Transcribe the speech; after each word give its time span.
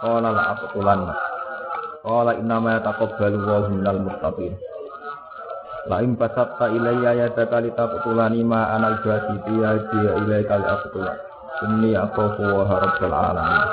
Qala 0.00 0.28
la 0.32 0.42
aqtulanna. 0.56 1.14
Qala 2.00 2.32
innama 2.40 2.80
yataqabbalu 2.80 3.36
Allahu 3.44 3.68
minal 3.76 4.00
muttaqin. 4.00 4.56
La 5.88 6.00
in 6.00 6.16
basatta 6.16 6.72
ilayya 6.72 7.28
yadaka 7.28 7.60
litaqtulani 7.60 8.40
ma 8.44 8.72
ana 8.72 8.96
al-basiti 8.96 9.54
ya 9.60 9.76
ilayka 10.24 10.56
al-aqtulan. 10.56 11.16
Inni 11.68 11.92
akhafu 11.92 12.40
wa 12.40 12.64
rabbul 12.64 13.12
alamin. 13.12 13.64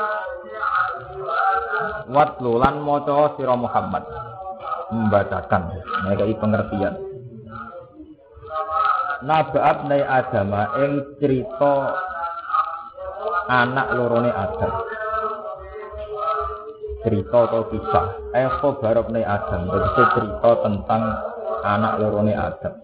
Watlu 2.07 2.59
lan 2.59 2.83
maca 2.83 3.35
sira 3.35 3.55
Muhammad 3.55 4.03
membacakan 4.91 5.75
mereka 6.07 6.23
pengertian 6.39 6.95
Nabaat 9.27 9.89
nai 9.89 10.05
Adama 10.05 10.71
ing 10.87 11.03
cerita 11.19 11.91
anak 13.49 13.87
lorone 13.97 14.31
Adam 14.31 14.96
cerita 17.07 17.47
atau 17.47 17.63
kisah. 17.71 18.07
Eko 18.35 18.83
barok 18.83 19.07
nai 19.15 19.23
Adam. 19.23 19.71
Jadi 19.71 20.03
cerita 20.11 20.51
tentang 20.59 21.01
anak 21.63 22.03
lorone 22.03 22.35
Adam. 22.35 22.75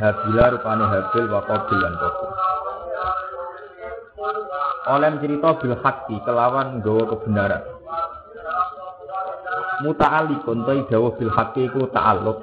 Habila 0.00 0.44
rupane 0.56 0.84
Habil 0.88 1.24
wa 1.28 1.40
Qabil 1.44 1.78
lan 1.78 1.94
oleh 4.82 5.14
cerita 5.22 5.54
bil 5.62 5.78
hakki 5.78 6.18
kelawan 6.26 6.82
gawa 6.82 7.06
kebenaran. 7.06 7.62
Muta'alikun 9.86 10.66
ta 10.66 10.74
dawuh 10.90 11.14
bil 11.14 11.30
hakki 11.30 11.70
iku 11.70 11.86
ta'alluq. 11.94 12.38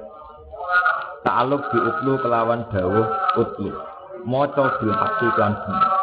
Ta'alluq 1.28 1.62
bi 1.68 1.78
utlu 1.84 2.16
kelawan 2.24 2.64
dawuh 2.72 3.08
utlu. 3.44 3.76
Maca 4.24 4.80
bil 4.80 4.96
hakki 4.96 5.28
kan 5.36 5.52
bener 5.68 5.99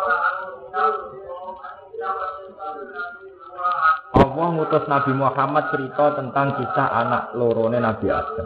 Allah 4.37 4.53
ngutus 4.53 4.84
Nabi 4.84 5.17
Muhammad 5.17 5.65
cerita 5.73 6.12
tentang 6.12 6.61
kisah 6.61 6.92
anak 6.92 7.33
lorone 7.41 7.81
Nabi 7.81 8.12
Adam. 8.12 8.45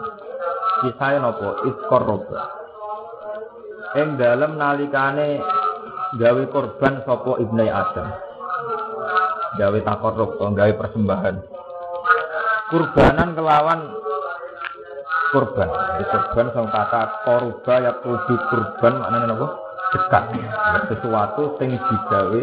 Kisahnya 0.86 1.18
nopo 1.18 1.66
iskor 1.66 2.06
roba. 2.06 2.46
Ing 3.98 4.14
dalem 4.14 4.54
nalikane 4.54 5.42
gawe 6.14 6.42
korban 6.54 7.02
sopo 7.02 7.42
ibnu 7.42 7.66
Adam. 7.66 8.06
Gawe 9.58 9.78
takorruk, 9.82 10.38
gawe 10.38 10.72
persembahan. 10.78 11.36
Kurbanan 12.70 13.34
kelawan 13.34 13.80
kurban. 15.34 15.70
Di 15.74 16.04
kurban 16.06 16.46
sama 16.54 16.70
kata 16.70 17.02
koruba 17.26 17.74
ya 17.82 17.92
kudu 17.98 18.34
kurban 18.46 18.94
maknanya 18.94 19.26
nopo 19.34 19.46
dekat. 19.90 20.38
Sesuatu 20.86 21.58
sing 21.58 21.74
digawe 21.74 22.42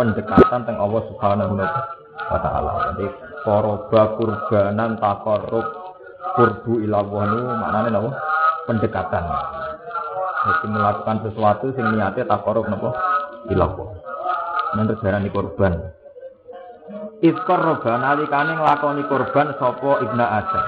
pendekatan 0.00 0.64
teng 0.64 0.80
Allah 0.80 1.04
Subhanahu 1.12 1.52
wa 1.52 1.68
taala. 1.68 2.07
Jadi 2.28 3.06
koroba 3.46 4.02
kurbanan 4.18 4.98
takorub 5.00 5.66
kurbu 6.36 6.84
ilawah 6.84 7.24
maknanya 7.56 7.88
napa? 7.94 8.10
Pendekatan. 8.68 9.24
Jadi 10.38 10.66
melakukan 10.68 11.18
sesuatu 11.24 11.72
sing 11.72 11.86
niatnya 11.94 12.28
takorub 12.28 12.68
napa? 12.68 12.92
Ilawah. 13.48 13.90
Nanti 14.76 14.94
di 15.00 15.30
korban. 15.32 15.72
Iskor 17.18 17.58
roba 17.58 17.98
nalikane 17.98 18.54
nglakoni 18.54 19.02
korban 19.10 19.56
sopo 19.58 19.98
ibna 20.04 20.26
Adam. 20.38 20.64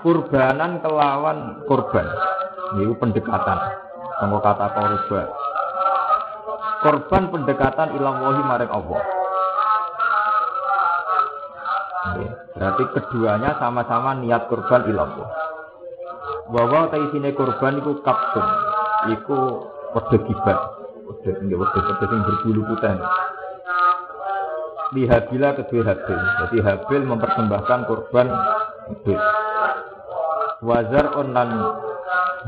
Kurbanan 0.00 0.80
kelawan 0.80 1.38
korban. 1.68 2.06
Ini 2.80 2.96
pendekatan. 2.96 3.58
Tunggu 4.18 4.38
kata 4.40 4.66
korban. 4.74 5.26
Korban 6.80 7.24
pendekatan 7.28 7.92
ilawahi 8.00 8.40
maring 8.40 8.72
Allah. 8.72 9.19
Berarti 12.50 12.82
keduanya 12.98 13.54
sama-sama 13.62 14.18
niat 14.18 14.50
kurban 14.50 14.82
ilallah. 14.90 15.30
Bahwa 16.50 16.90
taisine 16.90 17.30
kurban 17.30 17.78
iku 17.78 18.02
kapsun, 18.02 18.46
iku 19.14 19.38
wedhe 19.94 20.18
gibat, 20.26 20.58
wedhe 21.06 21.30
tinggi 21.38 21.54
wedhe 21.54 21.78
wedhe 21.78 22.04
sing 22.10 22.20
berbulu 22.26 22.60
putih. 22.74 22.98
Di 24.90 25.06
Habila 25.06 25.54
kedua 25.54 25.94
Habil. 25.94 26.18
Jadi 26.18 26.56
Habil 26.66 27.02
mempersembahkan 27.06 27.80
kurban 27.86 28.26
Habil. 28.90 29.18
Wazar 30.66 31.06
onan 31.14 31.50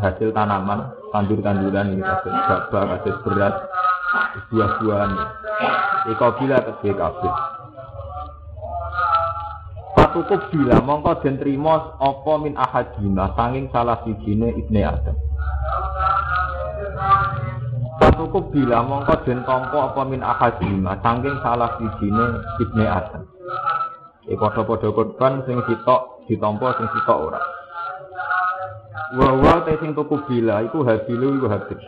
hasil 0.02 0.34
tanaman, 0.34 0.91
tandur-tanduran 1.14 1.94
ini 1.94 2.02
hasil 2.02 2.34
gabah, 2.34 2.98
hasil 2.98 3.14
beras, 3.22 3.54
buah-buahan. 4.50 5.10
Ikabila 6.10 6.58
kedua 6.66 6.92
Kabil 6.98 7.61
cukup 10.12 10.52
bila 10.52 10.78
mongko 10.84 11.24
den 11.24 11.40
trima 11.40 11.96
apa 11.98 12.32
min 12.38 12.54
ahadina 12.54 13.32
sanging 13.34 13.66
salah 13.72 13.98
sijine 14.04 14.52
ibne 14.54 14.80
Adam. 14.84 15.16
Cukup 18.12 18.52
bila 18.52 18.84
mongko 18.84 19.24
den 19.24 19.40
tampa 19.48 19.92
apa 19.92 20.02
min 20.06 20.20
ahadina 20.20 21.00
sanging 21.00 21.36
salah 21.40 21.76
sijine 21.80 22.26
ibne 22.60 22.84
Adam. 22.84 23.24
Iki 24.28 24.38
padha-padha 24.38 24.88
korban 24.94 25.42
sing 25.48 25.58
sitok 25.66 26.28
ditampa 26.30 26.78
sing 26.78 26.86
sitok 26.94 27.18
ora. 27.18 27.42
Wa 29.18 29.28
wa 29.34 29.54
te 29.66 29.76
sing 29.82 29.92
tuku 29.98 30.16
bila 30.28 30.62
iku 30.62 30.86
habilu 30.86 31.42
iku 31.42 31.46
habil. 31.50 31.80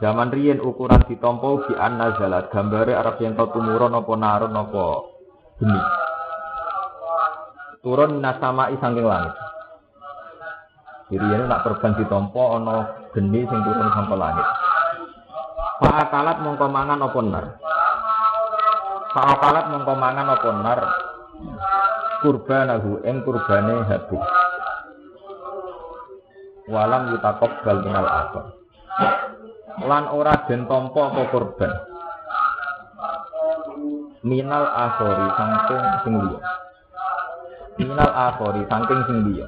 Zaman 0.00 0.32
riyen 0.32 0.62
ukuran 0.62 1.04
ditampa 1.10 1.66
bi 1.66 1.74
anna 1.74 2.16
zalat 2.16 2.48
gambare 2.54 2.94
arep 2.94 3.18
yen 3.20 3.34
tumurun 3.34 3.92
apa 3.92 4.12
narun 4.16 4.54
apa 4.56 5.19
geni. 5.60 5.80
Turun 7.84 8.24
nasama 8.24 8.72
saking 8.72 9.04
langit. 9.04 9.34
Jadi 11.10 11.26
ini 11.26 11.44
nak 11.44 11.66
korban 11.66 11.92
ditompo 12.00 12.56
ono 12.56 12.88
geni 13.12 13.44
sing 13.44 13.60
turun 13.60 13.88
sampai 13.92 14.16
langit. 14.16 14.46
Fa'akalat 15.80 16.36
mongko 16.44 16.66
mangan 16.68 17.04
apa 17.04 17.20
nar. 17.24 17.46
Fa'akalat 19.12 19.64
mongko 19.72 19.94
mangan 19.96 20.28
apa 20.32 20.50
nar. 20.60 20.80
Kurbanahu 22.20 23.00
ing 23.04 23.24
kurbane 23.24 23.76
habis. 23.88 24.24
Walam 26.68 27.16
yutakok 27.16 27.52
bal 27.64 27.80
minal 27.80 28.06
akhir. 28.06 28.44
Lan 29.80 30.04
ora 30.12 30.44
den 30.44 30.68
tompo 30.68 31.00
apa 31.00 31.22
korban 31.32 31.72
minal 34.20 34.64
akhori 34.68 35.26
saking 35.36 35.84
sing 36.04 36.14
liya. 36.20 36.40
Minal 37.80 38.12
akhori 38.12 38.62
saking 38.68 39.00
sing 39.08 39.18
liya. 39.32 39.46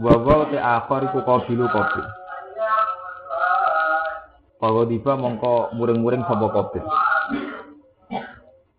Wa 0.00 0.18
te 0.50 0.58
akhor 0.58 1.00
iku 1.06 1.22
qabilu 1.22 1.70
qabil 1.70 2.06
Pawa 4.58 4.88
diba 4.88 5.12
mongko 5.18 5.76
muring-muring 5.76 6.24
sapa 6.24 6.46
qabil 6.48 6.84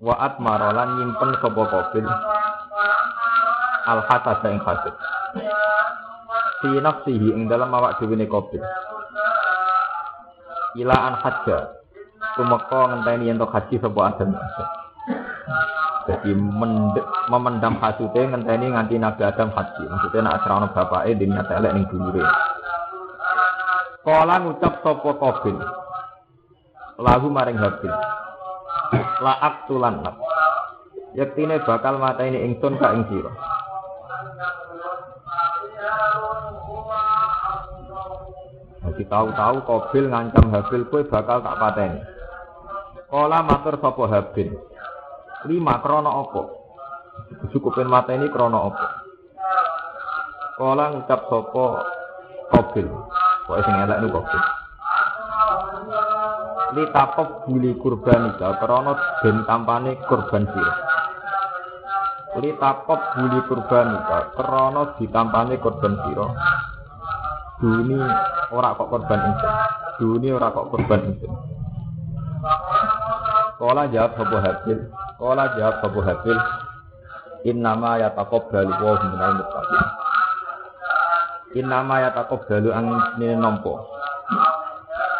wa 0.01 0.15
atmarolan 0.17 0.97
nyimpen 0.97 1.31
sapa 1.39 1.63
qabil 1.71 2.05
al 3.85 3.99
hasad 4.09 4.41
ing 4.49 4.59
hasad. 4.65 4.95
Fi 6.63 6.69
nafsihi 6.81 7.37
ing 7.37 7.45
dalam 7.45 7.69
awak 7.69 8.01
dhewe 8.01 8.17
ne 8.17 8.25
qabil 8.25 8.63
ila 10.75 10.95
an 10.95 11.15
hajja 11.23 11.84
tumeka 12.35 12.79
ngenteni 12.91 13.31
yen 13.31 13.39
haji 13.39 13.75
sapa 13.79 13.99
Adam. 14.11 14.29
Jadi 16.05 16.31
memendam 17.31 17.73
hasute 17.81 18.21
ngenteni 18.21 18.69
nganti 18.69 18.95
Nabi 18.99 19.21
Adam 19.25 19.49
haji. 19.55 19.83
Maksudnya 19.87 20.19
nak 20.27 20.35
asrana 20.43 20.67
bapake 20.69 21.17
dene 21.17 21.41
elek 21.41 21.73
ning 21.73 21.85
dulure. 21.89 22.23
Kala 24.05 24.35
ngucap 24.43 24.85
sapa 24.85 25.09
Qabil. 25.17 25.57
Lahu 27.01 27.27
maring 27.27 27.57
Habil. 27.57 27.91
La 29.23 29.33
aktulan 29.41 30.05
nak. 30.05 30.15
Yektine 31.15 31.63
bakal 31.63 31.97
mateni 31.97 32.43
ingsun 32.43 32.75
ka 32.75 32.91
ing 32.91 33.07
sira. 33.07 33.31
Jadi 38.85 39.03
tahu-tahu 39.09 39.57
Kobil 39.65 40.05
ngancam 40.11 40.53
Habil 40.53 40.85
kowe 40.87 41.01
bakal 41.07 41.41
tak 41.41 41.57
pateni. 41.57 42.14
Kala 43.15 43.47
matur 43.47 43.79
sapa 43.79 44.11
Habil. 44.11 44.51
Lima 45.47 45.79
krono 45.79 46.27
apa? 46.27 46.41
Cukupin 47.47 47.87
mateni 47.87 48.27
krono 48.27 48.75
apa? 48.75 48.87
Kala 50.59 50.91
ngucap 50.91 51.23
sapa 51.31 51.65
Kobil. 52.51 52.91
Kok 53.47 53.59
sing 53.63 53.75
elek 53.87 54.03
niku 54.03 54.19
Kobil. 54.19 54.43
Li 56.75 56.83
takok 56.91 57.47
buli 57.47 57.71
kurbanika 57.79 58.59
krana 58.59 58.99
den 59.23 59.47
tampane 59.47 59.95
kurban 60.11 60.43
sira. 60.51 60.75
Li 62.43 62.51
takok 62.59 62.99
buli 63.15 63.39
kurbanika 63.47 64.35
krana 64.35 64.91
ditampane 64.99 65.55
kurban 65.63 65.95
sira. 66.03 66.27
Duni 67.63 67.95
ora 68.51 68.75
kok 68.75 68.91
korban 68.91 69.23
ingsun. 69.23 69.53
Duni 70.03 70.27
ora 70.35 70.51
kok 70.51 70.67
korban 70.67 71.15
ingsun. 71.15 71.54
Kala 73.55 73.87
jawab 73.87 74.19
Abu 74.19 74.37
Habil. 74.37 74.79
Kala 75.15 75.43
jawab 75.55 75.77
Abu 75.83 75.99
Habil. 76.03 76.39
Innama 77.45 78.01
yataqabbalu 78.01 78.73
wa 78.73 78.93
minal 79.05 79.33
muttaqin. 79.39 79.85
Innama 81.55 81.95
yataqabbalu 82.03 82.69
ang 82.73 82.87
nene 83.21 83.35
nampa. 83.37 83.73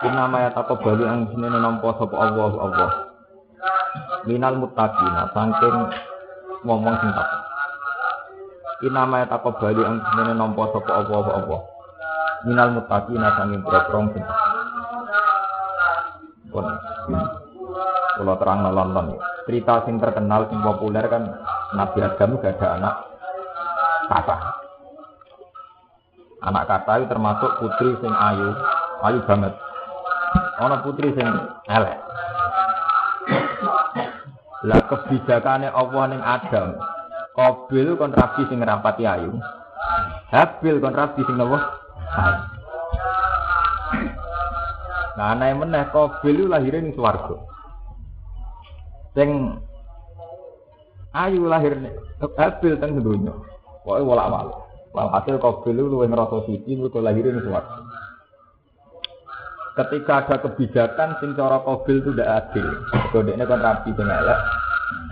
Innama 0.03 0.37
yataqabbalu 0.49 1.03
ang 1.05 1.21
nene 1.37 1.57
nampa 1.61 1.95
sapa 1.95 2.15
Allah 2.17 2.51
Allah. 2.59 2.91
Minal 4.25 4.57
muttaqina 4.59 5.31
saking 5.31 5.77
ngomong 6.65 6.95
sing 6.99 7.11
tak. 7.13 7.29
Innama 8.83 9.21
yataqabbalu 9.23 9.81
ang 9.85 9.97
nene 10.17 10.33
nampa 10.33 10.63
sapa 10.75 10.91
Allah 10.91 11.23
Allah. 11.39 11.61
Minal 12.43 12.69
muttaqina 12.73 13.27
saking 13.37 13.61
brogrong 13.63 14.11
sing 14.11 14.25
pun 16.55 16.65
kalau 18.15 18.35
terang 18.39 18.63
nonton 18.63 19.19
cerita 19.45 19.83
sing 19.85 19.99
terkenal 19.99 20.47
sing 20.47 20.59
populer 20.63 21.05
kan 21.11 21.23
Nabi 21.75 21.99
Adam 22.01 22.39
gak 22.39 22.55
ada 22.57 22.67
anak 22.79 22.95
kata. 24.07 24.37
Anak 26.45 26.63
kata 26.69 26.91
itu 27.01 27.05
termasuk 27.09 27.51
putri 27.57 27.89
sing 27.99 28.13
ayu. 28.13 28.49
Ayu 29.01 29.19
banget. 29.25 29.53
Ono 30.61 30.75
putri 30.85 31.11
sing 31.13 31.27
elek. 31.67 31.97
Lah 34.65 34.81
kebijakannya 34.89 35.69
Allah 35.73 36.03
ning 36.09 36.21
Adam. 36.21 36.67
Kobil 37.35 37.99
kon 37.99 38.15
rabi 38.15 38.47
sing 38.47 38.63
ngrapati 38.63 39.03
ayu. 39.03 39.35
Habil 40.31 40.79
kon 40.79 40.95
rabi 40.95 41.21
sing 41.21 41.35
nopo? 41.35 41.59
Nah, 45.15 45.31
aneh 45.31 45.55
meneh 45.55 45.87
Kobil 45.91 46.47
lahirnya 46.47 46.87
ning 46.87 46.93
swarga. 46.95 47.54
Sing 49.15 49.29
ayu 51.15 51.47
lahir 51.47 51.79
Habil 52.19 52.75
teng 52.77 52.99
dunya. 52.99 53.31
Pokoke 53.83 54.01
wolak-walik. 54.03 54.65
Walhasil 54.95 55.35
Kobil 55.43 55.75
itu 55.75 55.91
luwih 55.91 56.07
ngrasa 56.07 56.47
siji 56.47 56.79
mergo 56.79 57.03
lahirnya 57.03 57.35
ning 57.35 57.43
swarga. 57.43 57.83
Ketika 59.75 60.23
ada 60.23 60.35
kebijakan 60.39 61.19
sing 61.19 61.35
cara 61.35 61.59
Kobil 61.59 61.99
itu 61.99 62.15
tidak 62.15 62.47
adil. 62.47 62.67
Kodeknya 63.11 63.43
kan 63.43 63.59
rapi 63.59 63.91
sing 63.91 64.07
elek. 64.07 64.39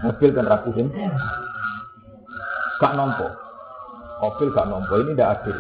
Habil 0.08 0.32
kan 0.32 0.48
rapi 0.48 0.70
sing 0.72 0.88
gak 2.80 2.96
nompo. 2.96 3.28
Kobil 4.24 4.56
gak 4.56 4.68
nompo 4.72 4.94
ini 5.04 5.12
tidak 5.20 5.44
adil. 5.44 5.58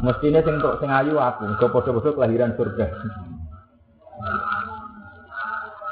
Mestinya 0.00 0.40
sing 0.40 0.54
untuk 0.58 0.80
sing 0.80 0.90
ayu 0.90 1.14
aku, 1.20 1.44
go 1.60 1.66
podo-podo 1.68 2.16
kelahiran 2.16 2.56
surga. 2.56 2.86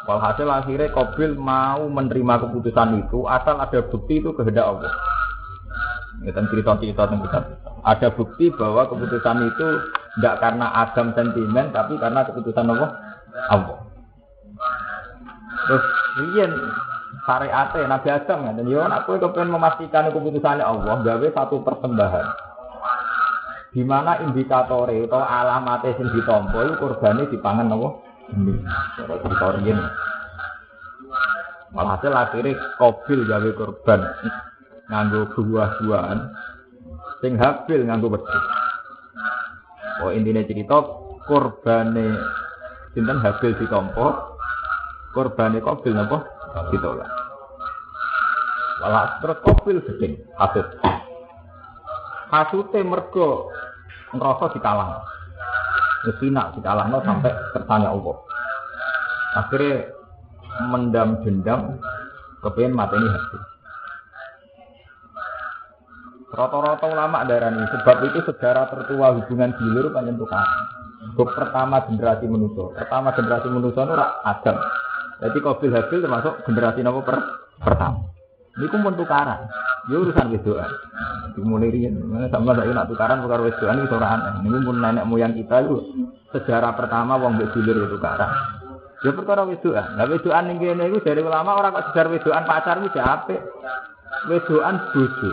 Walhasil 0.02 0.50
akhirnya 0.50 0.90
Kobil 0.90 1.38
mau 1.38 1.86
menerima 1.86 2.34
keputusan 2.42 3.06
itu 3.06 3.22
asal 3.30 3.62
ada 3.62 3.80
bukti 3.86 4.18
itu 4.18 4.34
kehendak 4.34 4.66
Allah. 4.66 4.92
Kita 6.22 6.42
cerita-cerita 6.50 7.02
tentang 7.06 7.22
kita. 7.26 7.38
Ada 7.82 8.08
bukti 8.14 8.50
bahwa 8.54 8.86
keputusan 8.90 9.36
itu 9.46 9.66
tidak 10.18 10.34
karena 10.42 10.66
Adam 10.74 11.14
sentimen, 11.14 11.70
tapi 11.70 11.98
karena 11.98 12.26
keputusan 12.26 12.66
Allah. 12.70 12.90
Allah. 13.50 13.78
Terus 15.66 15.84
riyen 16.18 16.52
syariate 17.22 17.80
Nabi 17.86 18.08
Adam 18.10 18.38
kan, 18.42 18.58
yo 18.66 18.82
aku 18.82 19.18
kepengen 19.22 19.54
memastikan 19.54 20.10
keputusannya 20.10 20.66
Allah, 20.66 20.94
gawe 21.02 21.28
satu 21.30 21.62
persembahan. 21.62 22.26
Di 23.72 23.82
mana 23.86 24.20
indikatornya 24.20 25.08
atau 25.08 25.22
alamatnya 25.24 25.96
sing 25.96 26.12
itu 26.12 26.28
kurbannya 26.76 27.24
dipangan 27.32 27.72
apa? 27.72 27.88
Ini, 28.32 28.54
cara 28.96 29.14
cerita 29.20 29.46
riyen. 29.60 29.78
Walhasil 31.72 32.12
akhirnya 32.12 32.56
Kobil 32.76 33.24
gawe 33.24 33.50
korban 33.56 34.00
nganggo 34.92 35.32
buah-buahan 35.36 36.20
sing 37.24 37.40
Habil 37.40 37.88
nganggo 37.88 38.12
wedhus. 38.12 38.44
Oh 40.04 40.12
intinya 40.12 40.44
cerita 40.44 40.84
korbane 41.24 42.12
sinten 42.92 43.24
Habil 43.24 43.56
ditampa, 43.56 44.36
korbane 45.16 45.64
Kobil 45.64 45.96
napa 45.96 46.28
ditolak. 46.72 47.08
Walah 48.84 49.16
terus 49.24 49.38
Kobil 49.40 49.80
gedeng 49.84 50.20
hasud. 50.36 50.66
Hasute 52.32 52.80
mergo 52.80 53.52
ngerasa 54.12 54.56
dikalah. 54.56 55.04
Mesina 56.02 56.50
dikalahno 56.54 56.98
sampai 57.06 57.30
kersane 57.54 57.86
Allah. 57.86 58.16
Akhirnya 59.38 59.88
mendam 60.68 61.22
dendam 61.22 61.78
kepengen 62.42 62.74
mateni 62.74 63.08
hati. 63.08 63.38
Rata-rata 66.32 66.86
ulama 66.88 67.28
darah 67.28 67.52
ini 67.52 67.68
sebab 67.68 67.96
itu 68.08 68.18
sejarah 68.24 68.72
tertua 68.72 69.12
hubungan 69.20 69.52
dulur 69.52 69.92
panjang 69.92 70.16
tukaran. 70.16 70.60
Buk 71.12 71.28
pertama 71.36 71.84
generasi 71.84 72.24
manusia. 72.24 72.72
Pertama 72.72 73.12
generasi 73.12 73.48
manusia 73.52 73.84
itu 73.84 73.94
Adam. 74.24 74.56
Jadi 75.22 75.38
Qabil 75.38 75.70
Habil 75.70 75.98
termasuk 76.00 76.34
generasi 76.48 76.80
nopo 76.80 77.04
per 77.04 77.20
pertama. 77.60 78.11
Ini 78.52 78.68
pun 78.68 78.94
tukaran. 79.00 79.48
Ya 79.88 79.96
urusan 79.96 80.28
wedoan. 80.28 80.70
Dimulai 81.32 81.72
riyen. 81.72 81.96
Sama 82.28 82.52
saya 82.52 82.68
nak 82.76 82.92
tukaran 82.92 83.24
perkara 83.24 83.42
wedoan 83.48 83.80
itu 83.80 83.96
orang 83.96 84.12
aneh. 84.20 84.32
Ini 84.44 84.58
pun 84.60 84.76
nenek 84.76 85.04
moyang 85.08 85.32
kita 85.32 85.64
itu 85.64 85.76
sejarah 86.36 86.76
pertama 86.76 87.16
wong 87.16 87.40
mbek 87.40 87.48
dulur 87.56 87.80
itu 87.80 87.96
tukaran. 87.96 88.30
Ya 89.00 89.10
perkara 89.16 89.48
wedoan. 89.48 89.96
Lah 89.96 90.04
wedoan 90.04 90.44
ning 90.52 90.56
kene 90.60 90.84
iku 90.92 91.00
dari 91.00 91.24
ulama 91.24 91.56
orang 91.56 91.72
kok 91.80 91.84
sejar 91.90 92.12
wedoan 92.12 92.44
pacar 92.44 92.76
ku 92.84 92.88
apik. 92.92 93.40
Wedoan 94.28 94.74
bojo. 94.92 95.30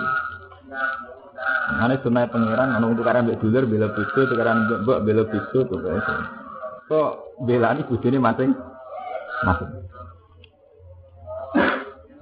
Ane 1.70 1.96
sunai 2.00 2.32
pangeran 2.32 2.72
ana 2.72 2.88
tukaran 2.96 3.27
mbek 3.27 3.44
dulur 3.44 3.67
bela 3.67 3.91
bojo, 3.91 4.20
tukaran 4.32 4.63
mbok 4.88 5.00
bela 5.03 5.27
bojo 5.27 5.60
to 5.67 5.75
kok. 5.75 6.20
Kok 6.88 7.12
belani 7.44 7.84
bojone 7.84 8.17
masing 8.17 8.55
masing. 9.44 9.70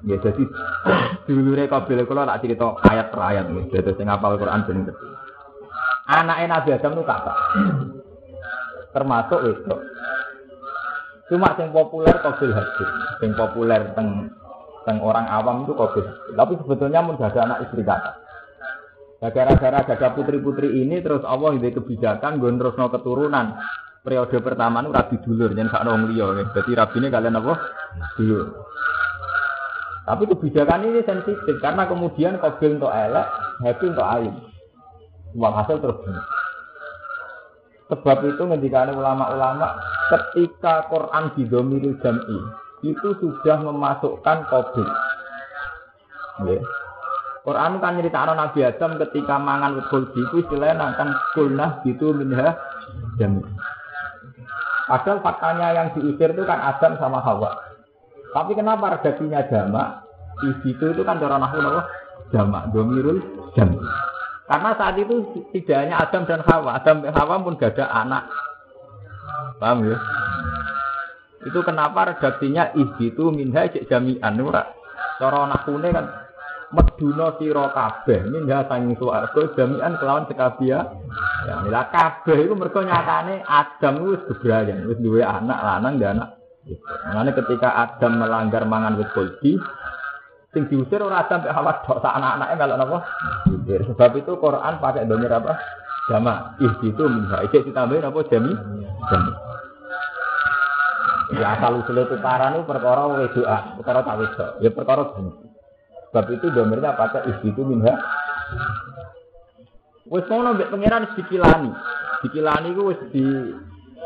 Ya 0.07 0.17
jadi 0.23 0.43
dulure 1.27 1.67
kabel 1.67 2.07
kula 2.07 2.23
tak 2.23 2.47
cerita 2.47 2.79
ayat 2.87 3.11
per 3.11 3.19
ayat 3.19 3.45
nggih. 3.51 3.67
Dadi 3.75 3.91
sing 3.99 4.07
hafal 4.07 4.39
Quran 4.39 4.63
ben. 4.63 4.87
Anake 6.07 6.45
Nabi 6.47 6.69
Adam 6.71 6.95
itu 6.95 7.03
kata. 7.03 7.33
Termasuk 8.95 9.39
itu. 9.43 9.75
Cuma 11.27 11.51
yang 11.59 11.75
populer 11.75 12.15
Qabil 12.23 12.55
Habil. 12.55 12.89
Yang 13.19 13.31
populer 13.35 13.81
teng 13.99 14.31
teng 14.87 15.03
orang 15.03 15.27
awam 15.27 15.67
itu 15.67 15.75
Qabil. 15.75 16.05
Tapi 16.39 16.53
sebetulnya 16.63 17.03
mun 17.03 17.19
ada 17.19 17.39
anak 17.43 17.67
istri 17.67 17.83
kata. 17.83 18.11
Nah, 19.17 19.33
gara-gara 19.33 20.13
putri-putri 20.13 20.77
ini 20.77 21.01
terus 21.01 21.25
Allah 21.25 21.57
ide 21.57 21.73
kebijakan 21.73 22.37
gue 22.37 22.53
terus 22.53 22.77
no 22.77 22.87
keturunan. 22.87 23.59
Periode 24.05 24.39
pertama 24.39 24.79
itu 24.79 24.93
rabi 24.93 25.15
dulur 25.19 25.51
jangan 25.51 25.67
sak 25.73 25.83
nong 25.83 26.07
liya. 26.13 26.47
Jadi 26.55 26.71
rabi 26.77 26.97
ini 27.03 27.07
kalian 27.11 27.43
apa? 27.43 27.53
Dulur. 28.15 28.45
Tapi 30.07 30.23
kebijakan 30.23 30.87
ini 30.87 31.03
sensitif 31.03 31.59
karena 31.59 31.83
kemudian 31.83 32.39
Qabil 32.39 32.79
untuk 32.79 32.95
elek, 32.95 33.27
Habil 33.59 33.91
untuk 33.91 34.07
ayu. 34.07 34.31
Uang 35.35 35.53
hasil 35.59 35.83
terus 35.83 35.99
Sebab 37.91 38.17
itu 38.23 38.43
ngendikane 38.43 38.95
ulama-ulama 38.95 39.75
ketika 40.07 40.87
Quran 40.87 41.35
didomiril 41.35 41.99
jam'i 41.99 42.39
itu 42.87 43.09
sudah 43.19 43.59
memasukkan 43.67 44.47
Qabil. 44.47 44.87
Yeah. 46.47 46.63
Quran 47.47 47.79
kan 47.79 47.95
nyeritakno 47.95 48.35
Nabi 48.35 48.59
Adam 48.59 48.99
ketika 48.99 49.39
mangan 49.39 49.79
khuldi 49.87 50.19
itu 50.19 50.43
istilahnya 50.43 50.99
kan 50.99 51.15
kulnah 51.31 51.79
gitu 51.87 52.11
minha 52.11 52.59
jami. 53.15 53.39
Padahal 54.87 55.23
faktanya 55.23 55.71
yang 55.71 55.87
diusir 55.95 56.35
itu 56.35 56.43
kan 56.43 56.59
Adam 56.59 56.99
sama 56.99 57.23
Hawa. 57.23 57.66
Tapi 58.37 58.53
kenapa 58.53 59.01
redaksinya 59.01 59.41
jama? 59.49 60.05
Di 60.37 60.53
situ 60.61 60.93
itu 60.93 61.01
kan 61.01 61.17
cara 61.17 61.41
nahu 61.41 61.57
nahu 61.57 61.81
jama, 62.29 62.69
domirul 62.69 63.17
jami. 63.57 63.81
Karena 64.45 64.77
saat 64.77 64.93
itu 65.01 65.25
tidak 65.57 65.77
hanya 65.81 65.95
Adam 66.05 66.29
dan 66.29 66.45
Hawa, 66.45 66.77
Adam 66.77 67.01
dan 67.01 67.17
Hawa 67.17 67.41
pun 67.41 67.57
gak 67.57 67.73
ada 67.73 67.89
anak 67.89 68.29
Paham 69.57 69.89
ya? 69.89 69.97
Itu 71.49 71.65
kenapa 71.65 72.13
redaksinya 72.13 72.77
ihbitu 72.77 73.33
minha 73.33 73.65
cek 73.65 73.89
jami'an 73.89 74.37
ora. 74.37 74.69
Cara 75.17 75.49
nakune 75.49 75.89
kan 75.89 76.05
meduna 76.69 77.33
sira 77.41 77.73
kabeh 77.73 78.29
minha 78.29 78.69
sanging 78.69 78.93
swarga 79.01 79.41
jami'an 79.57 79.97
kelawan 79.97 80.29
sekabia. 80.29 80.93
Ya, 81.49 81.81
kabeh 81.89 82.45
iku 82.45 82.53
mergo 82.53 82.85
nyatane 82.85 83.41
Adam 83.49 84.13
wis 84.13 84.21
bebrayan, 84.29 84.85
wis 84.85 85.01
duwe 85.01 85.25
anak 85.25 85.57
lanang 85.57 85.97
dan 85.97 86.21
anak. 86.21 86.36
Makanya 87.11 87.33
ketika 87.37 87.69
Adam 87.73 88.19
melanggar 88.19 88.63
mangan 88.67 88.99
wit 88.99 89.07
kuldi, 89.15 89.55
sing 90.51 90.67
diusir 90.67 90.99
ora 90.99 91.23
Adam 91.23 91.45
mek 91.45 91.53
Hawa 91.55 91.79
tok 91.85 92.03
sak 92.03 92.13
anak-anake 92.17 92.53
melok 92.59 92.77
napa? 92.77 92.97
Diusir. 93.47 93.81
Sebab 93.93 94.11
itu 94.19 94.31
Quran 94.35 94.73
pakai 94.81 95.07
domir 95.07 95.31
apa? 95.31 95.53
Jama. 96.07 96.55
Ih 96.63 96.73
itu 96.87 97.03
minha. 97.07 97.43
Ijek 97.43 97.67
ditambahin 97.67 98.07
apa 98.07 98.19
jami? 98.31 98.51
Jami. 99.11 99.31
Ya 101.35 101.59
asal 101.59 101.83
usul 101.83 101.99
tukaran 102.07 102.55
itu 102.55 102.63
perkara 102.63 103.03
wedoan, 103.11 103.63
perkara 103.75 103.99
tak 103.99 104.15
wedok. 104.15 104.51
Ya 104.63 104.69
perkara 104.71 105.03
jami. 105.11 105.31
Sebab 106.07 106.25
itu 106.31 106.47
domirnya 106.55 106.95
pakai 106.95 107.27
ih 107.27 107.37
itu 107.51 107.61
minha. 107.67 107.99
Wis 110.07 110.23
ngono 110.31 110.55
mbek 110.55 110.71
pangeran 110.71 111.11
dikilani. 111.19 111.71
Dikilani 112.23 112.69
wis 112.79 113.01
di 113.11 113.23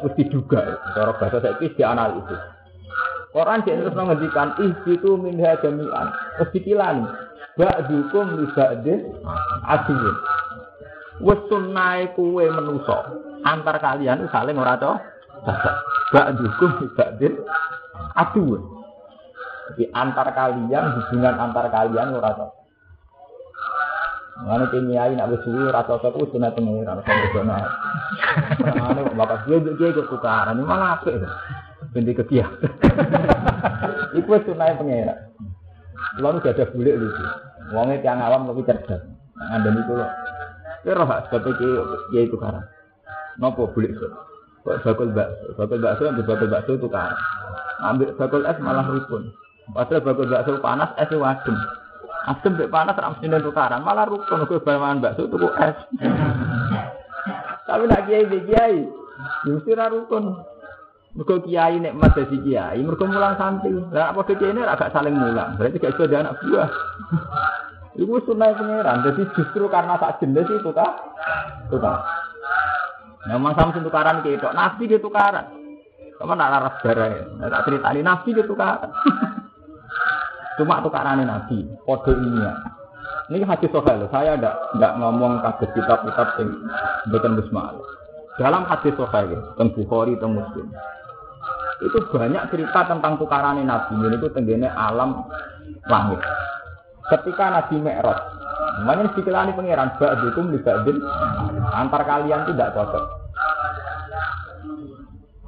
wis 0.06 0.14
diduga. 0.18 0.78
Cara 0.94 1.14
bahasa 1.18 1.38
saiki 1.42 1.74
dianalisis. 1.78 2.42
Quran 3.32 3.64
dia 3.64 3.80
terus 3.80 3.96
menghentikan 3.96 4.60
itu 4.60 5.10
minha 5.16 5.56
jami'an. 5.64 6.08
Wis 6.42 6.50
dikilani. 6.52 7.06
Ba'dukum 7.56 8.40
li 8.40 8.46
ba'din 8.56 9.00
aduwwun. 9.68 10.16
Wis 11.22 11.40
sunnahe 11.52 12.12
kuwe 12.16 12.48
menusa 12.48 13.12
antar 13.44 13.78
kalian 13.84 14.28
saling 14.32 14.56
ora 14.56 14.80
cocok. 14.80 15.00
Ba'dukum 16.16 16.70
li 16.80 16.88
ba'din 16.96 17.34
aduwwun. 18.16 18.62
Jadi 19.72 19.88
antar 19.96 20.28
kalian 20.36 20.86
hubungan 21.00 21.36
antar 21.40 21.68
kalian 21.72 22.16
ora 22.16 22.32
cocok. 22.36 22.61
Mana 24.42 24.66
kiai 24.74 25.14
nak 25.14 25.30
wis 25.30 25.42
suwi 25.46 25.70
ora 25.70 25.86
cocok 25.86 26.18
wis 26.18 26.30
sunat 26.34 26.58
pengiran 26.58 26.98
sampe 27.06 27.28
kono. 27.30 27.54
Mana 28.74 29.02
bapak 29.14 29.46
dia 29.46 29.62
dia 29.62 29.88
ikut 29.94 30.10
tukaran 30.10 30.58
ini 30.58 30.66
malah 30.66 30.98
apik. 30.98 31.22
Binti 31.94 32.18
kekiah. 32.18 32.50
Iku 34.18 34.30
wis 34.34 34.46
sunat 34.50 34.82
pengiran. 34.82 35.18
Lalu 36.18 36.42
gak 36.42 36.58
ada 36.58 36.66
bulik 36.74 36.98
lucu. 36.98 37.24
Wongnya 37.72 38.02
tiang 38.02 38.20
awam 38.20 38.50
lebih 38.50 38.66
cerdas. 38.66 39.06
Ngandani 39.38 39.82
loh. 39.86 40.10
Kira 40.82 40.98
roh 40.98 41.08
sebab 41.08 41.46
iki 41.46 41.68
kiai 42.10 42.28
tukaran. 42.34 42.66
Nopo 43.38 43.70
bulik 43.72 43.94
so. 43.96 44.10
Bakul 44.62 45.10
bakso, 45.14 45.58
bakul 45.58 45.82
bakso 45.82 46.04
ambil 46.10 46.26
bakul 46.26 46.50
bakso 46.50 46.72
tukaran. 46.82 47.18
Ambil 47.82 48.14
bakul 48.18 48.46
es 48.46 48.58
malah 48.58 48.86
rukun. 48.90 49.30
Padahal 49.74 50.02
bakul 50.02 50.28
bakso 50.30 50.58
panas 50.62 50.90
es 50.98 51.14
wadem. 51.14 51.58
Asem 52.22 52.54
mbek 52.54 52.70
panas 52.70 52.94
ra 52.94 53.10
mesti 53.10 53.34
tukaran, 53.42 53.82
malah 53.82 54.06
rukun 54.06 54.46
kowe 54.46 54.62
bawangan 54.62 55.02
bakso 55.02 55.26
tuku 55.26 55.50
es. 55.58 55.78
Tapi 57.66 57.84
nak 57.90 58.06
kiai 58.06 58.30
mbek 58.30 58.46
kiai, 58.46 58.78
mesti 59.50 59.72
ra 59.74 59.90
rukun. 59.90 60.38
Mergo 61.18 61.42
kiai 61.42 61.82
nek 61.82 61.98
mas 61.98 62.14
dadi 62.14 62.38
kiai, 62.46 62.78
mergo 62.86 63.10
mulang 63.10 63.42
santri. 63.42 63.74
Lah 63.90 64.14
apa 64.14 64.22
kiai 64.22 64.54
ini 64.54 64.62
agak 64.62 64.94
saling 64.94 65.18
mulang, 65.18 65.58
berarti 65.58 65.82
gak 65.82 65.98
iso 65.98 66.06
anak 66.06 66.38
buah. 66.46 66.70
Iku 67.98 68.24
sunai 68.24 68.56
pangeran, 68.56 69.04
jadi 69.04 69.22
justru 69.36 69.66
karena 69.68 70.00
tak 70.00 70.22
jenis 70.24 70.48
itu 70.48 70.72
kah? 70.72 70.96
Tukar. 71.68 72.00
Memang 73.28 73.52
sama 73.58 73.76
tukaran 73.76 74.24
kayak 74.24 74.40
itu, 74.40 74.48
nabi 74.56 74.84
dia 74.88 75.02
tukaran. 75.02 75.46
Kamu 76.16 76.38
nak 76.38 76.52
laras 76.54 76.76
darah, 76.86 77.10
tak 77.50 77.64
cerita 77.66 77.88
ini 77.92 78.02
nabi 78.06 78.30
dia 78.32 78.46
tukaran. 78.46 78.94
Cuma 80.62 80.78
tukaran 80.86 81.18
nabi, 81.26 81.66
kode 81.90 82.14
ini 82.14 82.38
ya. 82.38 82.54
Ini 83.34 83.50
hadis 83.50 83.74
sohail, 83.74 84.06
saya 84.14 84.38
tidak 84.38 84.54
tidak 84.78 84.94
ngomong 85.02 85.42
kasus 85.42 85.74
kitab-kitab 85.74 86.38
yang 86.38 86.54
bukan 87.10 87.32
bismillah. 87.42 87.82
Dalam 88.38 88.70
hadis 88.70 88.94
sohail, 88.94 89.42
tentang 89.58 89.74
Bukhari, 89.74 90.14
tentang 90.22 90.38
Muslim, 90.38 90.70
itu 91.82 91.98
banyak 92.14 92.44
cerita 92.54 92.80
tentang 92.86 93.18
tukaran 93.18 93.58
nabi. 93.66 94.06
Ini 94.06 94.22
itu 94.22 94.30
tenggine 94.38 94.70
alam 94.70 95.26
langit. 95.90 96.22
Ketika 97.10 97.50
Nabi 97.50 97.82
Mi'raj, 97.82 98.20
namanya 98.86 99.10
dikilani 99.18 99.58
pangeran, 99.58 99.98
ba'dukum 99.98 100.54
li 100.54 100.62
ba'din, 100.62 101.02
antar 101.74 102.06
kalian 102.06 102.46
tidak 102.54 102.78
cocok. 102.78 103.06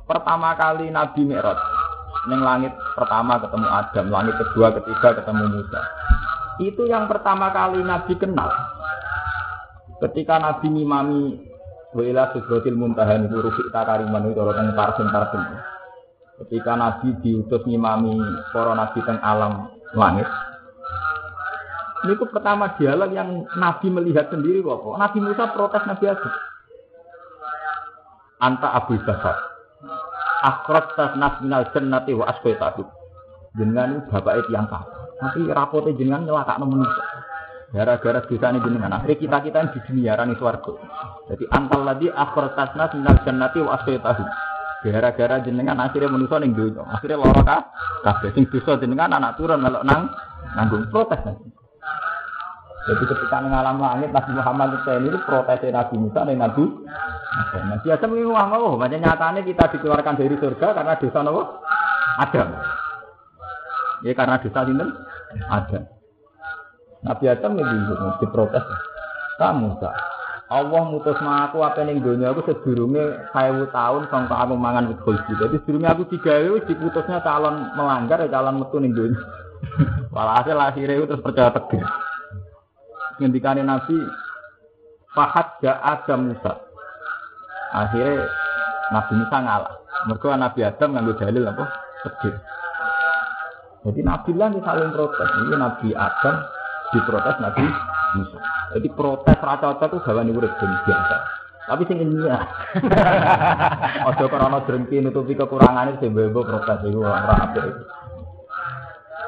Pertama 0.09 0.57
kali 0.57 0.89
Nabi 0.89 1.21
Mi'raj, 1.21 1.82
Neng 2.23 2.39
langit 2.39 2.71
pertama 2.95 3.35
ketemu 3.35 3.67
Adam, 3.67 4.05
langit 4.07 4.35
kedua, 4.39 4.71
ketiga 4.79 5.19
ketemu 5.19 5.43
Musa. 5.59 5.81
Itu 6.63 6.87
yang 6.87 7.11
pertama 7.11 7.51
kali 7.51 7.83
Nabi 7.83 8.15
kenal. 8.15 8.47
Ketika 9.99 10.39
Nabi 10.39 10.71
ngimami 10.71 11.21
Wila 11.93 12.31
Sudrotil 12.31 12.79
Muntahan 12.79 13.27
itu 13.27 13.37
Rufik 13.43 13.69
Takariman 13.75 14.31
itu 14.31 14.39
orang 14.39 14.71
tarsim 14.71 15.11
tarsim. 15.11 15.43
Ketika 16.43 16.79
Nabi 16.79 17.11
diutus 17.19 17.61
ngimami 17.67 18.15
para 18.55 18.71
Nabi 18.71 18.99
teng 19.03 19.19
alam 19.19 19.67
langit. 19.91 20.27
Ini 22.03 22.19
itu 22.19 22.25
pertama 22.27 22.75
dialog 22.79 23.11
yang 23.11 23.47
Nabi 23.59 23.87
melihat 23.91 24.31
sendiri 24.31 24.63
kok. 24.63 24.95
Nabi 24.95 25.19
Musa 25.19 25.51
protes 25.51 25.83
Nabi 25.87 26.05
Adam. 26.07 26.33
Anta 28.43 28.75
Abu 28.75 28.99
Bakar 29.07 29.52
akhirat 30.43 30.99
tasnas 30.99 31.39
minal 31.39 31.63
jannati 31.71 32.11
wa 32.11 32.27
asqaitahu. 32.27 32.83
Jenengan 33.55 34.03
itu 34.03 34.11
bapak 34.11 34.49
yang 34.51 34.67
kafir. 34.67 34.99
Tapi 35.23 35.39
rapote 35.47 35.95
jenengan 35.95 36.27
nyelakakno 36.27 36.65
manusia. 36.67 37.05
Gara-gara 37.73 38.21
dosa 38.21 38.47
ini 38.53 38.59
jenengan. 38.61 38.91
Akhirnya 38.99 39.17
kita 39.17 39.37
kita 39.39 39.59
di 39.73 39.79
dunia 39.87 40.13
rani 40.13 40.35
swarga. 40.37 40.73
Jadi 41.31 41.43
antal 41.49 41.81
lagi 41.87 42.07
akhirat 42.11 42.53
tasnas 42.59 42.91
minal 42.93 43.17
jannati 43.23 43.59
wa 43.63 43.71
asqaitahu. 43.79 44.23
Gara-gara 44.83 45.35
jenengan 45.47 45.79
akhirnya 45.79 46.11
manusia 46.11 46.37
ning 46.43 46.51
donya. 46.51 46.83
Akhirnya 46.91 47.23
lara 47.23 47.41
ka 47.47 47.57
kabeh 48.03 48.35
sing 48.35 48.45
dosa 48.51 48.75
jenengan 48.83 49.15
anak 49.15 49.39
turun 49.39 49.63
melok 49.63 49.87
nang 49.87 50.11
nanggung 50.59 50.91
protes. 50.91 51.23
Jadi 52.83 53.03
ketika 53.07 53.37
ngalam 53.39 53.79
langit 53.79 54.11
Nabi 54.11 54.31
Muhammad 54.35 54.67
itu 54.83 55.19
protes 55.23 55.63
Nabi 55.71 55.95
Musa 55.95 56.27
dan 56.27 56.35
Nabi 56.35 56.63
Nah, 57.33 57.81
biasa 57.81 58.05
mengingat 58.05 58.29
wah 58.29 58.47
oh, 58.61 58.77
nyatanya 58.77 59.41
kita 59.41 59.65
dikeluarkan 59.73 60.17
dari 60.21 60.37
surga 60.37 60.67
karena 60.77 60.93
dosa 61.01 61.19
nopo 61.25 61.41
Adam. 62.21 62.49
Ya 64.05 64.13
karena 64.13 64.37
dosa 64.37 64.59
sinten 64.69 64.89
Adam. 65.49 65.83
Nabi 67.03 67.25
Adam 67.25 67.57
lebih 67.57 67.79
diprotes. 68.21 68.65
Kamu 69.41 69.81
tak. 69.81 69.97
Allah 70.53 70.83
mutus 70.85 71.17
aku 71.17 71.65
apa 71.65 71.81
ning 71.81 72.05
dunia 72.05 72.29
aku 72.29 72.45
sedurunge 72.45 73.01
1000 73.33 73.73
tahun 73.73 74.01
sampai 74.13 74.37
aku 74.37 74.53
mangan 74.53 74.93
wit 74.93 75.01
khuldi. 75.01 75.33
Jadi 75.41 75.57
sedurunge 75.65 75.89
aku 75.89 76.03
digawe 76.13 76.47
wis 76.53 76.69
diputusnya 76.69 77.25
calon 77.25 77.73
melanggar 77.73 78.21
ya 78.21 78.29
calon 78.29 78.61
metu 78.61 78.77
ning 78.77 78.93
dunia. 78.93 79.17
Walhasil 80.13 80.53
akhirnya 80.53 81.01
itu 81.01 81.09
terus 81.09 81.25
percaya 81.25 81.49
tegas. 81.49 82.12
Ngendikane 83.21 83.61
Nabi 83.61 83.97
Fahad 85.13 85.61
ja 85.61 85.77
Adam 85.81 86.33
Musa. 86.33 86.53
Akhirnya 87.73 88.25
Nabi 88.89 89.13
Musa 89.21 89.37
ngalah. 89.37 89.73
Mereka 90.09 90.35
Nabi 90.35 90.59
Adam 90.65 90.89
nganggo 90.97 91.13
dalil 91.21 91.45
apa? 91.45 91.65
Sedih. 92.01 92.35
Jadi 93.83 94.01
Nabi 94.01 94.31
lah 94.33 94.49
saling 94.49 94.89
protes. 94.95 95.29
Ini 95.43 95.55
Nabi 95.59 95.87
Adam 95.93 96.35
diprotes 96.95 97.37
Nabi 97.37 97.63
Musa. 98.17 98.39
Jadi 98.73 98.87
protes 98.89 99.37
rata 99.37 99.65
rata 99.77 99.85
itu 99.85 99.97
gawan 100.01 100.33
urip 100.33 100.53
biasa. 100.57 101.17
Tapi 101.63 101.83
sing 101.87 101.97
ini 102.01 102.27
ya. 102.27 102.43
Ojo 104.09 104.25
karena 104.27 104.59
drengki 104.67 104.99
nutupi 104.99 105.37
kekurangan 105.37 105.95
itu 105.95 106.11
bebo 106.11 106.43
protes 106.43 106.83
itu 106.83 106.99
orang 106.99 107.53
itu. 107.55 107.61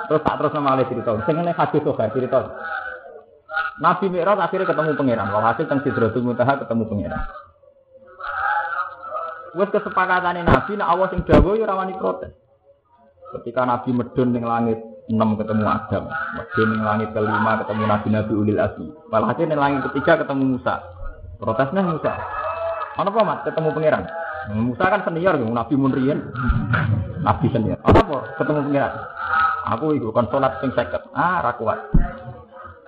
Terus 0.05 0.21
tak 0.21 0.35
terus 0.37 0.53
nama 0.53 0.75
alih 0.75 0.87
cerita. 0.89 1.15
Sing 1.23 1.35
ini 1.39 1.53
hadis 1.53 1.81
tuh 1.81 1.95
cerita. 1.95 2.39
Nabi 3.75 4.07
Mi'raj 4.07 4.39
akhirnya 4.39 4.71
ketemu 4.71 4.95
pangeran. 4.95 5.27
Walhasil 5.35 5.67
teng 5.67 5.83
Sidratul 5.83 6.23
Muntaha 6.23 6.63
ketemu 6.63 6.87
pangeran. 6.87 7.21
Wes 9.55 9.71
kesepakatane 9.71 10.43
Nabi 10.47 10.79
nek 10.79 10.87
Allah 10.87 11.07
sing 11.11 11.23
dawuh 11.27 11.59
ya 11.59 11.67
rawani 11.67 11.95
protes. 11.95 12.31
Ketika 13.35 13.67
Nabi 13.67 13.91
medun 13.91 14.31
ning 14.31 14.47
langit 14.47 14.79
6 15.11 15.39
ketemu 15.39 15.63
Adam, 15.67 16.07
medun 16.07 16.67
ning 16.71 16.81
langit 16.87 17.09
kelima 17.11 17.51
ketemu 17.63 17.83
Nabi-nabi 17.83 18.33
ulil 18.35 18.59
azmi. 18.63 18.87
Walhasil 19.11 19.47
ning 19.47 19.59
langit 19.59 19.79
ketiga 19.91 20.23
ketemu 20.23 20.55
Musa. 20.55 20.75
Protesnya 21.35 21.83
Musa. 21.83 22.13
Ana 22.95 23.11
apa 23.11 23.27
Mat? 23.27 23.39
Ketemu 23.43 23.75
pangeran. 23.75 24.03
Musa 24.55 24.85
kan 24.87 25.03
senior, 25.03 25.35
Nabi 25.35 25.75
Munrian. 25.75 26.19
Nabi 27.19 27.51
senior. 27.51 27.75
Ana 27.83 27.99
apa? 28.07 28.17
Ketemu 28.39 28.59
pangeran. 28.71 28.93
Aku 29.75 29.85
iku 29.99 30.15
kon 30.15 30.31
salat 30.31 30.63
sing 30.63 30.71
50. 30.71 31.11
Ah, 31.11 31.43
ra 31.43 31.59
kuat. 31.59 31.79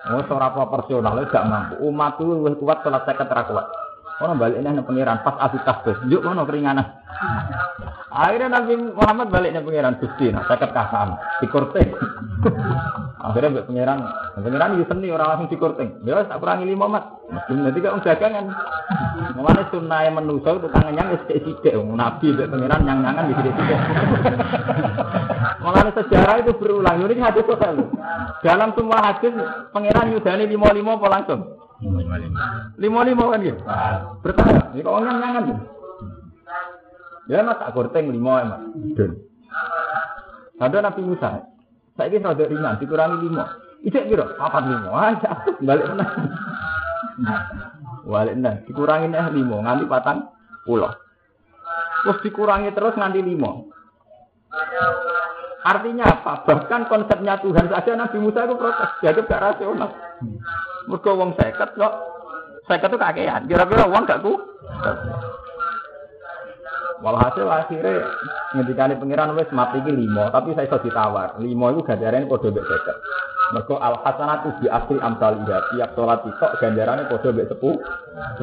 Oh, 0.08 0.24
ora 0.24 0.48
proporsional 0.56 1.20
gak 1.28 1.44
mampu. 1.44 1.74
Umatku 1.84 2.24
luwih 2.24 2.56
kuat 2.56 2.80
salat 2.80 3.04
50 3.04 3.28
ra 3.28 3.42
kuat. 3.44 3.66
Ono 4.18 4.34
balik 4.34 4.58
nang 4.64 4.82
pangeran 4.82 5.22
pas 5.22 5.36
aku 5.38 5.62
tasbih. 5.62 5.96
Yuk 6.10 6.26
ono 6.26 6.42
keringanan. 6.42 6.86
Akhirnya 8.08 8.48
Nabi 8.48 8.72
Muhammad 8.96 9.28
baliknya 9.28 9.60
pangeran 9.60 10.00
Gusti, 10.00 10.26
nah 10.34 10.42
saya 10.48 10.64
kasam, 10.72 11.20
dikurting. 11.44 11.92
Akhirnya 13.20 13.52
mbak 13.52 13.66
pangeran, 13.68 14.00
pangeran 14.32 14.74
itu 14.80 14.84
seni 14.88 15.12
orang 15.12 15.28
langsung 15.36 15.52
dikurting. 15.52 16.00
Ya 16.02 16.24
tak 16.24 16.40
kurangi 16.40 16.66
lima 16.66 16.88
mat. 16.88 17.04
Muslim 17.28 17.68
nanti 17.68 17.84
kan 17.84 18.00
dagangan. 18.00 18.46
Mulane 19.36 19.62
sunnah 19.68 20.00
yang 20.08 20.16
itu 20.56 20.68
tangannya 20.72 21.12
wis 21.14 21.22
sithik 21.28 21.76
Nabi 21.76 22.32
mbak 22.32 22.48
pangeran 22.48 22.80
nyang-nyangan 22.88 23.28
di 23.28 23.34
sithik-sithik. 23.36 23.80
Mulane 25.68 25.92
sejarah 25.92 26.40
itu 26.40 26.56
berulang. 26.56 27.04
Ini 27.04 27.20
hadis 27.20 27.44
total. 27.44 27.92
Dalam 28.40 28.72
semua 28.72 29.04
hadis 29.04 29.36
pangeran 29.68 30.16
yudani 30.16 30.48
lima-lima 30.48 30.96
apa 30.96 31.06
langsung? 31.12 31.40
Lima-lima 32.80 33.24
kan 33.28 33.44
gitu. 33.44 33.60
Bertanya, 34.24 34.72
ini 34.72 34.80
kok 34.80 34.96
nyang-nyangan 34.96 35.42
gitu. 35.44 35.62
Ya 37.28 37.44
mas 37.44 37.60
tak 37.60 37.76
gorteng 37.76 38.08
lima 38.08 38.40
emas. 38.40 38.64
Dan 38.96 39.20
ada 40.56 40.88
Nabi 40.88 41.04
Musa. 41.04 41.44
Saya 42.00 42.08
kira 42.08 42.32
rada 42.32 42.44
ringan, 42.48 42.80
dikurangi 42.80 43.28
lima. 43.28 43.44
Ijek 43.84 44.08
kira 44.08 44.24
apa 44.40 44.64
lima? 44.64 44.88
Aja 44.96 45.30
balik 45.60 45.84
mana? 45.92 46.06
Balik 48.08 48.34
mana? 48.40 48.52
Dikurangi 48.64 49.12
nih 49.12 49.28
lima, 49.36 49.56
nganti 49.60 49.84
patang 49.84 50.32
pulau. 50.64 50.88
Terus 52.08 52.24
dikurangi 52.24 52.72
terus 52.72 52.96
nganti 52.96 53.20
lima. 53.20 53.68
Artinya 55.66 56.06
apa? 56.06 56.46
Bahkan 56.46 56.86
konsepnya 56.86 57.34
Tuhan 57.42 57.66
saja 57.66 57.98
Nabi 57.98 58.18
Musa 58.22 58.46
itu 58.46 58.54
protes. 58.54 58.90
Jadi 59.02 59.26
gak 59.26 59.42
rasional. 59.42 59.90
Mereka 60.86 61.10
wong 61.18 61.34
seket 61.34 61.74
kok. 61.74 61.94
Seket 62.70 62.94
itu 62.94 62.98
kakean. 62.98 63.42
Kira-kira 63.50 63.90
uang 63.90 64.06
gak 64.06 64.22
ku? 64.22 64.38
Walhasil 66.98 67.46
akhirnya 67.46 68.10
ngendikane 68.58 68.98
pangeran 68.98 69.38
wis 69.38 69.46
mati 69.54 69.78
iki 69.78 69.94
lima, 69.94 70.34
tapi 70.34 70.50
saya 70.58 70.66
iso 70.66 70.82
ditawar. 70.82 71.38
Lima 71.38 71.70
itu 71.70 71.86
ganjarane 71.86 72.26
padha 72.26 72.50
mbek 72.50 72.66
50. 72.66 73.54
Mergo 73.54 73.78
al 73.78 74.02
hasanatu 74.02 74.58
bi 74.58 74.66
asri 74.66 74.98
amsal 74.98 75.38
iya. 75.46 75.62
Tiap 75.70 75.94
salat 75.94 76.26
tok 76.26 76.58
ganjarane 76.58 77.06
padha 77.06 77.30
mbek 77.30 77.54
10. 77.54 77.78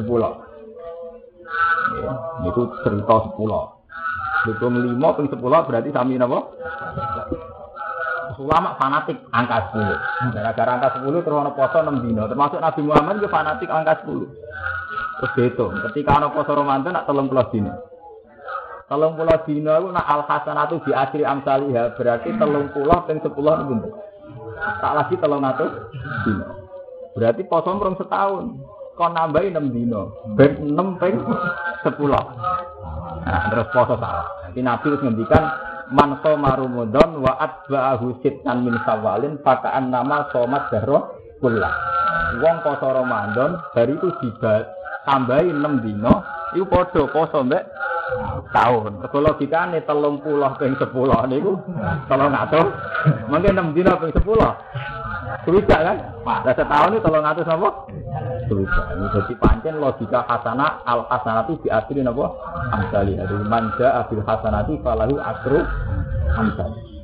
Ya, 2.00 2.12
niku 2.44 2.62
cerita 2.80 3.16
10. 3.36 3.75
Hitung 4.46 4.78
5 4.78 5.16
ping 5.18 5.28
10 5.28 5.42
berarti 5.42 5.90
sami 5.90 6.14
napa? 6.14 6.38
Ulama 8.36 8.76
fanatik 8.76 9.16
angka 9.32 9.72
10. 9.74 10.36
Gara-gara 10.36 10.70
angka 10.76 11.02
10 11.02 11.24
terus 11.24 11.40
ana 11.40 11.50
poso 11.56 11.78
6 11.82 12.04
dino. 12.04 12.28
Termasuk 12.30 12.60
Nabi 12.62 12.80
Muhammad 12.84 13.18
juga 13.18 13.32
fanatik 13.32 13.68
angka 13.72 14.06
10. 14.06 14.22
Terus 15.16 15.32
dihitung, 15.34 15.72
ketika 15.90 16.20
ana 16.20 16.28
poso 16.30 16.52
Ramadan 16.52 16.94
nak 16.94 17.08
30 17.08 17.52
dino. 17.52 17.72
Telung 18.86 19.18
pulau 19.18 19.42
dino 19.42 19.72
itu 19.82 19.88
nak 19.90 20.06
al 20.06 20.22
hasanatu 20.30 20.78
di 20.86 20.94
asri 20.94 21.26
amsaliha 21.26 21.98
berarti 21.98 22.30
telung 22.38 22.70
pulau 22.70 23.02
dan 23.10 23.18
sepuluh 23.18 23.58
itu 23.66 23.90
Tak 24.78 24.92
lagi 24.94 25.14
telung 25.18 25.42
atus 25.42 25.72
dino. 26.22 26.46
Berarti 27.18 27.42
posom 27.50 27.82
rong 27.82 27.98
setahun. 27.98 28.44
Kau 28.94 29.10
nambahin 29.10 29.58
enam 29.58 29.74
dino. 29.74 30.02
Ben 30.38 30.54
enam 30.62 30.94
peng 31.02 31.18
sepuluh. 31.82 32.20
Nah, 33.26 33.50
terus 33.50 33.66
poso 33.74 33.98
salah. 33.98 34.26
Nanti 34.46 34.62
Nabi 34.62 34.86
harus 34.86 35.02
ngendikan 35.02 35.44
man 35.90 36.22
soma 36.22 36.54
Ramadan 36.54 37.18
wa 37.18 37.32
atba'ahu 37.42 38.22
sitnan 38.22 38.62
min 38.62 38.78
sawalin 38.86 39.42
pakaan 39.42 39.90
nama 39.90 40.30
somat 40.30 40.70
dahroh 40.70 41.10
kullah. 41.42 41.74
Wong 42.38 42.56
poso 42.62 42.86
Ramadan 42.86 43.58
dari 43.74 43.98
itu 43.98 44.30
tambahin 45.06 45.58
enam 45.58 45.82
dino, 45.82 46.22
itu 46.54 46.66
podo 46.70 47.10
poso 47.10 47.42
mbak 47.42 47.66
tahun. 48.52 49.02
Kego 49.04 49.18
logikane 49.22 49.82
30 49.82 50.58
ping 50.58 50.74
10 50.78 51.30
niku 51.30 51.52
300. 52.08 53.30
Mungkin 53.30 53.52
6 53.52 53.76
dina 53.76 53.92
ping 53.98 54.12
10. 54.14 54.22
Suwida 55.46 55.76
kan? 55.78 55.96
Lah 56.26 56.54
setahun 56.54 56.96
itu 56.98 57.06
300 57.06 57.46
napa? 57.46 57.68
Suwida. 58.50 58.82
Ini 58.94 59.06
jadi 59.14 59.34
pancen 59.38 59.74
logika 59.78 60.26
hasanah 60.26 60.82
al 60.86 61.06
hasanatu 61.10 61.58
di 61.62 61.68
asri 61.70 62.02
napa? 62.02 62.30
Amsali. 62.74 63.18
Dari 63.18 63.36
manja 63.46 64.02
abil 64.02 64.22
hasanati 64.22 64.74
falahu 64.82 65.14
asru 65.18 65.60
amsali. 66.34 66.95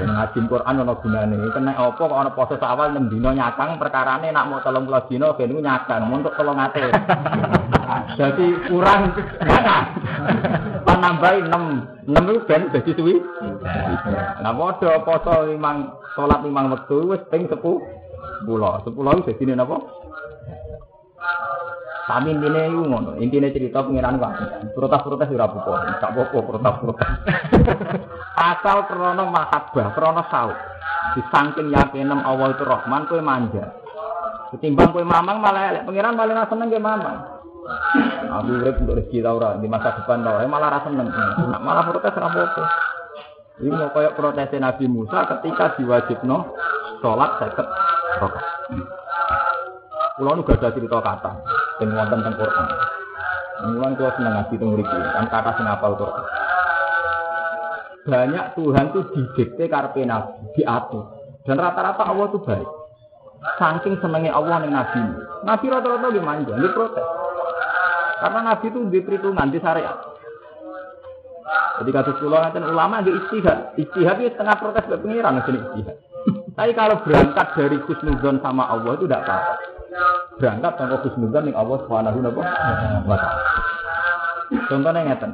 Ngaji 0.00 0.38
Quran 0.50 0.80
ono 0.82 0.94
gunane. 0.98 1.36
Kena 1.54 1.72
apa 1.78 1.94
kok 1.94 2.10
ana 2.10 2.30
poso 2.34 2.54
awal 2.58 2.90
6 2.96 3.12
dina 3.12 3.30
nyakang 3.34 3.78
perkarane 3.78 4.34
nak 4.34 4.46
mau 4.50 4.58
30 4.58 5.08
dina 5.10 5.30
ben 5.38 5.54
nyakang 5.54 6.10
untuk 6.10 6.34
300. 6.34 8.18
Jadi 8.18 8.46
kurang 8.66 9.14
nyakang. 9.42 9.86
Panambahi 10.82 11.38
6 11.46 12.10
6 12.10 12.30
itu 12.34 12.40
ben 12.48 12.62
dadi 12.74 12.90
suwi. 12.98 13.14
Nah 14.42 14.52
padha 14.54 14.92
poso 15.06 15.34
limang 15.46 15.94
salat 16.18 16.42
limang 16.42 16.74
wektu 16.74 17.06
wis 17.06 17.22
ping 17.30 17.46
10. 17.46 17.56
10. 17.56 17.78
10 18.46 18.90
itu 18.90 19.26
dadi 19.30 19.54
napa? 19.54 19.78
Tapi 22.10 22.34
intinya 22.34 22.66
itu 22.66 22.82
ngono, 22.82 23.10
intinya 23.22 23.46
cerita 23.54 23.86
pengiran 23.86 24.18
kok. 24.18 24.32
Protes-protes 24.74 25.30
ora 25.30 25.46
apa-apa, 25.46 25.72
gak 26.02 26.10
apa-apa 26.10 26.38
protes-protes. 26.42 27.08
Asal 28.50 28.90
krono 28.90 29.30
mahabbah, 29.30 29.94
krono 29.94 30.22
saut. 30.26 30.58
Disangking 31.14 31.70
yakinem 31.70 32.18
Allah 32.26 32.50
itu 32.50 32.66
Rahman, 32.66 33.06
kowe 33.06 33.22
manja. 33.22 33.78
Ketimbang 34.50 34.90
kowe 34.90 35.06
mamang 35.06 35.38
malah 35.38 35.70
elek 35.70 35.86
pengiran 35.86 36.18
paling 36.18 36.34
ra 36.34 36.50
seneng 36.50 36.74
mamang. 36.82 37.16
Aku 38.26 38.58
urip 38.58 38.82
untuk 38.82 38.98
rezeki 38.98 39.22
ta 39.22 39.30
ora 39.30 39.54
di 39.62 39.70
masa 39.70 39.94
depan 39.94 40.26
ta 40.26 40.42
malah 40.50 40.68
ra 40.74 40.80
seneng. 40.82 41.06
Malah 41.62 41.84
protes 41.94 42.18
ora 42.18 42.26
apa-apa. 42.26 42.62
Ini 43.62 43.70
mau 43.70 43.94
kayak 43.94 44.18
protes 44.18 44.50
Nabi 44.58 44.90
Musa 44.90 45.30
ketika 45.30 45.78
diwajibno 45.78 46.58
sholat 46.98 47.38
seket 47.38 47.66
rakaat. 48.18 48.99
Kulo 50.20 50.36
nu 50.36 50.44
gak 50.44 50.60
cerita 50.60 51.00
kata 51.00 51.32
sing 51.80 51.96
wonten 51.96 52.20
teng 52.20 52.36
Quran. 52.36 52.68
Mulan 53.72 53.96
kulo 53.96 54.12
seneng 54.20 54.36
ngaji 54.36 54.54
teng 54.60 54.68
mriki, 54.76 54.98
kan 55.16 55.24
kata 55.32 55.50
sing 55.56 55.64
Quran. 55.64 56.24
Banyak 58.04 58.44
Tuhan 58.52 58.84
tuh 58.92 59.04
didikte 59.16 59.64
karepe 59.72 60.04
nabi, 60.04 60.36
diatur. 60.60 61.16
Dan 61.48 61.56
rata-rata 61.56 62.04
Allah 62.04 62.28
tuh 62.28 62.44
baik. 62.44 62.68
Saking 63.56 63.96
senengnya 64.04 64.36
Allah 64.36 64.60
ning 64.60 64.76
nabi. 64.76 65.00
Nabi 65.40 65.66
rata-rata 65.72 66.12
dia 66.12 66.20
manja, 66.20 66.52
dia 66.52 66.68
protes. 66.68 67.06
Karena 68.20 68.40
nabi 68.44 68.66
itu 68.68 68.78
di 68.92 69.00
perhitungan 69.00 69.48
di 69.48 69.56
syariat. 69.56 69.96
Jadi 71.80 71.96
sekolah 71.96 72.38
ngatain 72.44 72.68
ulama 72.68 73.00
dia 73.00 73.16
istihad. 73.16 73.72
Istihad 73.80 74.20
itu 74.20 74.36
setengah 74.36 74.56
protes 74.60 74.84
ke 74.84 75.00
pengiran 75.00 75.40
sini 75.48 75.64
istihad. 75.64 75.96
Tapi 76.60 76.76
kalau 76.76 77.00
berangkat 77.08 77.46
dari 77.56 77.80
khusnudon 77.88 78.36
sama 78.44 78.68
Allah 78.68 79.00
itu 79.00 79.08
tidak 79.08 79.24
apa-apa 79.24 79.70
berangkat 80.40 80.72
tanpa 80.80 80.96
khusnudzan 81.04 81.42
ning 81.44 81.54
Allah 81.54 81.78
Subhanahu 81.84 82.18
wa 82.24 83.16
taala. 83.20 83.44
Contohnya 84.66 85.00
ngeten. 85.12 85.32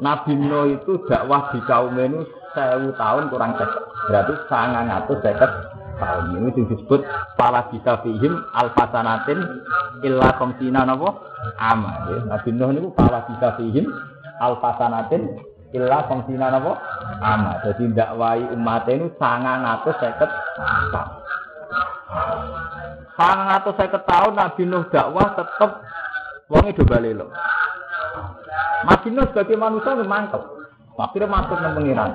Nabi 0.00 0.32
Nuh 0.38 0.80
itu 0.80 0.92
dakwah 1.10 1.52
di 1.52 1.60
kaum 1.68 1.92
ini 1.98 2.24
sewu 2.56 2.94
tahun 2.96 3.28
kurang 3.28 3.52
seket. 3.58 3.82
Berarti 4.08 4.32
sangat 4.48 4.82
ngatus 4.88 5.18
seket 5.20 5.50
tahun. 6.00 6.24
Ini 6.40 6.48
disebut 6.56 7.00
pala 7.36 7.68
bisa 7.68 8.00
fihim 8.00 8.32
alfasanatin 8.56 9.38
illa 10.06 10.32
komsina 10.40 10.88
nopo 10.88 11.20
ama. 11.60 12.08
Ya. 12.08 12.18
Nabi 12.32 12.48
Nuh 12.56 12.70
ini 12.72 12.88
pala 12.96 13.28
bisa 13.28 13.58
fihim 13.60 13.84
alfasanatin 14.40 15.49
illa 15.70 16.06
komsina 16.10 16.50
nopo 16.50 16.74
ama. 17.22 17.62
Jadi 17.62 17.94
dakwai 17.94 18.42
umat 18.54 18.86
ini 18.90 19.10
sangat 19.18 19.56
ngatus 19.62 19.96
seket 20.02 20.30
tahun. 20.90 21.20
Sangat 23.20 23.62
atau 23.62 23.76
saya 23.76 23.92
ketahui 23.92 24.32
Nabi 24.32 24.62
Nuh 24.64 24.84
dakwah 24.88 25.36
tetap 25.36 25.84
wong 26.48 26.72
itu 26.72 26.82
balik 26.88 27.20
lo. 27.20 27.28
Nabi 28.88 29.08
Nuh 29.12 29.28
sebagai 29.28 29.60
manusia 29.60 29.92
mantap. 30.08 30.42
Akhirnya 30.96 31.32
masuk 31.32 31.56
ke 31.56 31.68
pengiran. 31.80 32.12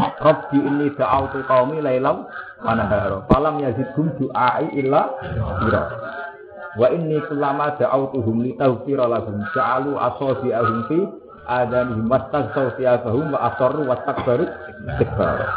Rabbi 0.00 0.58
ini 0.58 0.86
da'autu 0.98 1.46
qaumi 1.46 1.78
lailam 1.78 2.26
wa 2.62 2.72
nahara. 2.74 3.26
Falam 3.30 3.62
yazidhum 3.62 4.10
du'ai 4.18 4.70
illa 4.78 5.14
fira. 5.62 5.82
Wa 6.78 6.90
inni 6.94 7.18
kullama 7.26 7.74
da'autuhum 7.78 8.42
li 8.42 8.54
taghfira 8.54 9.06
lahum 9.06 9.42
ja'alu 9.54 9.98
asabi'ahum 9.98 10.78
fi 10.90 10.98
adanihim 11.50 12.06
wastaghsaw 12.06 12.78
thiyabahum 12.78 13.34
wa 13.34 13.50
asarru 13.50 13.82
wastakbaru 13.90 14.46
istikbara. 14.94 15.50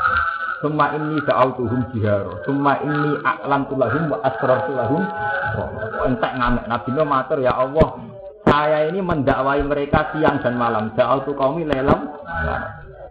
Ini 0.64 1.20
da'autuhum 1.28 1.92
jiharo. 1.92 2.40
Suma 2.48 2.80
ini 2.80 3.20
aklan 3.20 3.68
tulahum 3.68 4.16
wa 4.16 4.24
asrar 4.24 4.64
tulahum. 4.64 5.04
Entek 6.08 6.32
ngamek. 6.40 6.72
Nabi 6.72 6.90
Nuh 6.96 7.04
matur 7.04 7.44
ya 7.44 7.52
Allah. 7.52 8.00
Saya 8.48 8.88
ini 8.88 9.04
mendakwai 9.04 9.60
mereka 9.60 10.16
siang 10.16 10.40
dan 10.40 10.56
malam. 10.56 10.96
Da'autu 10.96 11.36
kaumi 11.36 11.68
lelam. 11.68 12.16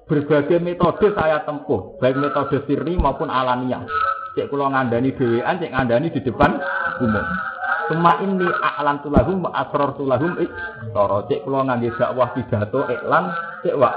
Berbagai 0.09 0.65
metode 0.65 1.13
saya 1.13 1.45
tempuh. 1.45 2.01
Baik 2.01 2.25
metode 2.25 2.65
sirri 2.65 2.97
maupun 2.97 3.29
alamiah. 3.29 3.85
Cek 4.33 4.49
kulo 4.49 4.73
ngandani 4.73 5.13
dewean, 5.13 5.61
cek 5.61 5.77
ngandani 5.77 6.09
di 6.09 6.21
depan 6.25 6.57
umum. 7.05 7.52
Suma 7.93 8.17
ini 8.25 8.49
a'lan 8.49 9.05
tulahum 9.05 9.45
asror 9.53 9.93
tulahum 10.01 10.33
ik 10.41 10.49
toro 10.97 11.29
cek 11.29 11.45
kula 11.45 11.69
ngangge 11.69 11.93
dakwah 12.01 12.33
pidato 12.33 12.89
iklan 12.89 13.29
cek 13.61 13.77
wa 13.77 13.93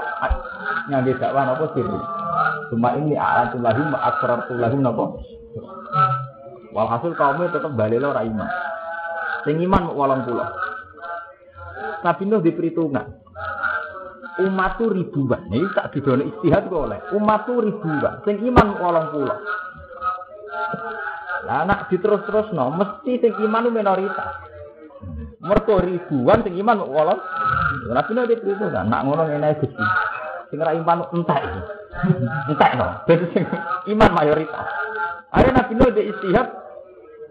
ngangge 0.92 1.16
dakwah 1.16 1.48
napa 1.48 1.64
sirri. 1.72 2.00
Suma 2.68 2.92
ini 3.00 3.16
a'lan 3.16 3.56
tulahum 3.56 3.88
asror 3.96 4.52
tulahum 4.52 4.84
napa? 4.84 5.16
Walhasil 6.76 7.16
kaumnya 7.16 7.48
tetap 7.48 7.72
balik 7.72 8.04
lo 8.04 8.12
iman. 8.12 8.50
Sing 9.48 9.64
iman 9.64 9.88
walang 9.96 10.28
pula. 10.28 10.44
Nabi 12.04 12.22
Nuh 12.28 12.44
di 12.44 12.52
perhitungan. 12.52 13.06
Umat 14.44 14.76
tu 14.76 14.92
ribuan. 14.92 15.48
Ini 15.48 15.72
tak 15.72 15.96
didono 15.96 16.20
istihad 16.20 16.68
kok 16.68 16.84
oleh. 16.84 17.00
Umat 17.16 17.48
tu 17.48 17.56
ribuan. 17.64 18.20
Sing 18.28 18.44
iman 18.44 18.76
walang 18.76 19.08
pula. 19.08 19.40
Lah 21.46 21.62
anak 21.62 21.86
diterus-terus 21.88 22.50
no, 22.50 22.74
mesti 22.74 23.22
sing 23.22 23.32
iman 23.46 23.70
minoritas. 23.70 24.34
Mergo 25.38 25.78
ribuan 25.78 26.42
sing 26.42 26.58
iman 26.58 26.82
walang. 26.90 27.22
Nabi 27.86 28.10
Nuh 28.18 28.26
di 28.26 28.34
perhitungan. 28.34 28.90
Nak 28.90 29.02
ngono 29.06 29.22
ngene 29.30 29.62
Gusti. 29.62 29.84
Sing 30.50 30.58
ra 30.58 30.74
iman 30.74 31.06
entek. 31.14 31.42
Entek 32.50 32.72
no. 32.74 32.86
Sing 33.06 33.46
iman 33.94 34.10
mayoritas. 34.10 34.66
Ayo 35.38 35.48
Nabi 35.54 35.72
di 35.94 36.02
istihad 36.10 36.66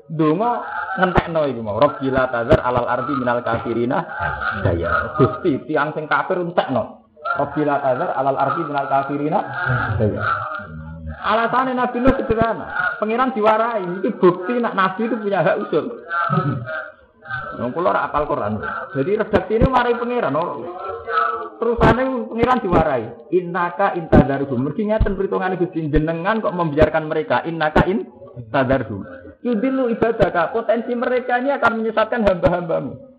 Donga 0.05 0.61
ngentekno 1.01 1.49
iku 1.49 1.61
mau. 1.65 1.81
Rabbila 1.81 2.29
tazar 2.29 2.61
alal 2.61 2.85
ardi 2.85 3.13
minal 3.17 3.41
kafirina 3.41 4.05
daya. 4.61 5.17
Gusti 5.17 5.65
tiang 5.65 5.97
sing 5.97 6.05
kafir 6.05 6.37
entekno. 6.37 7.09
Rabbila 7.25 7.81
tazar 7.81 8.13
alal 8.13 8.37
ardi 8.37 8.61
minal 8.69 8.85
kafirina 8.85 9.39
daya. 9.97 10.21
Alasannya 11.23 11.73
Nabi 11.77 11.97
Nuh 12.03 12.13
sederhana. 12.19 12.97
Pengiran 12.99 13.31
diwarai. 13.31 13.85
Itu 14.01 14.11
bukti 14.19 14.59
nak 14.59 14.75
Nabi 14.75 15.07
itu 15.07 15.15
punya 15.15 15.45
hak 15.45 15.57
usul. 15.67 15.85
Yang 17.55 17.71
kula 17.71 17.95
ora 17.95 18.05
apal 18.05 18.27
Quran. 18.27 18.59
Jadi 18.93 19.11
redaksi 19.15 19.53
ini 19.55 19.67
mari 19.71 19.95
pangeran. 19.95 20.35
Terusane 21.61 22.03
pangeran 22.29 22.59
diwarai. 22.61 23.03
Innaka 23.31 23.95
intadarhum. 23.95 24.59
Mergi 24.59 24.83
ngeten 24.91 25.15
perhitungane 25.15 25.55
Gusti 25.55 25.87
jenengan 25.87 26.43
kok 26.43 26.55
membiarkan 26.55 27.07
mereka. 27.07 27.41
Innaka 27.47 27.87
in 27.87 28.05
tadarhum. 28.51 29.07
Yudilu 29.45 29.93
ibadah 29.93 30.51
potensi 30.51 30.91
mereka 30.97 31.37
ini 31.37 31.53
akan 31.53 31.71
menyesatkan 31.81 32.25
hamba-hambamu. 32.25 33.15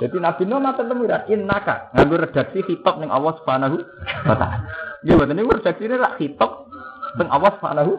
Jadi 0.00 0.16
Nabi 0.18 0.42
Nuh 0.50 0.58
matur 0.58 0.90
temuran 0.90 1.22
innaka 1.30 1.94
nganggo 1.94 2.26
redaksi 2.26 2.64
hitop 2.66 2.98
ning 2.98 3.12
Allah 3.12 3.38
Subhanahu 3.38 3.76
wa 4.26 4.34
taala. 4.34 4.58
Ya 5.02 5.18
boten 5.18 5.34
niku 5.34 5.58
redaksi 5.58 5.82
ini 5.86 5.98
rak 5.98 6.18
hitop 6.22 6.70
ning 7.18 7.28
Allah 7.28 7.52
Subhanahu 7.58 7.92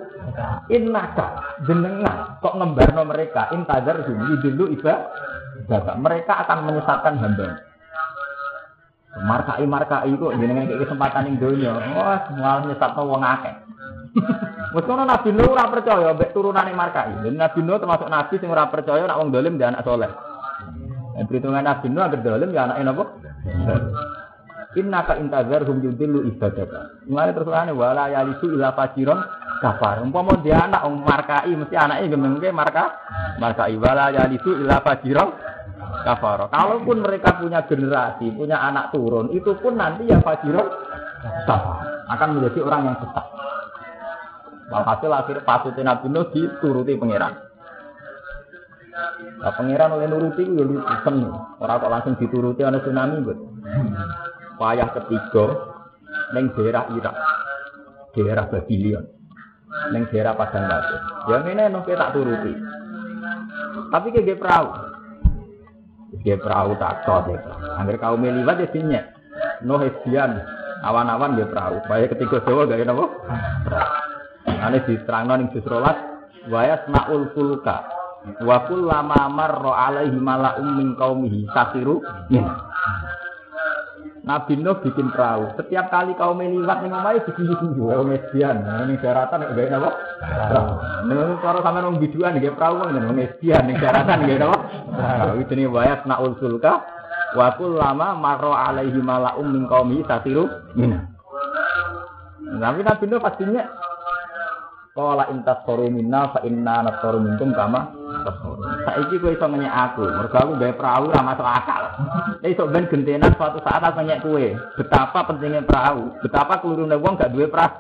innaka 0.72 1.28
jenengan 1.68 2.40
kok 2.42 2.56
ngembarno 2.58 3.04
mereka 3.06 3.52
intazar 3.54 4.08
yudilu 4.08 4.72
ibadah. 4.74 5.96
Mereka 6.00 6.34
akan 6.48 6.58
menyesatkan 6.66 7.14
hamba. 7.20 7.48
Markai 9.14 9.68
markai 9.70 10.16
kok 10.16 10.34
jenengan 10.40 10.66
kayak 10.66 10.82
kesempatan 10.88 11.24
ning 11.28 11.36
donya. 11.38 11.78
Wah, 11.94 12.24
malah 12.34 12.66
nyesatno 12.66 13.02
wong 13.06 13.22
akeh. 13.22 13.56
Wes 14.74 14.90
Nabi 14.90 15.30
Nuh 15.30 15.54
ora 15.54 15.70
percaya 15.70 16.18
mbek 16.18 16.34
turunane 16.34 16.74
markai. 16.74 17.14
Dan 17.22 17.38
Nabi 17.38 17.60
Nuh 17.62 17.78
termasuk 17.78 18.10
nabi 18.10 18.42
sing 18.42 18.50
ora 18.50 18.66
percaya 18.72 19.06
nek 19.06 19.20
wong 19.22 19.30
dolim 19.30 19.62
dia 19.62 19.70
anak 19.70 19.86
soleh. 19.86 20.10
Nah, 21.14 21.26
perhitungan 21.30 21.62
Nabi 21.62 21.88
Nuh 21.94 22.02
agar 22.02 22.20
dolim 22.26 22.50
ya 22.50 22.66
anake 22.66 22.82
napa? 22.82 23.04
Inna 24.74 25.06
ka 25.06 25.22
intazar 25.22 25.62
hum 25.70 25.86
yudillu 25.86 26.26
ibadaka. 26.34 27.06
Mulane 27.06 27.32
terus 27.38 27.54
ana 27.54 27.74
wala 27.78 28.10
yalisu 28.10 28.58
ila 28.58 28.74
fajiron 28.74 29.22
kafar. 29.62 30.02
Umpama 30.02 30.42
dia 30.42 30.66
anak 30.66 30.82
wong 30.82 31.06
markai 31.06 31.54
mesti 31.54 31.78
anake 31.78 32.10
gemengke 32.10 32.50
marka 32.50 32.98
markai 33.38 33.78
wala 33.78 34.10
yalisu 34.10 34.66
ila 34.66 34.82
fajiron 34.82 35.30
kafar. 36.02 36.50
Kalaupun 36.50 37.06
mereka 37.06 37.38
punya 37.38 37.62
generasi, 37.70 38.34
punya 38.34 38.58
anak 38.66 38.90
turun, 38.90 39.30
itu 39.30 39.54
pun 39.62 39.78
nanti 39.78 40.10
ya 40.10 40.18
fajiron 40.26 40.66
kafar. 41.46 42.10
Akan 42.10 42.42
menjadi 42.42 42.60
orang 42.66 42.82
yang 42.90 42.98
sesat. 42.98 43.26
Walhasil 44.74 45.12
akhir 45.14 45.38
pasutnya 45.46 45.94
Nabi 45.94 46.10
Nuh 46.10 46.34
dituruti 46.34 46.98
pangeran. 46.98 47.54
Nah, 49.44 49.52
oleh 49.60 50.08
nuruti 50.08 50.46
itu 50.46 50.56
ya 50.56 50.64
lucu 50.64 51.28
Orang 51.60 51.78
kok 51.82 51.92
langsung 51.92 52.14
dituruti 52.16 52.62
oleh 52.64 52.80
tsunami 52.80 53.18
bet. 53.26 53.38
Payah 54.64 54.96
ketiga 54.96 55.46
neng 56.32 56.56
daerah 56.56 56.88
Irak, 56.96 57.16
daerah 58.16 58.48
Babylon, 58.48 59.04
neng 59.92 60.08
daerah 60.08 60.40
Padang 60.40 60.72
Pasir. 60.72 61.00
Yang 61.28 61.44
ini 61.52 61.64
nong 61.68 61.84
tak 61.84 62.12
turuti. 62.16 62.54
Tapi 63.92 64.08
kayak 64.16 64.40
perahu, 64.40 64.68
dia 66.24 66.40
perahu 66.40 66.80
tak 66.80 67.04
cocok 67.04 67.36
ya. 67.36 67.54
Angger 67.76 68.00
kaum 68.00 68.24
melibat 68.24 68.64
ya 68.64 68.72
sinya. 68.72 69.04
No 69.68 69.76
hesian, 69.84 70.40
awan-awan 70.88 71.36
dia 71.36 71.44
perahu. 71.44 71.84
Payah 71.84 72.08
ketiga 72.16 72.40
Jawa 72.48 72.64
gak 72.64 72.88
apa? 72.88 73.06
Perahu. 73.68 73.92
Ane 74.48 74.80
diterangno 74.88 75.34
ning 75.44 75.52
juz 75.52 75.68
12 75.68 76.48
wa 76.48 76.62
yasmaul 76.64 77.36
fulka 77.36 77.84
wa 78.48 78.64
kullama 78.72 79.28
marra 79.28 79.92
alaihi 79.92 80.16
mala'um 80.16 80.80
min 80.80 80.96
qaumihi. 80.96 81.52
Nabi 84.24 84.56
Nuh 84.56 84.80
bikin 84.80 85.12
perahu. 85.12 85.52
Setiap 85.60 85.92
kali 85.92 86.16
kaum 86.16 86.40
liwat 86.40 86.80
ning 86.80 86.96
omahe 86.96 87.20
diguyu-guyu, 87.28 87.92
wong 87.92 88.08
median. 88.08 88.64
Ning 88.88 88.96
daratan 89.04 89.52
gawe 89.52 89.68
napa? 89.68 89.90
Perahu. 90.24 90.72
Ning 91.12 91.20
cara 91.44 91.60
sampean 91.60 92.00
biduan 92.00 92.40
nggih 92.40 92.56
perahu 92.56 92.88
wong 92.88 93.12
median 93.12 93.64
ning 93.68 93.76
daratan 93.84 94.24
nggih 94.24 94.40
napa? 94.40 94.58
Perahu 94.96 95.44
jenenge 95.52 95.76
wa 95.76 95.82
yasmaul 95.84 96.34
fulka 96.40 96.74
wa 97.36 97.48
kullama 97.60 98.16
marra 98.16 98.72
alaihi 98.72 99.00
mala'um 99.04 99.48
min 99.52 99.68
sakiru 100.08 100.48
min. 100.80 100.96
Tapi 102.54 102.80
Nabi 102.80 103.04
Nuh 103.12 103.20
pastinya 103.20 103.64
Kala 104.94 105.26
intas 105.34 105.66
minna 105.90 106.30
fa 106.30 106.46
inna 106.46 106.86
nasoru 106.86 107.18
minkum 107.18 107.50
kama 107.50 108.03
Saiki 108.94 109.18
kowe 109.18 109.34
iso 109.34 109.46
ngenyek 109.50 109.74
aku, 109.74 110.06
mergo 110.06 110.38
aku 110.38 110.52
gawe 110.62 110.74
perahu 110.78 111.04
ora 111.10 111.22
masuk 111.26 111.50
akal. 111.50 111.84
Iso 112.46 112.70
ben 112.70 112.86
gentenan 112.86 113.34
suatu 113.34 113.58
saat 113.66 113.82
aku 113.82 114.06
ngenyek 114.06 114.22
kowe. 114.22 114.46
Betapa 114.78 115.20
pentingnya 115.26 115.66
perahu, 115.66 116.14
betapa 116.22 116.62
kelurune 116.62 116.94
wong 117.02 117.18
gak 117.18 117.34
duwe 117.34 117.50
perahu. 117.50 117.74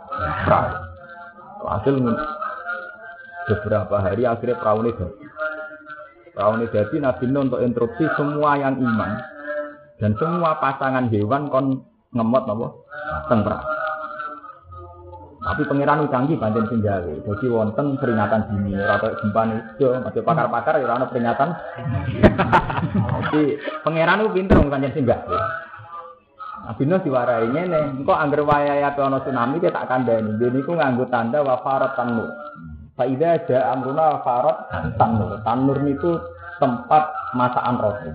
Hasil 1.69 1.95
beberapa 3.45 3.95
hari 4.01 4.25
akhirnya 4.25 4.57
perahu 4.57 4.89
ini. 4.89 5.05
Perahu 6.33 6.53
ini 6.57 6.65
jadi 6.73 6.95
Nabi 6.97 7.25
untuk 7.29 7.61
interupsi 7.61 8.09
semua 8.17 8.57
yang 8.57 8.81
iman 8.81 9.11
dan 10.01 10.17
semua 10.17 10.57
pasangan 10.57 11.13
hewan 11.13 11.45
kon 11.53 11.85
ngemot 12.09 12.43
apa? 12.49 12.67
Teng. 13.29 13.41
Tapi 15.43 15.67
pangeran 15.67 16.07
canggih 16.07 16.39
banding 16.39 16.63
sing 16.71 16.79
gawe. 16.79 17.13
Jadi 17.27 17.45
wonten 17.51 17.99
peringatan 17.99 18.47
dini, 18.47 18.79
ora 18.79 18.95
kaya 18.95 19.19
gempa 19.19 19.41
niku, 19.43 19.91
masih 19.99 20.23
pakar-pakar 20.23 20.79
ya 20.79 20.87
ora 20.87 21.03
peringatan. 21.03 21.49
Jadi 23.19 23.59
pangeran 23.83 24.23
itu 24.23 24.31
pinter 24.31 24.55
wong 24.63 24.71
kanjeng 24.71 24.95
sing 24.95 25.03
gawe. 25.03 25.39
Nabi 26.63 26.83
Nuh 26.87 27.03
diwarai 27.03 27.51
ngene, 27.51 27.79
engko 27.99 28.15
angger 28.15 28.47
wayahe 28.47 28.87
ana 28.87 29.19
tsunami 29.19 29.59
dia 29.59 29.75
tak 29.75 29.91
kandhani. 29.91 30.39
Dene 30.39 30.63
iku 30.63 30.79
nganggo 30.79 31.11
tanda 31.11 31.43
wa 31.43 31.59
farat 31.59 31.91
tanur. 31.99 32.31
Fa 32.95 33.03
idza 33.03 33.43
jaa 33.43 33.75
amruna 33.75 34.23
farat 34.23 34.71
tanur. 34.95 35.43
Tanur 35.43 35.83
niku 35.83 36.23
tempat 36.63 37.35
masakan 37.35 37.83
roti. 37.83 38.11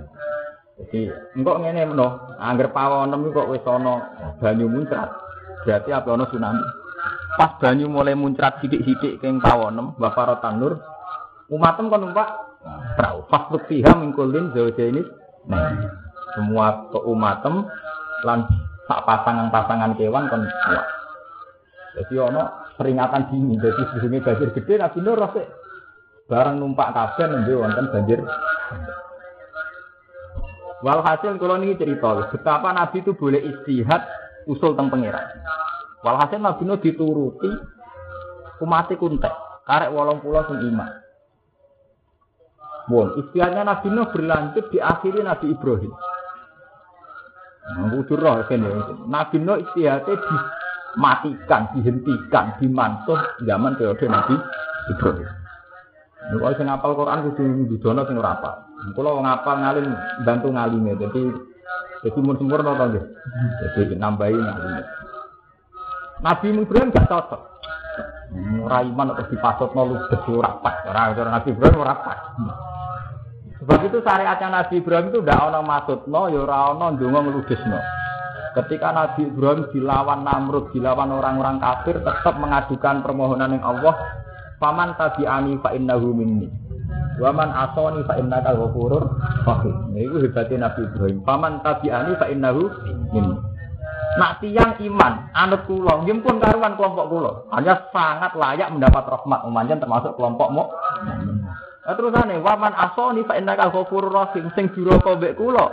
Jadi 0.81 1.13
engko 1.37 1.61
ngene 1.61 1.93
meno, 1.93 2.33
angger 2.41 2.73
pawonem 2.73 3.29
kok 3.37 3.53
wis 3.53 3.69
ana 3.69 4.17
banyu 4.41 4.65
muncrat. 4.65 5.13
Berarti 5.69 5.93
apa 5.93 6.09
ana 6.09 6.25
tsunami. 6.25 6.78
Pas 7.39 7.55
banyu 7.63 7.87
mulai 7.87 8.19
muncrat 8.19 8.59
sidik-sidik 8.59 9.23
keng 9.23 9.39
tawonem, 9.39 9.95
bafarotan 9.95 10.59
nur. 10.59 10.83
Umatem 11.47 11.87
kan 11.87 12.03
numpak 12.03 12.29
perahu. 12.99 13.23
Pas 13.31 13.47
fiha 13.71 13.95
mingkulin 13.95 14.51
jauh 14.51 14.75
ini. 14.75 15.07
Nah, 15.47 15.71
semua 16.35 16.91
keumatem 16.91 17.63
lan 18.27 18.43
sak 18.91 19.07
pasangan-pasangan 19.07 19.95
kewan 19.95 20.27
kan 20.27 20.43
kuat. 20.43 20.87
Jadi 21.95 22.15
ono 22.19 22.43
peringatan 22.75 23.31
dini. 23.31 23.55
Jadi 23.55 23.83
sebelumnya 23.87 24.27
banjir 24.27 24.49
gede 24.59 24.75
Nabi 24.83 24.99
Nur 24.99 25.17
rasa 25.23 25.43
barang 26.27 26.57
numpak 26.59 26.91
kabeh 26.91 27.27
nembe 27.31 27.55
wonten 27.55 27.87
banjir. 27.95 28.19
Walhasil 30.83 31.39
kalau 31.39 31.59
ini 31.63 31.79
cerita 31.79 32.31
betapa 32.35 32.75
Nabi 32.75 33.03
itu 33.03 33.15
boleh 33.15 33.47
istihad 33.47 34.03
usul 34.51 34.75
tentang 34.75 34.91
pangeran. 34.91 35.27
Walhasil 36.07 36.39
Nabi 36.39 36.63
Nuh 36.63 36.79
dituruti 36.79 37.51
umati 38.63 38.95
kuntek, 38.95 39.35
karek 39.67 39.91
wolong 39.91 40.23
pulau 40.23 40.47
sing 40.47 40.63
iman. 40.71 40.91
Bon, 42.87 43.19
istiadatnya 43.19 43.67
Nabi 43.67 43.89
Nuh 43.91 44.07
berlanjut 44.15 44.65
di 44.71 44.79
akhiri 44.79 45.21
Nabi 45.27 45.53
Ibrahim. 45.53 45.93
Kudu 47.69 48.15
roh 48.15 48.47
Nabi 49.11 49.37
Nuh 49.43 49.59
istiadatnya 49.61 50.23
dimatikan, 50.23 51.63
dihentikan, 51.75 52.47
dimansuh 52.63 53.19
zaman 53.43 53.75
periode 53.75 54.07
Nabi 54.07 54.35
Ibrahim. 54.95 55.29
Nek 56.29 56.61
sing 56.61 56.69
ngapal 56.69 56.93
Quran 56.93 57.25
kudu 57.33 57.43
didono 57.73 58.05
sing 58.05 58.21
ora 58.21 58.37
apal. 58.37 58.55
Kula 58.93 59.17
wong 59.17 59.25
ngapal 59.25 59.57
ngalim 59.65 59.87
bantu 60.29 60.53
ngalime. 60.53 60.93
Dadi 61.01 61.23
dadi 62.05 62.19
mun 62.21 62.37
sempurna 62.37 62.77
to 62.77 62.85
nggih. 62.85 63.05
Dadi 63.81 63.95
nambahi. 63.97 64.37
Nabi 66.19 66.47
Ibrahim 66.51 66.91
gak 66.91 67.07
cocok. 67.07 67.43
Ora 68.63 68.85
iman 68.85 69.17
kok 69.17 69.33
dipasutno 69.33 69.83
ludes 69.89 70.23
ora 70.29 70.61
pas. 70.61 70.85
Nabi 70.85 71.49
Ibrahim 71.55 71.79
ora 71.81 71.97
pas. 72.03 72.21
Sebab 73.59 73.81
itu 73.91 73.99
syariatnya 74.05 74.49
Nabi 74.55 74.75
Ibrahim 74.79 75.11
itu 75.11 75.19
tidak 75.25 75.51
ono 75.51 75.61
maksudno, 75.67 76.21
ya 76.31 76.41
ora 76.47 76.59
ono 76.75 76.95
ndonga 76.95 77.21
ngludesno. 77.27 77.79
Ketika 78.55 78.95
Nabi 78.95 79.29
Ibrahim 79.31 79.67
dilawan 79.75 80.23
Namrud, 80.23 80.71
dilawan 80.75 81.11
orang-orang 81.15 81.59
kafir, 81.63 81.99
tetap 82.03 82.35
mengajukan 82.39 83.03
permohonan 83.03 83.59
yang 83.59 83.65
Allah, 83.67 83.95
"Faman 84.63 84.95
tabi'ani 84.95 85.59
fa 85.63 85.75
innahu 85.75 86.15
minni." 86.15 86.49
Waman 87.19 87.51
asoni 87.51 88.07
fa 88.07 88.15
innaka 88.15 88.55
ghafurur 88.55 89.11
rahim. 89.43 89.91
Niku 89.91 90.23
hebatnya 90.23 90.71
Nabi 90.71 90.87
Ibrahim. 90.87 91.19
Faman 91.27 91.59
tabi'ani 91.67 92.15
fa 92.15 92.27
innahu 92.31 92.63
minni. 93.11 93.37
Nak 94.19 94.43
tiang 94.43 94.75
iman, 94.83 95.31
anut 95.31 95.63
kula, 95.71 96.03
nggih 96.03 96.19
pun 96.27 96.43
karuan 96.43 96.75
kelompok 96.75 97.07
kula. 97.07 97.33
Hanya 97.55 97.87
sangat 97.95 98.35
layak 98.35 98.75
mendapat 98.75 99.07
rahmat 99.07 99.47
umanjen 99.47 99.79
termasuk 99.79 100.19
kelompokmu. 100.19 100.65
Nah, 101.87 101.95
terusane 101.95 102.43
waman 102.43 102.75
asoni 102.75 103.23
fa 103.23 103.39
innaka 103.39 103.71
ghafurur 103.71 104.11
rahim 104.11 104.51
sing 104.59 104.75
duraka 104.75 105.15
mbek 105.15 105.39
kula. 105.39 105.71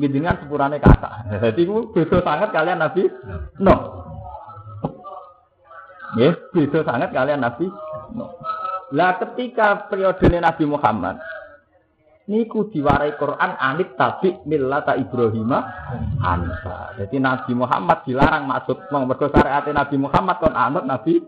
Njenengan 0.00 0.40
sepurane 0.40 0.80
kata. 0.80 1.28
Dadi 1.38 1.62
ku 1.70 1.92
beda 1.92 2.24
sangat 2.24 2.50
kalian 2.50 2.82
Nabi 2.82 3.06
No. 3.62 3.74
Nggih, 6.18 6.34
beda 6.50 6.80
sangat 6.88 7.14
kalian 7.14 7.44
Nabi 7.44 7.68
No. 8.16 8.34
Lah 8.96 9.20
ketika 9.20 9.86
periode 9.92 10.26
Nabi 10.32 10.64
Muhammad 10.66 11.20
niku 12.24 12.72
diwarai 12.72 13.20
Quran 13.20 13.52
anit 13.60 14.00
tabi 14.00 14.32
millata 14.48 14.96
Ibrahim 14.96 15.52
Hanifa. 16.20 16.96
Jadi 16.96 17.16
Nabi 17.20 17.52
Muhammad 17.52 17.98
dilarang 18.08 18.48
maksud 18.48 18.88
mergo 18.88 19.28
syariat 19.28 19.64
Nabi 19.68 19.96
Muhammad 20.00 20.36
kon 20.40 20.56
anut 20.56 20.84
Nabi 20.88 21.20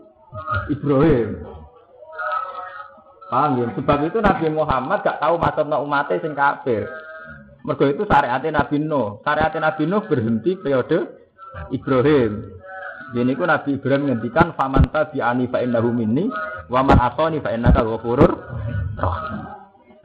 Ibrahim. 0.73 1.45
Paham 3.27 3.59
ya? 3.59 3.67
Sebab 3.75 3.99
itu 4.07 4.17
Nabi 4.23 4.47
Muhammad 4.49 5.03
gak 5.03 5.19
tahu 5.19 5.35
maksudnya 5.37 5.77
umatnya 5.83 6.23
sing 6.23 6.33
kafir. 6.33 6.87
Mergo 7.61 7.85
itu 7.85 8.03
syariat 8.07 8.41
Nabi 8.41 8.77
Nuh. 8.81 9.21
Syariat 9.21 9.53
Nabi 9.53 9.83
Nuh 9.85 10.03
berhenti 10.07 10.57
periode 10.57 11.13
Ibrahim. 11.69 12.57
Jadi 13.07 13.31
ku 13.39 13.43
Nabi 13.47 13.69
Ibrahim 13.79 14.03
ngendikan 14.11 14.51
famanta 14.57 15.07
bi 15.07 15.23
ani 15.23 15.47
fa 15.47 15.63
innahu 15.63 15.95
minni 15.95 16.27
wa 16.67 16.83
man 16.83 16.99
asani 16.99 17.39
fa 17.39 17.55
innaka 17.55 17.79
ghafurur 17.79 18.31
rahim. 18.99 19.46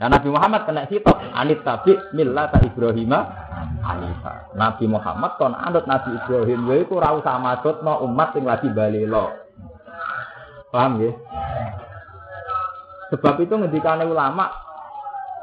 Nah 0.02 0.18
Nabi 0.18 0.34
Muhammad 0.34 0.66
kena 0.66 0.82
sitok 0.90 1.14
anit 1.30 1.62
tabi 1.62 1.94
millata 2.10 2.58
Ibrahim 2.58 3.14
hanifa. 3.86 4.50
Nabi 4.58 4.90
Muhammad 4.90 5.38
kon 5.38 5.54
anut 5.54 5.86
Nabi 5.86 6.18
Ibrahim 6.18 6.66
ya 6.66 6.74
iku 6.82 6.98
ora 6.98 7.14
usah 7.14 7.38
maksudno 7.38 8.02
umat 8.10 8.34
sing 8.34 8.42
lagi 8.42 8.66
balelo. 8.74 9.30
Paham 10.74 11.06
ya? 11.06 11.14
Sebab 13.14 13.46
itu 13.46 13.54
ngendikane 13.54 14.02
ulama 14.02 14.50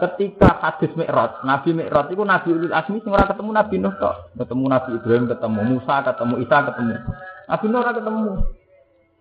ketika 0.03 0.59
hadis 0.59 0.91
Mi'raj, 0.91 1.39
Nabi 1.47 1.79
Mi'raj 1.79 2.11
itu 2.11 2.23
Nabi 2.27 2.49
Ulul 2.51 2.75
Azmi 2.75 2.99
sing 2.99 3.15
ora 3.15 3.31
ketemu 3.31 3.55
Nabi 3.55 3.75
Nuh 3.79 3.95
tok, 3.95 4.35
ketemu 4.35 4.63
Nabi 4.67 4.89
Ibrahim, 4.99 5.25
ketemu 5.31 5.59
Musa, 5.71 5.95
ketemu 6.03 6.35
Isa, 6.43 6.57
ketemu 6.67 6.95
Nabi 7.47 7.65
Nuh 7.71 7.79
ora 7.79 7.91
ketemu. 7.95 8.31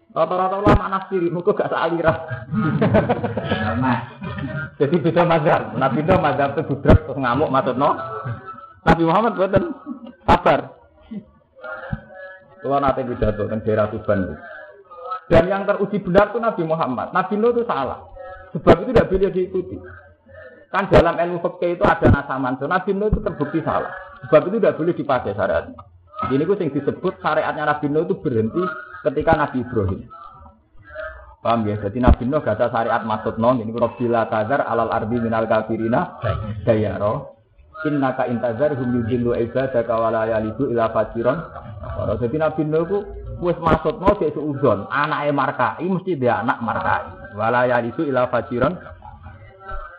Rata-rata 0.09 0.57
ulama 0.57 0.89
nafsiri, 0.89 1.29
muka 1.29 1.53
gak 1.53 1.69
sealira. 1.69 2.13
Jadi 4.81 4.97
beda 5.05 5.23
mazhab. 5.29 5.77
Nabi 5.77 6.01
Nuh 6.07 6.19
mazhab 6.23 6.57
itu 6.57 6.63
budrak 6.65 7.05
terus 7.05 7.19
ngamuk 7.21 7.53
maksudno. 7.53 7.91
Nabi 8.89 9.03
Muhammad 9.05 9.33
buatan 9.37 9.65
sabar. 10.25 10.61
Kalau 12.59 12.79
nanti 12.83 13.07
pidato 13.07 13.47
tentang 13.47 13.63
daerah 13.63 13.87
Tuban. 13.93 14.21
Dan 15.29 15.45
yang 15.45 15.69
teruji 15.69 16.01
benar 16.01 16.33
itu 16.33 16.39
Nabi 16.41 16.63
Muhammad. 16.65 17.13
Nabi 17.13 17.35
Nuh 17.37 17.53
itu 17.53 17.63
salah. 17.69 18.09
Sebab 18.57 18.81
itu 18.81 18.97
tidak 18.97 19.13
boleh 19.13 19.29
diikuti. 19.29 19.77
Kan 20.73 20.89
dalam 20.89 21.21
ilmu 21.21 21.39
fikih 21.45 21.77
itu 21.77 21.85
ada 21.85 22.09
nasaman. 22.09 22.57
So, 22.57 22.65
Nabi 22.65 22.97
Nuh 22.97 23.13
itu 23.13 23.21
terbukti 23.21 23.61
salah. 23.61 23.93
Sebab 24.25 24.49
itu 24.49 24.57
tidak 24.57 24.77
boleh 24.81 24.95
dipakai 24.97 25.37
syariat. 25.37 25.69
Ini 26.19 26.43
itu 26.43 26.55
yang 26.59 26.75
disebut 26.75 27.15
syariatnya 27.23 27.63
Nabi 27.63 27.87
Nuh 27.95 28.03
itu 28.03 28.19
berhenti 28.19 28.63
ketika 29.07 29.39
Nabi 29.39 29.63
Ibrahim. 29.63 30.03
Paham 31.39 31.63
ya? 31.71 31.79
Jadi 31.79 32.03
Nabi 32.03 32.27
Nuh 32.27 32.43
gak 32.43 32.59
ada 32.59 32.75
syariat 32.75 33.03
maksud 33.07 33.39
non. 33.39 33.63
Ini 33.63 33.71
bila 33.71 34.27
tazar 34.27 34.67
alal 34.67 34.91
ardi 34.91 35.15
minal 35.23 35.47
kafirina 35.47 36.19
dayaro. 36.67 37.39
Inna 37.87 38.19
ka 38.19 38.27
intazar 38.27 38.75
hum 38.75 38.91
yudillu 38.91 39.39
ibadaka 39.39 39.95
wa 39.95 40.11
la 40.11 40.27
yalidu 40.27 40.67
ila 40.75 40.91
fajiron. 40.91 41.39
Jadi 42.19 42.37
Nabi 42.43 42.63
Nuh 42.67 42.83
itu 42.83 42.99
wis 43.39 43.59
maksud 43.63 44.03
no 44.03 44.11
cek 44.19 44.35
seuzon. 44.35 44.91
Anaknya 44.91 45.31
markai 45.31 45.87
mesti 45.87 46.19
dia 46.19 46.43
anak 46.43 46.59
markai. 46.59 47.39
Wala 47.39 47.71
yalidu 47.71 48.03
ila 48.11 48.27
fajiron. 48.27 48.75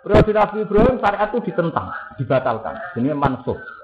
Periode 0.03 0.31
Nabi 0.35 0.67
Ibrahim 0.67 0.95
syariat 0.99 1.31
itu 1.31 1.39
ditentang, 1.47 1.87
dibatalkan. 2.19 2.75
Ini 2.99 3.15
mansuh. 3.15 3.78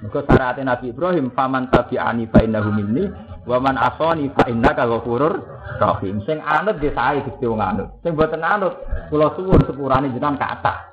Maka 0.00 0.24
syariat 0.24 0.56
Nabi 0.64 0.96
Ibrahim 0.96 1.28
faman 1.36 1.68
tabi'ani 1.68 2.24
fa 2.32 2.40
innahu 2.40 2.72
minni 2.72 3.04
wa 3.44 3.58
man 3.60 3.76
asani 3.76 4.32
fa 4.32 4.48
innaka 4.48 4.88
ghafurur 4.88 5.44
rahim. 5.76 6.24
Sing 6.24 6.40
anut 6.40 6.80
dia 6.80 6.96
sae 6.96 7.20
Gusti 7.20 7.44
wong 7.44 7.60
anut. 7.60 7.88
Sing 8.00 8.16
boten 8.16 8.40
anut 8.40 8.80
kula 9.12 9.36
suwun 9.36 9.60
sepurane 9.68 10.08
jenengan 10.08 10.40
kata. 10.40 10.88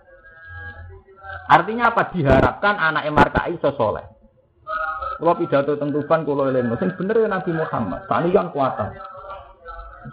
Artinya 1.47 1.95
apa? 1.95 2.11
Diharapkan 2.11 2.75
anak 2.75 3.07
Markai 3.15 3.55
iso 3.55 3.71
soleh. 3.79 4.03
Kalau 5.17 5.33
pidato 5.33 5.73
tentukan 5.79 6.21
kalau 6.27 6.45
eling, 6.45 6.69
sing 6.77 6.93
bener 6.93 7.25
ya 7.25 7.27
Nabi 7.31 7.49
Muhammad. 7.55 8.05
Tani 8.05 8.29
kan 8.29 8.53
kuatan. 8.53 8.93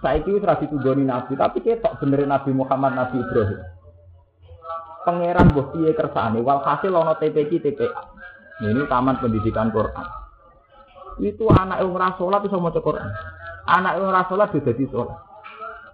Saiki 0.00 0.32
wis 0.32 0.46
ra 0.46 0.56
ditugoni 0.56 1.04
Nabi, 1.04 1.36
tapi 1.36 1.60
ketok 1.60 2.00
bener 2.00 2.24
Nabi 2.24 2.50
Muhammad 2.56 2.96
Nabi 2.96 3.20
Ibrahim. 3.20 3.60
Pangeran 5.04 5.52
piye 5.52 5.92
kersane 5.92 6.40
walhasil 6.40 6.88
ana 6.88 7.12
TPQ 7.20 7.60
TPA. 7.60 8.13
Ini 8.62 8.86
taman 8.86 9.18
pendidikan 9.18 9.74
Quran. 9.74 10.06
Itu 11.18 11.50
anak 11.50 11.82
yang 11.82 11.94
ora 11.94 12.14
salat 12.14 12.42
iso 12.46 12.58
maca 12.62 12.78
Quran. 12.78 13.10
Anak 13.66 13.98
yang 13.98 14.10
ora 14.14 14.22
salat 14.30 14.54
dadi 14.54 14.84
salat. 14.90 15.10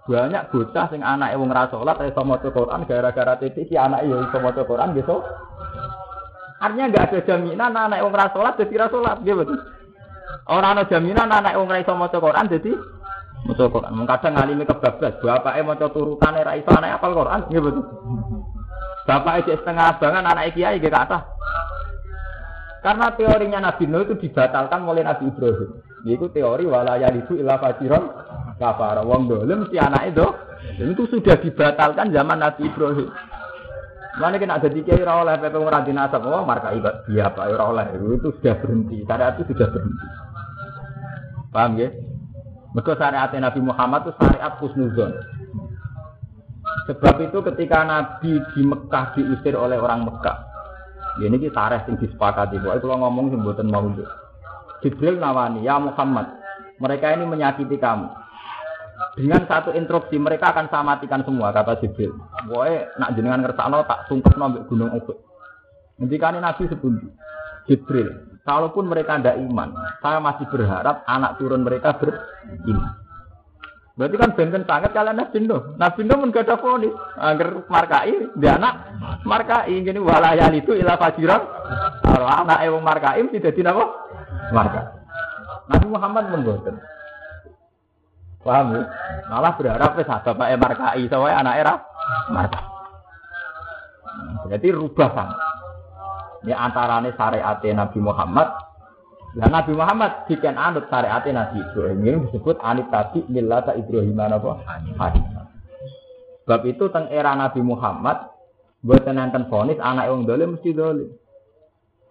Banyak 0.05 0.49
bocah 0.53 0.87
sing 0.92 1.01
anak 1.01 1.37
wong 1.40 1.49
ora 1.49 1.68
salat 1.73 1.96
iso 2.05 2.20
maca 2.20 2.49
Quran 2.53 2.85
gara-gara 2.85 3.35
titik 3.40 3.68
si 3.68 3.77
anak 3.81 4.05
yo 4.05 4.20
iso 4.20 4.37
maca 4.44 4.61
Quran 4.64 4.92
gitu. 4.92 5.25
Artinya 6.61 6.92
enggak 6.92 7.05
ada 7.09 7.18
jaminan 7.25 7.73
anak 7.73 8.05
wong 8.05 8.12
ora 8.12 8.29
salat 8.29 8.55
dadi 8.61 8.77
ora 8.77 8.88
salat, 8.92 9.16
nggih 9.25 9.37
betul. 9.40 9.59
Ora 10.49 10.68
ana 10.77 10.83
jaminan 10.85 11.29
anak 11.33 11.57
wong 11.57 11.68
ora 11.68 11.81
iso 11.81 11.92
Quran 11.96 12.46
dadi 12.49 12.73
maca 13.49 13.64
Quran. 13.73 13.92
Mung 13.96 14.09
kadang 14.09 14.37
ngalimi 14.37 14.68
kebablas, 14.68 15.16
bapake 15.25 15.61
maca 15.64 15.87
turutane 15.88 16.44
ra 16.44 16.53
iso 16.61 16.68
anak 16.77 17.01
apal 17.01 17.16
Quran, 17.16 17.40
betul. 17.49 17.85
Bapak 19.09 19.42
itu 19.42 19.57
setengah 19.57 19.96
abangan 19.96 20.29
anak 20.29 20.53
kiai 20.53 20.77
gak 20.77 20.92
kata. 20.92 21.18
Karena 22.81 23.12
teorinya 23.12 23.61
Nabi 23.61 23.85
Nuh 23.85 24.09
itu 24.09 24.16
dibatalkan 24.16 24.88
oleh 24.88 25.05
Nabi 25.05 25.29
Ibrahim. 25.29 25.71
Itu 26.09 26.33
teori 26.33 26.64
walaya 26.64 27.12
itu 27.12 27.37
ilah 27.37 27.61
fajiron 27.61 28.09
kafar. 28.57 29.05
Wong 29.05 29.29
dolim 29.29 29.69
si 29.69 29.77
anak 29.77 30.16
itu. 30.16 30.27
Itu 30.81 31.05
sudah 31.12 31.37
dibatalkan 31.45 32.09
zaman 32.09 32.40
Nabi 32.40 32.73
Ibrahim. 32.73 33.09
Mana 34.21 34.43
kena 34.43 34.59
ada 34.59 34.66
tiga 34.66 34.99
ora 34.99 35.23
oleh 35.23 35.35
pepe 35.38 35.55
ngeranti 35.55 35.93
nasab, 35.95 36.27
oh 36.27 36.43
marka 36.43 36.75
ibadah 36.75 37.07
iya 37.09 37.31
pak 37.31 37.47
ora 37.47 37.64
oleh 37.71 37.87
itu 37.95 38.35
sudah 38.37 38.59
berhenti, 38.59 39.07
syariat 39.07 39.38
itu 39.38 39.55
sudah 39.55 39.71
berhenti. 39.71 40.07
Paham 41.55 41.79
ya? 41.79 41.88
Mereka 42.75 42.99
syariat 42.99 43.31
Nabi 43.31 43.61
Muhammad 43.62 44.11
itu 44.11 44.12
syariat 44.19 44.53
khusnuzon. 44.59 45.14
Sebab 46.90 47.16
itu 47.23 47.38
ketika 47.55 47.87
Nabi 47.87 48.43
di 48.51 48.61
Mekah 48.66 49.14
diusir 49.14 49.55
oleh 49.55 49.79
orang 49.79 50.03
Mekah. 50.03 50.50
Ya 51.18 51.27
ini 51.27 51.42
kita 51.42 51.57
tareh 51.57 51.81
yang 51.90 51.96
disepakati. 51.99 52.62
Pokoknya 52.62 52.79
kalau 52.79 52.96
ngomong 53.03 53.35
sing 53.35 53.40
mboten 53.42 53.66
mau. 53.66 53.90
Jibril 54.81 55.20
nawani, 55.20 55.66
ya 55.66 55.77
Muhammad, 55.77 56.40
mereka 56.81 57.12
ini 57.12 57.29
menyakiti 57.29 57.77
kamu. 57.77 58.09
Dengan 59.16 59.44
satu 59.44 59.73
instruksi 59.75 60.16
mereka 60.16 60.53
akan 60.55 60.70
saya 60.70 60.85
matikan 60.85 61.20
semua 61.27 61.53
kata 61.53 61.81
Jibril. 61.83 62.16
Pokoknya 62.46 62.94
nak 62.96 63.11
jenengan 63.16 63.40
ngersakno 63.44 63.85
tak 63.85 64.09
tungkep 64.09 64.37
nombek 64.37 64.64
gunung 64.70 64.92
Uhud. 64.96 65.18
Ngendikane 66.01 66.40
Nabi 66.40 66.64
sepundi. 66.68 67.09
Jibril, 67.68 68.40
kalaupun 68.44 68.88
mereka 68.88 69.20
tidak 69.20 69.37
iman, 69.37 69.77
saya 70.01 70.16
masih 70.20 70.49
berharap 70.49 71.05
anak 71.05 71.37
turun 71.37 71.61
mereka 71.61 71.92
beriman. 72.01 73.00
Berarti 74.01 74.17
kan 74.17 74.33
benten 74.33 74.65
sangat 74.65 74.97
kalian. 74.97 75.21
Nabi 75.77 76.01
Nuh 76.09 76.17
pun 76.17 76.33
gak 76.33 76.49
ada 76.49 76.57
fonis. 76.57 76.89
Agar 77.21 77.69
markai, 77.69 78.33
dia 78.41 78.57
anak 78.57 78.97
markai. 79.29 79.77
Gini 79.77 80.01
walayal 80.01 80.57
itu 80.57 80.73
ilah 80.73 80.97
fajiran. 80.97 81.45
Kalau 82.01 82.25
anak 82.25 82.65
ewang 82.65 82.81
markai 82.81 83.21
tidak 83.29 83.53
tidak 83.53 83.77
apa? 83.77 83.87
Marka. 84.57 84.81
Nabi 85.69 85.87
Muhammad 85.93 86.25
pun 86.33 86.41
boten. 86.49 86.77
Paham 88.41 88.73
ya? 88.73 88.83
Malah 89.29 89.53
berharap 89.61 89.93
wis 90.01 90.09
bapak 90.09 90.49
markai 90.57 91.05
soalnya 91.05 91.37
anak 91.45 91.55
era 91.61 91.75
martabat. 92.33 92.65
Berarti 94.49 94.69
rubah 94.73 95.11
kan. 95.13 95.29
Ini 96.49 96.57
antarane 96.57 97.13
syariat 97.21 97.61
Nabi 97.61 98.01
Muhammad 98.01 98.49
Nah 99.31 99.47
Nabi 99.47 99.79
Muhammad 99.79 100.27
bikin 100.27 100.59
anut 100.59 100.90
syariat 100.90 101.23
Nabi 101.23 101.62
Ibrahim 101.62 101.99
ini 102.03 102.19
disebut 102.27 102.59
anit 102.59 102.90
tadi 102.90 103.23
millata 103.31 103.79
Ibrahim 103.79 104.19
apa? 104.19 104.59
Hanif. 104.66 104.99
Sebab 106.43 106.61
itu 106.66 106.90
teng 106.90 107.07
era 107.14 107.38
Nabi 107.38 107.62
Muhammad 107.62 108.27
buat 108.83 109.07
nenten 109.07 109.47
fonis 109.47 109.79
anak 109.79 110.11
yang 110.11 110.27
dolim 110.27 110.59
mesti 110.59 110.75
dolim. 110.75 111.14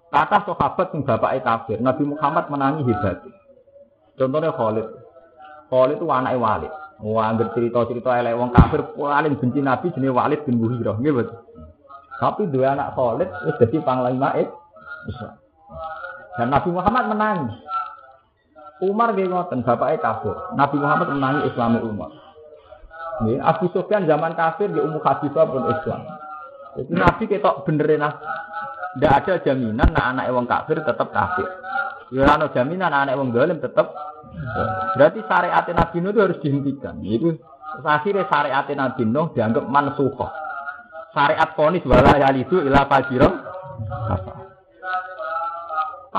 Kata 0.10 0.47
sahabat 0.47 0.95
yang 0.95 1.05
bapak 1.05 1.43
kafir, 1.43 1.77
Nabi 1.84 2.08
Muhammad 2.08 2.49
menangi 2.49 2.82
hebat. 2.88 3.19
Contohnya 4.17 4.55
Khalid. 4.55 4.88
Khalid 5.69 6.01
itu 6.01 6.08
anak 6.10 6.34
Walid. 6.39 6.73
Wah, 6.99 7.32
cerita-cerita 7.36 8.17
elek 8.17 8.36
wong 8.36 8.49
kafir 8.51 8.82
paling 8.95 9.38
benci 9.38 9.60
Nabi 9.62 9.93
jenis 9.93 10.15
Walid 10.15 10.41
bin 10.49 10.58
Muhirah, 10.58 10.97
gitu. 10.97 11.36
Tapi 12.17 12.49
dua 12.49 12.79
anak 12.79 12.97
Khalid 12.97 13.29
wis 13.43 13.55
dadi 13.60 13.77
panglima 13.86 14.34
Islam. 14.39 15.38
Dan 16.39 16.56
Nabi 16.56 16.71
Muhammad 16.71 17.12
menangis. 17.12 17.60
Umar 18.80 19.12
dia 19.12 19.28
ngoten, 19.28 19.60
bapaknya 19.67 19.99
kafir. 19.99 20.36
Nabi 20.56 20.80
Muhammad 20.80 21.12
menangi 21.12 21.52
Islam 21.52 21.84
Umar. 21.84 22.15
Ini 23.19 23.43
Abu 23.43 23.67
Sufyan 23.75 24.08
zaman 24.08 24.39
kafir 24.39 24.71
di 24.71 24.80
Ummu 24.80 25.04
Habibah 25.04 25.43
pun 25.52 25.67
Islam. 25.67 26.02
Jadi 26.80 26.91
Nabi 26.95 27.23
ketok 27.28 27.67
benerin 27.67 27.99
Nabi. 27.99 28.23
Tidak 28.95 29.12
ada 29.12 29.34
jaminan 29.43 29.89
nah 29.91 30.15
anak 30.15 30.32
wong 30.32 30.47
kafir 30.47 30.80
tetap 30.80 31.12
kafir. 31.12 31.45
Ya 32.15 32.25
ada 32.25 32.47
jaminan 32.56 32.95
anak 32.95 33.19
wong 33.19 33.36
dolim 33.36 33.60
tetap. 33.60 33.91
Berarti 34.95 35.19
syariat 35.28 35.67
Nabi 35.67 35.97
Nuh 35.99 36.12
itu 36.15 36.21
harus 36.23 36.39
dihentikan. 36.39 36.95
Itu 37.04 37.36
akhirnya 37.84 38.23
syariat 38.32 38.63
Nabi 38.63 39.04
Nuh 39.04 39.36
dianggap 39.36 39.67
mansuhoh. 39.67 40.32
Syariat 41.12 41.52
ponis 41.60 41.84
wala 41.84 42.15
yalidu 42.15 42.63
ila 42.63 42.88
fajirom. 42.88 43.34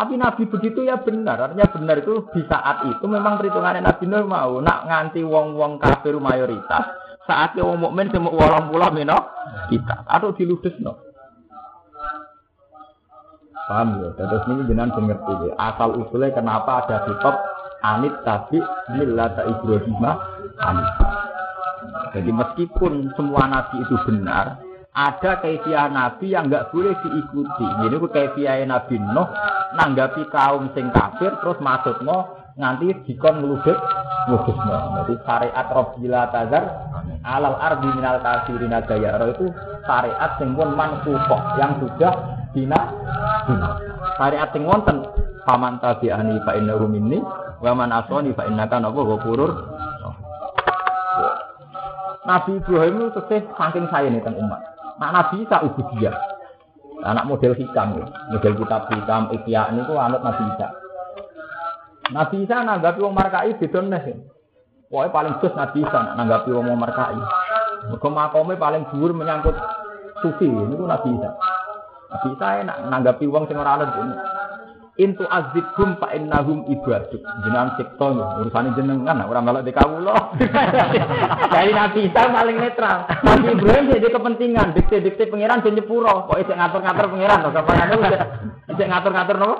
Tapi 0.00 0.16
Nabi 0.16 0.48
begitu 0.48 0.80
ya 0.88 0.96
benar. 1.04 1.36
Artinya 1.36 1.68
benar 1.68 2.00
itu 2.00 2.24
di 2.32 2.40
saat 2.48 2.88
itu 2.88 3.04
memang 3.04 3.36
perhitungannya 3.36 3.84
Nabi 3.84 4.08
Nuh 4.08 4.24
mau 4.24 4.56
nak 4.64 4.88
nganti 4.88 5.20
wong-wong 5.20 5.76
kafir 5.76 6.16
mayoritas. 6.16 6.96
Saatnya 7.28 7.68
wong 7.68 7.84
mukmin 7.84 8.08
semua 8.08 8.32
walang 8.32 8.72
pulau 8.72 8.88
mino 8.96 9.28
kita 9.68 10.08
atau 10.08 10.32
diludes 10.32 10.72
no. 10.80 10.96
Paham 13.68 14.00
ya? 14.00 14.08
Terus 14.16 14.42
ini 14.48 14.72
jenengan 14.72 14.96
mengerti 14.96 15.52
ya. 15.52 15.52
Asal 15.60 15.92
usulnya 16.00 16.32
kenapa 16.32 16.80
ada 16.80 17.04
kitab 17.04 17.36
anit 17.84 18.16
tapi 18.24 18.56
millata 18.96 19.44
Ibrahim 19.52 20.00
anit. 20.64 20.88
Jadi 22.16 22.30
meskipun 22.32 23.12
semua 23.20 23.52
nabi 23.52 23.84
itu 23.84 23.94
benar, 24.08 24.64
ada 24.90 25.38
kaifiah 25.38 25.86
nabi 25.86 26.34
yang 26.34 26.50
nggak 26.50 26.74
boleh 26.74 26.94
diikuti. 26.98 27.66
Jadi 27.86 27.94
ku 27.94 28.08
kaifiah 28.10 28.58
nabi 28.66 28.98
Nuh 28.98 29.28
nanggapi 29.78 30.26
kaum 30.34 30.70
sing 30.74 30.90
kafir 30.90 31.30
terus 31.38 31.58
maksudnya 31.62 32.26
nganti 32.58 32.92
dikon 33.06 33.38
ngeludek 33.38 33.78
ngudusno. 34.26 34.76
Jadi 35.02 35.14
syariat 35.22 35.66
Rabbila 35.70 36.22
Tazar 36.34 36.64
alal 37.22 37.56
ardi 37.60 37.88
minal 37.94 38.18
kafirin 38.18 38.74
roh 38.74 39.28
itu 39.30 39.46
syariat 39.86 40.30
sing 40.42 40.58
pun 40.58 40.74
mansuhoh 40.74 41.40
yang 41.56 41.78
sudah 41.78 42.14
dina. 42.50 42.80
Syariat 44.18 44.50
sing 44.50 44.66
wonten 44.66 45.06
paman 45.46 45.78
tabi'ani 45.78 46.42
fa 46.42 46.58
innahu 46.58 46.90
minni 46.90 47.22
wa 47.62 47.72
man 47.78 47.94
asani 47.94 48.34
fa 48.34 48.44
innaka 48.50 48.82
napa 48.82 49.00
ghafurur 49.06 49.52
Nabi 52.20 52.60
Ibrahim 52.60 53.10
itu 53.10 53.20
saking 53.56 53.86
saya 53.90 54.06
nih 54.12 54.22
umat. 54.22 54.60
Nah, 55.00 55.10
Nabi 55.16 55.42
Isa 55.48 55.64
ubudiyah. 55.64 56.12
Anak 57.00 57.24
model 57.24 57.56
hikam, 57.56 57.96
ya. 57.96 58.04
model 58.28 58.54
kitab 58.60 58.92
hikam, 58.92 59.32
ikhya 59.32 59.72
ini 59.72 59.80
tuh 59.88 59.96
anut 59.96 60.20
Nabi 60.20 60.44
Isa. 60.52 60.68
Nabi 62.12 62.36
Isa 62.44 62.60
nanggapi 62.60 63.00
wong 63.00 63.16
markai 63.16 63.56
beda 63.56 63.80
nih. 63.80 64.20
Pokoknya 64.92 65.08
paling 65.08 65.34
jelas 65.40 65.54
Nabi 65.56 65.78
Isa 65.80 66.00
nanggapi 66.20 66.52
wong 66.52 66.76
markai. 66.76 67.16
Makomnya 67.96 68.60
paling 68.60 68.84
dhuwur 68.92 69.16
menyangkut 69.16 69.56
sufi, 70.20 70.44
ini 70.44 70.76
tuh 70.76 70.84
Nabi 70.84 71.08
Isa. 71.16 71.30
Nabi 72.12 72.28
Isa 72.36 72.46
enak 72.60 72.76
nanggapi 72.92 73.24
wong 73.24 73.48
sing 73.48 73.56
ini 73.56 74.14
intu 75.00 75.24
azibhum 75.24 75.96
fa 75.96 76.12
innahum 76.12 76.68
ibaduk. 76.68 77.24
Jenengan 77.42 77.72
sikto 77.80 78.20
urusane 78.44 78.76
jenengan. 78.76 79.24
Ora 79.24 79.40
melok 79.40 79.64
di 79.64 79.72
kawula. 79.72 80.36
Dari 81.56 81.72
Nabi 81.72 82.12
Isa 82.12 82.28
paling 82.28 82.58
netral. 82.60 83.08
Nabi 83.24 83.56
Ibrahim 83.56 83.84
jadi 83.96 84.08
kepentingan. 84.12 84.76
Dikte-dikte 84.76 85.32
pangeran 85.32 85.64
ben 85.64 85.80
nyepuro. 85.80 86.28
Kok 86.28 86.38
isih 86.44 86.52
ngatur-ngatur 86.52 87.06
pangeran? 87.08 87.38
To 87.40 87.50
kapane 87.56 87.84
isih 88.70 88.86
ngatur-ngatur 88.86 89.36
nopo? 89.40 89.56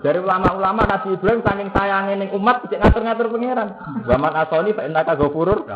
Dari 0.00 0.18
ulama-ulama 0.18 0.82
Nabi 0.88 1.08
Ibrahim 1.14 1.44
saking 1.44 1.68
sayange 1.76 2.14
ning 2.16 2.30
umat 2.32 2.64
isih 2.64 2.80
ngatur-ngatur 2.80 3.28
pangeran. 3.28 3.68
Zaman 4.08 4.32
asoni 4.32 4.72
fa 4.72 4.82
innaka 4.88 5.20
ghafurur 5.20 5.68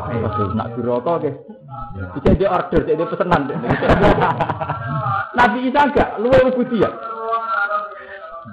nak 0.57 0.73
diroko 0.75 1.21
ge 1.21 1.33
Bisa 1.91 2.33
di 2.39 2.47
order, 2.47 2.81
jadi 2.87 3.03
pesanan. 3.03 3.51
Nabi 5.39 5.59
Isa 5.69 5.81
enggak, 5.91 6.19
lu 6.23 6.31
budi 6.55 6.83
ya. 6.83 6.91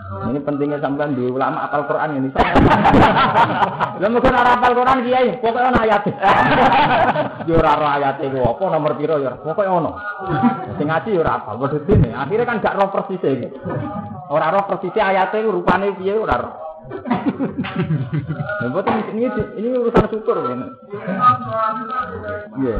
Ini 0.08 0.39
pentingnya 0.39 0.80
sampean 0.80 1.20
di 1.20 1.28
ulama 1.28 1.67
apal 1.67 1.84
Quran 1.84 2.15
ini. 2.20 2.30
Lah 4.02 4.10
mungkin 4.10 4.39
ora 4.39 4.56
apal 4.56 4.72
Quran 4.72 5.04
kiai, 5.04 5.36
pokoke 5.43 5.60
ana 5.60 5.84
ayat. 5.84 6.04
Yo 7.48 7.60
ora 7.60 7.76
ora 7.76 7.89
ayat 8.00 8.24
iku 8.24 8.39
apa 8.48 8.63
nomor 8.72 8.96
piro 8.96 9.20
ya, 9.20 9.36
pokoke 9.36 9.67
ono. 9.67 10.00
Sing 10.80 10.88
ngaji 10.88 11.15
yo 11.15 11.22
ora 11.24 11.43
apal 11.43 11.60
dene. 11.84 12.15
Akhire 12.15 12.48
kan 12.48 12.63
gak 12.63 12.80
roh 12.80 12.88
persis 12.91 13.20
iki. 13.20 13.48
Ora 14.32 14.52
roh 14.54 14.63
persis 14.67 14.96
ayate 14.96 15.43
rupane 15.43 15.91
piye 16.00 16.15
ora 16.15 16.36
roh. 16.39 16.54
Nah, 16.88 18.72
ini, 19.12 19.28
ini 19.60 19.67
urusan 19.76 20.08
syukur. 20.08 20.39
Iya. 22.56 22.78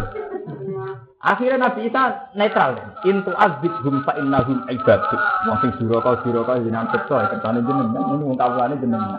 Akhirnya 1.18 1.58
Nabi 1.58 1.90
Isa 1.90 2.30
netral. 2.38 2.78
Intu 3.04 3.34
azbid 3.34 3.74
hum 3.82 4.06
fa 4.06 4.14
innahum 4.22 4.62
ibadu. 4.70 5.18
Wong 5.50 5.58
sing 5.66 5.72
duraka 5.82 6.22
duraka 6.22 6.62
jenengan 6.62 6.94
cipta 6.94 7.34
ketane 7.34 7.66
jenengan 7.66 8.06
ini 8.16 8.24
wong 8.24 8.38
kawulane 8.38 8.78
jenengan. 8.78 9.18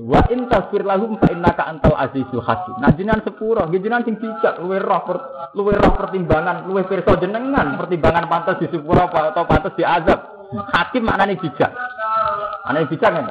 Wa 0.00 0.20
in 0.32 0.48
tasfir 0.48 0.80
lahum 0.80 1.20
fa 1.20 1.28
innaka 1.28 1.68
antal 1.68 1.94
azizul 2.00 2.40
hakim. 2.40 2.72
Nah 2.80 2.88
jenengan 2.96 3.20
sepuro, 3.20 3.68
jenengan 3.68 4.02
sing 4.08 4.16
bijak 4.16 4.56
luwe 4.64 4.80
roh 4.80 5.04
luwe 5.52 5.76
roh 5.76 5.92
pertimbangan, 5.92 6.64
luwe 6.64 6.88
pirsa 6.88 7.20
jenengan 7.20 7.76
pertimbangan 7.76 8.24
pantas 8.24 8.56
di 8.56 8.66
sepuro 8.72 9.06
atau 9.12 9.44
pantas 9.44 9.76
diazab. 9.76 10.18
Hakim 10.72 11.04
maknane 11.04 11.36
bijak. 11.36 11.74
Aneh 12.66 12.88
bijak 12.88 13.10
kan? 13.12 13.26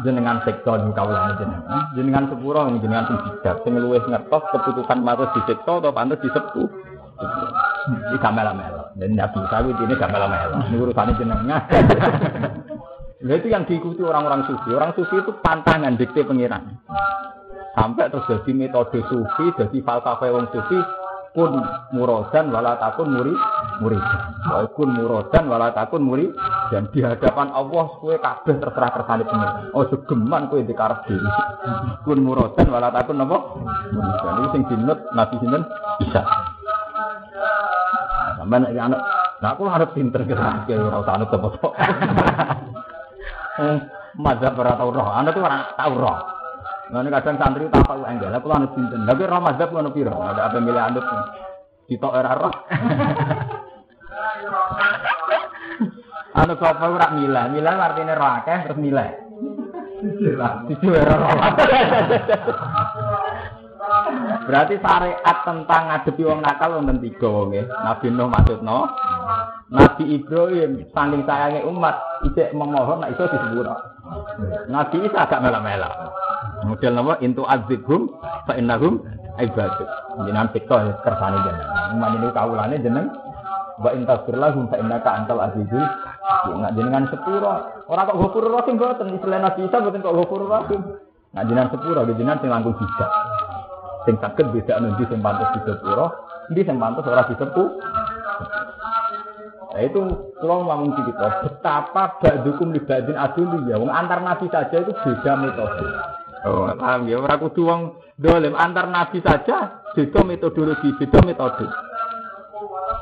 Jenengan 0.00 0.40
sektor 0.48 0.80
di 0.80 0.90
kawalan 0.96 1.36
jenengan. 1.36 1.82
Jenengan 1.92 2.24
sepuro 2.32 2.64
jenengan 2.80 3.04
sing 3.12 3.18
bijak 3.28 3.56
sing 3.60 3.72
ngertos 3.76 4.42
keputusan 4.56 4.98
matus 5.04 5.28
disiksa 5.36 5.72
atau 5.78 5.92
pantes 5.92 6.20
disepu 6.24 6.64
iki 7.92 8.16
gamel-melo 8.18 8.94
dan 8.98 9.10
nabi 9.14 9.38
sawit 9.50 9.76
ini 9.78 9.94
gamel-melo 9.94 10.56
ini 10.70 10.76
urusannya 10.80 11.18
jenengan. 11.20 11.62
Nah 13.22 13.38
itu 13.38 13.54
yang 13.54 13.62
diikuti 13.62 14.02
orang-orang 14.02 14.42
sufi. 14.50 14.74
Orang 14.74 14.98
sufi 14.98 15.14
itu 15.14 15.30
pantangan 15.46 15.94
dikte 15.94 16.26
pengiran. 16.26 16.74
Sampai 17.78 18.10
terus 18.10 18.26
jadi 18.26 18.50
metode 18.50 18.98
sufi, 19.06 19.46
jadi 19.54 19.78
falsafah 19.78 20.26
wong 20.26 20.50
sufi 20.50 20.74
kun 21.32 21.64
murodan 21.96 22.52
wala 22.52 22.76
takun 22.76 23.08
muri 23.08 23.32
muri 23.80 23.96
wa 24.52 24.68
kun 24.76 24.92
murodan 24.92 25.48
wala 25.48 25.72
takun 25.72 26.04
muri 26.04 26.28
dan 26.68 26.92
di 26.92 27.00
hadapan 27.00 27.48
Allah 27.56 27.88
kue 28.04 28.20
kabeh 28.20 28.60
terserah 28.60 28.90
kersane 28.92 29.24
pengen 29.24 29.72
oh 29.72 29.88
segeman 29.88 30.52
kue 30.52 30.60
dikarep 30.60 31.08
diri 31.08 31.24
kun 32.04 32.20
murodan 32.20 32.68
wala 32.68 32.92
takun 32.92 33.24
apa? 33.24 33.38
Dan 33.96 34.34
ini 34.44 34.48
sing 34.52 34.62
dinut 34.68 34.98
nabi 35.16 35.34
sinten? 35.40 35.62
Bisa 36.04 36.22
sampean 38.36 38.68
nek 38.68 38.76
anak 38.76 39.00
nah 39.40 39.58
aku 39.58 39.66
harus 39.66 39.90
pinter 39.96 40.22
kira 40.28 40.68
kira 40.68 40.86
ora 40.86 41.02
usah 41.02 41.14
anut 41.18 41.32
apa 41.34 41.48
mazhab 44.22 44.54
ora 44.54 44.72
tau 44.78 44.90
roh. 44.92 45.08
Tuh 45.08 45.42
ora 45.42 45.58
tau 45.74 45.94
roh 45.96 46.41
Nah, 46.92 47.00
kadang 47.08 47.40
santri 47.40 47.72
tak 47.72 47.88
tahu 47.88 48.04
enggak, 48.04 48.36
aku 48.36 48.52
anut 48.52 48.76
sinten. 48.76 49.08
Tapi 49.08 49.24
roh 49.24 49.40
mazhab 49.40 49.72
ngono 49.72 49.96
piro? 49.96 50.12
Ada 50.12 50.52
apa 50.52 50.60
milih 50.60 50.76
anut? 50.76 51.00
Ditok 51.88 52.12
era 52.12 52.36
roh. 52.36 52.52
Anu 56.32 56.56
sapa 56.56 56.88
ora 56.88 57.12
milah, 57.16 57.48
milah 57.48 57.80
artine 57.80 58.12
roh 58.12 58.30
akeh 58.44 58.68
terus 58.68 58.76
milah. 58.76 59.08
Dicu 60.68 60.92
era 60.92 61.16
roh. 61.16 61.32
Berarti 64.46 64.78
syariat 64.78 65.36
tentang 65.42 65.82
ngadepi 65.90 66.22
wong 66.22 66.40
nakal 66.44 66.78
wonten 66.78 67.02
tiga 67.02 67.26
wong 67.26 67.56
Nabi 67.56 68.06
Nuh 68.12 68.28
maksudno. 68.30 68.78
Nabi 69.72 70.04
Ibrahim 70.20 70.84
saking 70.92 71.22
sayange 71.24 71.64
umat 71.64 71.96
isih 72.28 72.52
memohon 72.52 73.00
nek 73.00 73.16
iso 73.16 73.24
disepuro. 73.32 73.74
Nabi 74.68 74.96
Isa 75.08 75.24
agak 75.24 75.40
mela-mela. 75.40 75.88
Model 76.62 76.92
nama 76.94 77.18
intu 77.18 77.42
azibhum 77.42 78.12
fa 78.46 78.54
innahum 78.54 79.02
ibadu. 79.38 79.84
Jenengan 80.26 80.48
siksa 80.54 81.02
kersane 81.02 81.38
jenengan. 81.42 81.98
Manine 81.98 82.28
kawulane 82.30 82.76
jeneng 82.78 83.06
wa 83.82 83.90
intasfir 83.90 84.36
lahum 84.38 84.70
fa 84.70 84.78
innaka 84.78 85.10
antal 85.22 85.42
azizul 85.42 85.82
Nak 86.42 86.74
jenengan 86.78 87.06
sepuro, 87.10 87.52
ora 87.90 88.02
kok 88.06 88.18
ghafurur 88.18 88.54
rahim 88.54 88.78
boten 88.78 89.14
istilah 89.14 89.42
Nabi 89.42 89.66
Isa 89.66 89.78
boten 89.82 90.02
kok 90.02 90.14
ghafurur 90.14 90.48
rahim. 90.50 90.80
Nak 91.34 91.44
jenengan 91.50 91.70
sepuro, 91.70 92.06
jenengan 92.06 92.38
sing 92.38 92.50
langkung 92.50 92.74
bijak. 92.78 93.10
Sing 94.06 94.14
saged 94.18 94.46
beda 94.50 94.82
nanti 94.82 95.06
sing 95.06 95.22
pantes 95.22 95.50
disepuro, 95.58 96.06
ndi 96.50 96.62
sing 96.66 96.78
pantes 96.78 97.06
ora 97.06 97.26
disepu. 97.26 97.64
Nah 99.72 99.80
itu 99.80 100.00
kalau 100.36 100.68
ngomong 100.68 100.92
cerita 101.00 101.26
betapa 101.42 102.20
ba'dukum 102.20 102.76
li 102.76 102.80
ba'din 102.82 103.16
aduli 103.16 103.70
ya. 103.70 103.80
Antar 103.80 104.20
nabi 104.20 104.46
saja 104.52 104.76
itu 104.78 104.92
beda 104.92 105.32
metode. 105.38 105.86
Oh, 106.42 106.66
paham 106.74 107.06
ya. 107.06 107.22
Ora 107.22 107.38
kudu 107.38 107.62
wong 107.62 107.80
dolim 108.18 108.58
antar 108.58 108.90
nabi 108.90 109.22
saja 109.22 109.82
beda 109.94 110.20
metodologi, 110.26 110.90
beda 110.98 111.22
metode. 111.22 111.66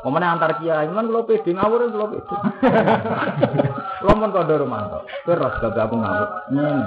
Momennya 0.01 0.33
antar 0.33 0.57
kiai, 0.57 0.89
kan 0.89 1.05
kalau 1.09 1.29
pede 1.29 1.51
ngawur 1.53 1.89
kalau 1.93 2.09
pede. 2.09 2.35
Lo 4.01 4.17
mau 4.17 4.33
kau 4.33 4.45
romanto, 4.49 5.05
terus 5.29 5.53
gak 5.61 5.77
aku 5.77 5.95
ngawur. 5.97 6.29
Nih, 6.53 6.85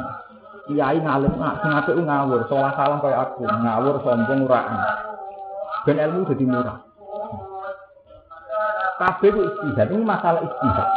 kiai 0.67 0.99
ngalim 0.99 1.33
nggak 1.39 1.55
sengaja 1.63 1.93
ngawur, 1.95 2.41
salah 2.51 2.73
salah 2.75 2.99
kayak 2.99 3.23
aku 3.23 3.47
ngawur 3.47 3.95
sombong 4.03 4.51
uraan. 4.51 4.79
Dan 5.85 6.01
ilmu 6.01 6.27
jadi 6.33 6.45
murah. 6.49 6.79
Kabeh 8.95 9.31
itu 9.31 9.41
istihad, 9.43 9.91
ini 9.91 10.03
masalah 10.07 10.41
istihad. 10.43 10.89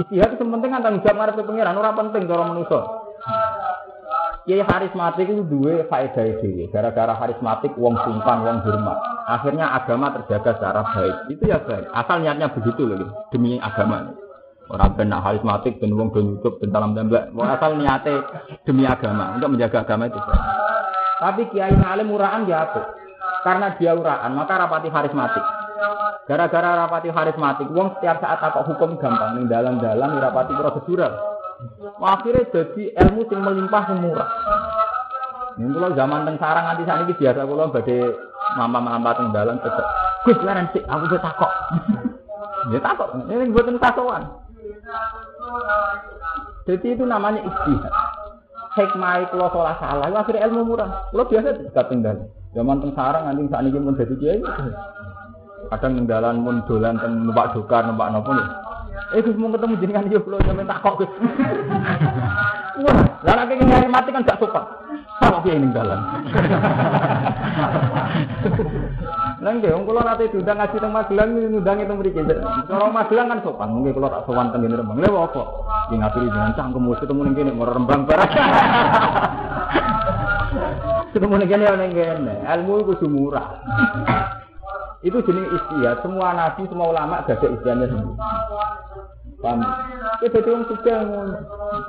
Istihad 0.00 0.30
itu 0.34 0.44
penting 0.46 0.70
kan 0.72 0.80
tanggung 0.82 1.02
jawab 1.04 1.16
ngarep 1.20 1.42
pengiran, 1.42 1.78
ora 1.78 1.90
penting 1.92 2.22
cara 2.30 2.42
manusia. 2.48 2.80
Kiai 4.42 4.66
karismatik 4.66 5.30
itu 5.30 5.46
dua 5.46 5.86
faedah 5.86 6.24
itu. 6.26 6.66
Gara-gara 6.74 7.14
karismatik, 7.14 7.78
wong 7.78 7.94
sungkan, 8.02 8.42
wong 8.42 8.58
hormat. 8.66 8.98
Akhirnya 9.30 9.70
agama 9.70 10.10
terjaga 10.18 10.58
secara 10.58 10.82
baik. 10.82 11.16
Itu 11.30 11.46
ya 11.46 11.62
baik. 11.62 11.86
Asal 11.94 12.26
niatnya 12.26 12.50
begitu 12.50 12.90
loh, 12.90 13.30
demi 13.30 13.62
agama. 13.62 14.10
Orang 14.66 14.98
benar 14.98 15.22
karismatik, 15.22 15.78
ben 15.78 15.94
wong 15.94 16.10
ben 16.10 16.34
YouTube, 16.34 16.58
ben 16.58 16.74
dalam 16.74 16.90
tembak. 16.98 17.30
Asal 17.38 17.78
niatnya 17.78 18.26
demi 18.66 18.82
agama, 18.82 19.38
untuk 19.38 19.54
menjaga 19.54 19.86
agama 19.86 20.10
itu 20.10 20.18
baik. 20.18 20.42
Tapi 21.22 21.42
kiai 21.54 21.78
alim 21.78 22.10
uraan 22.10 22.50
ya 22.50 22.66
apa? 22.66 22.82
Karena 23.46 23.78
dia 23.78 23.94
uraan, 23.94 24.34
maka 24.34 24.58
rapati 24.58 24.90
karismatik. 24.90 25.44
Gara-gara 26.26 26.82
rapati 26.82 27.14
karismatik, 27.14 27.70
wong 27.70 27.94
setiap 27.94 28.18
saat 28.18 28.42
takut 28.42 28.66
hukum 28.74 28.98
gampang 28.98 29.38
nih 29.38 29.46
dalam-dalam 29.46 30.18
rapati 30.18 30.50
prosedural. 30.58 31.14
Akhirnya 32.02 32.42
jadi 32.50 32.82
ilmu 32.98 33.22
yang 33.30 33.40
melimpah 33.42 33.82
semurah. 33.86 34.28
Ini 35.60 35.68
kalau 35.68 35.90
zaman 35.92 36.24
teng 36.24 36.36
sarang 36.40 36.64
nanti 36.64 36.82
saat 36.88 37.04
ini 37.04 37.12
biasa 37.12 37.40
kalau 37.44 37.68
badai 37.68 37.98
mama 38.56 38.78
mama 38.80 39.10
teng 39.14 39.28
dalam 39.30 39.56
tetap. 39.60 39.86
Gus 40.22 40.38
leren 40.40 40.70
sih, 40.70 40.82
aku 40.86 41.04
udah 41.10 41.22
takok. 41.28 41.52
ya 42.70 42.78
takok, 42.78 43.08
ini 43.26 43.50
buat 43.50 43.68
takokan. 43.82 44.22
Jadi 46.62 46.86
itu 46.94 47.04
namanya 47.04 47.42
istihad. 47.42 47.92
Hikmah 48.72 49.28
kalau 49.28 49.52
salah 49.52 49.76
salah, 49.76 50.06
itu 50.08 50.16
akhirnya 50.16 50.46
ilmu 50.48 50.62
murah. 50.64 50.90
Kalau 51.12 51.28
biasa 51.28 51.48
tidak 51.60 51.86
tinggal. 51.92 52.16
Zaman 52.56 52.80
teng 52.80 52.92
sarang 52.96 53.24
nanti 53.28 53.50
saat 53.52 53.64
ini 53.68 53.76
pun 53.76 53.98
jadi 53.98 54.14
kiai. 54.16 54.40
Kadang 55.68 55.92
ninggalan 56.00 56.40
mun 56.40 56.64
dolan 56.64 56.96
teng 56.96 57.28
numpak 57.28 57.52
dokar, 57.52 57.84
numpak 57.84 58.08
nopo 58.14 58.32
nih. 58.32 58.48
Eh 59.12 59.20
Gus 59.20 59.36
mau 59.36 59.52
ketemu 59.52 59.76
jenengan 59.76 60.08
yo 60.08 60.24
kula 60.24 60.40
sampeyan 60.40 60.72
takok 60.72 61.04
Gus. 61.04 61.12
Wah, 62.80 62.96
lah 63.28 63.44
nek 63.44 63.60
ngene 63.60 63.88
mati 63.92 64.08
kan 64.08 64.24
gak 64.24 64.40
sopan. 64.40 64.64
Takok 65.20 65.44
piye 65.44 65.60
ning 65.60 65.76
dalan. 65.76 66.00
Lah 69.44 69.52
nggih 69.52 69.74
wong 69.76 69.84
kula 69.84 70.00
nate 70.00 70.32
diundang 70.32 70.56
ngaji 70.56 70.76
teng 70.80 70.92
Magelang 70.96 71.28
ngundang 71.36 71.84
teng 71.84 71.98
mriki. 72.00 72.24
Cara 72.24 72.88
Magelang 72.88 73.28
kan 73.28 73.44
sopan, 73.44 73.68
mungkin 73.76 73.92
kula 73.92 74.08
tak 74.08 74.24
sowan 74.24 74.48
teng 74.48 74.64
Rembang. 74.64 74.96
Lha 74.96 75.12
apa? 75.12 75.42
Ki 75.92 75.94
ngaturi 76.00 76.32
jenengan 76.32 76.56
cangkem 76.56 76.88
wis 76.88 77.00
ketemu 77.04 77.20
ning 77.28 77.34
kene 77.36 77.52
mau 77.52 77.68
Rembang 77.68 78.08
barang. 78.08 78.30
Ketemu 81.12 81.34
ning 81.36 81.48
kene 81.52 81.64
ning 81.76 81.92
kene. 81.92 82.34
Ilmu 82.48 82.88
kudu 82.88 83.06
murah. 83.12 83.60
Itu 85.02 85.18
jenis 85.26 85.50
istihad. 85.50 85.98
Semua 86.06 86.30
nabi, 86.30 86.62
semua 86.70 86.94
ulama 86.94 87.26
gak 87.26 87.42
ada 87.42 87.46
istihadnya 87.50 87.86
sendiri. 87.90 88.14
Paham? 89.42 89.58
Ya 90.22 90.28
jadi 90.30 90.48
orang 90.54 90.70
juga 90.70 90.94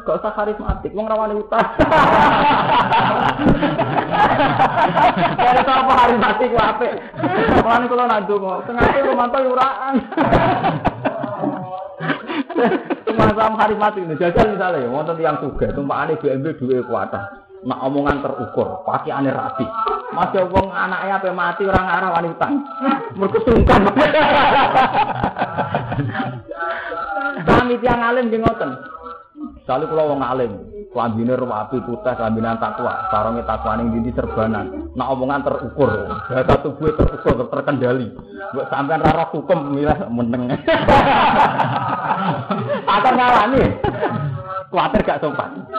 gak 0.01 0.17
usah 0.17 0.33
karismatik, 0.33 0.89
wong 0.97 1.05
rawani 1.05 1.37
utang. 1.37 1.61
Kalau 5.37 5.61
apa 5.61 5.93
karismatik 6.01 6.49
ku 6.49 6.57
apik. 6.57 6.93
Mulane 7.61 7.85
kula 7.85 8.09
nak 8.09 8.25
ndonga, 8.25 8.65
tengah 8.65 8.85
iki 8.89 9.05
romanto 9.05 9.37
uraan. 9.45 9.95
Semacam 13.05 13.53
karismatik 13.61 14.01
ini, 14.01 14.17
jajal 14.17 14.57
misalnya, 14.57 14.89
wonten 14.89 15.21
yang 15.21 15.37
suga, 15.37 15.69
tumpakane 15.77 16.17
BMW 16.17 16.57
duwe 16.57 16.81
kuatah. 16.89 17.52
Nak 17.63 17.79
omongan 17.79 18.19
terukur, 18.19 18.83
pakai 18.83 19.15
aneh 19.15 19.31
rapi. 19.31 19.63
Masih 20.13 20.45
wong 20.51 20.67
anaknya 20.69 21.17
apa 21.17 21.31
mati 21.31 21.63
orang 21.65 21.87
arah 21.89 22.11
wanita. 22.11 22.47
Mereka 23.17 23.39
sungkan. 23.47 23.81
Kami 27.47 27.79
tiang 27.79 28.03
alim 28.03 28.29
di 28.29 28.37
ngoten. 28.37 28.71
Sali 29.63 29.87
kalau 29.87 30.11
wong 30.11 30.19
alim, 30.19 30.59
kelambine 30.91 31.39
rapi 31.39 31.79
putih, 31.87 32.13
kelambine 32.19 32.51
takwa, 32.59 33.07
sarungnya 33.07 33.47
takwa 33.47 33.79
ning 33.79 33.95
dindi 33.95 34.11
serbanan. 34.11 34.91
Nak 34.91 35.11
omongan 35.15 35.47
terukur, 35.47 35.87
data 36.27 36.59
tubuh 36.61 36.91
terukur, 36.93 37.47
terkendali. 37.47 38.11
Buat 38.51 38.67
sampean 38.67 38.99
rara 38.99 39.31
hukum 39.31 39.71
milah 39.71 40.11
meneng. 40.11 40.51
Atau 42.93 43.11
ngalami. 43.15 43.63
Kuatir 44.73 45.05
gak 45.05 45.21
sopan. 45.21 45.69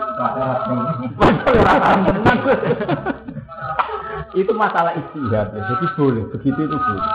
itu 4.39 4.53
masalah 4.55 4.95
istihad 4.95 5.51
ya. 5.51 5.61
Jadi 5.67 5.87
boleh, 5.99 6.25
begitu 6.31 6.61
itu 6.63 6.77
boleh. 6.79 7.07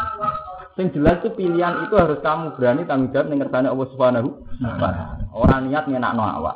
Yang 0.75 0.95
jelas 0.95 1.15
itu 1.23 1.29
pilihan 1.39 1.87
itu 1.87 1.95
harus 1.95 2.19
kamu 2.19 2.55
berani 2.59 2.83
tanggung 2.83 3.11
jawab 3.15 3.31
dengan 3.31 3.47
kersane 3.47 3.67
Allah 3.71 3.87
Subhanahu 3.95 4.29
Orang 5.35 5.71
niat 5.71 5.87
ngenakno 5.87 6.23
awak. 6.23 6.55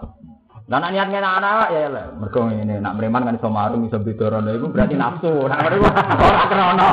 Lah 0.72 0.80
nak 0.80 0.96
niat 0.96 1.12
ngenak 1.12 1.44
awak 1.44 1.70
ya 1.76 1.92
lah. 1.92 2.06
Mergo 2.16 2.48
ini 2.48 2.80
nak 2.80 2.96
mereman 2.96 3.28
kan 3.28 3.36
iso 3.36 3.52
marung 3.52 3.84
iso 3.84 4.00
bidorono 4.00 4.48
itu 4.48 4.72
berarti 4.72 4.96
nafsu. 4.96 5.28
Nak 5.44 5.60
mereka 5.60 5.92
ora 6.24 6.44
krana 6.48 6.90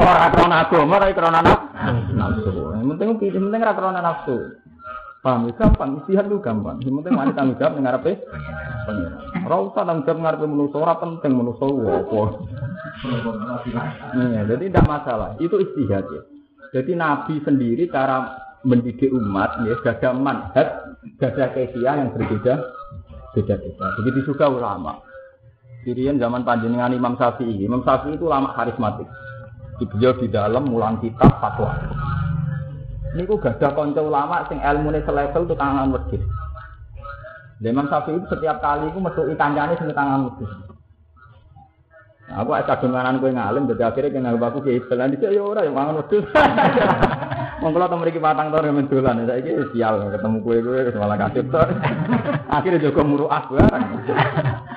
ora 0.00 0.26
krana 0.32 0.56
agama 0.64 0.94
ora 0.96 1.06
krana 1.12 1.40
nafsu. 2.16 2.72
Yang 2.72 2.88
penting 2.96 3.08
pilih 3.20 3.40
penting 3.48 3.60
ora 3.60 3.76
krana 3.76 4.00
nafsu. 4.00 4.36
Paham 5.22 5.46
ya 5.46 5.54
gampang, 5.54 6.02
istihad 6.02 6.26
itu 6.26 6.42
gampang. 6.42 6.82
Yang 6.82 6.98
penting 6.98 7.14
mana 7.14 7.30
tanggung 7.30 7.54
jawab 7.54 7.78
dengan 7.78 7.94
apa? 7.94 8.10
Pengiran. 8.90 9.22
Ora 9.46 9.56
usah 9.70 9.82
tanggung 9.86 10.02
jawab 10.02 10.18
ngarepe 10.18 10.46
manusa, 10.50 10.76
ora 10.82 10.94
penting 10.98 11.32
manusa 11.38 11.62
apa. 11.62 12.22
Iya, 14.18 14.40
jadi 14.50 14.64
tidak 14.66 14.84
masalah. 14.90 15.30
Itu 15.38 15.62
istihad 15.62 16.10
ya. 16.10 16.22
Jadi 16.74 16.98
Nabi 16.98 17.38
sendiri 17.46 17.86
cara 17.86 18.34
mendidik 18.66 19.14
umat 19.14 19.62
ya 19.62 19.78
gada 19.86 20.10
manhaj, 20.10 20.68
gada 21.22 21.44
kesia 21.54 22.02
yang 22.02 22.10
berbeda 22.10 22.58
beda-beda. 23.38 23.86
Begitu 24.02 24.34
juga 24.34 24.50
ulama. 24.50 24.98
Kirian 25.86 26.18
zaman 26.18 26.42
panjenengan 26.42 26.94
Imam 26.94 27.14
Syafi'i. 27.14 27.62
Imam 27.62 27.86
Syafi'i 27.86 28.18
itu 28.18 28.26
ulama 28.26 28.54
karismatik. 28.58 29.06
Beliau 29.82 30.14
di 30.14 30.30
dalam 30.30 30.66
mulang 30.70 31.02
kitab 31.02 31.42
fatwa. 31.42 31.74
Niku 33.12 33.36
gak 33.36 33.60
ada 33.60 33.76
konco 33.76 34.08
ulama 34.08 34.48
sing 34.48 34.56
ilmune 34.64 35.04
selevel 35.04 35.44
tuh 35.44 35.56
tangan 35.56 35.92
wedhus. 35.92 36.24
Imam 37.62 37.86
Syafi'i 37.86 38.16
itu 38.18 38.26
setiap 38.26 38.58
kali 38.64 38.88
itu 38.88 38.98
metu 38.98 39.22
kancane 39.36 39.76
sing 39.76 39.92
tangan 39.92 40.32
wedhus. 40.32 40.52
Nah, 42.32 42.40
aku 42.40 42.56
ada 42.56 42.80
kagungan 42.80 43.20
kowe 43.20 43.28
ngalim 43.28 43.68
jadi 43.68 43.92
akhirnya 43.92 44.16
kena 44.16 44.32
aku 44.32 44.64
ki 44.64 44.80
istilah 44.80 45.12
dhisik 45.12 45.28
ya 45.28 45.44
ora 45.44 45.68
ya 45.68 45.70
mangan 45.70 46.00
wedhus. 46.00 46.24
Wong 47.62 47.78
teng 47.78 48.00
mriki 48.00 48.18
patang 48.18 48.50
tahun 48.50 48.74
men 48.74 48.90
dolan 48.90 49.22
saiki 49.28 49.70
sial 49.76 50.08
ketemu 50.08 50.38
kowe 50.40 50.56
kowe 50.64 50.80
malah 50.96 51.16
kasih. 51.28 51.44
Akhirnya 52.56 52.84
jaga 52.88 53.02
muruah 53.04 53.44
barang. 53.44 53.84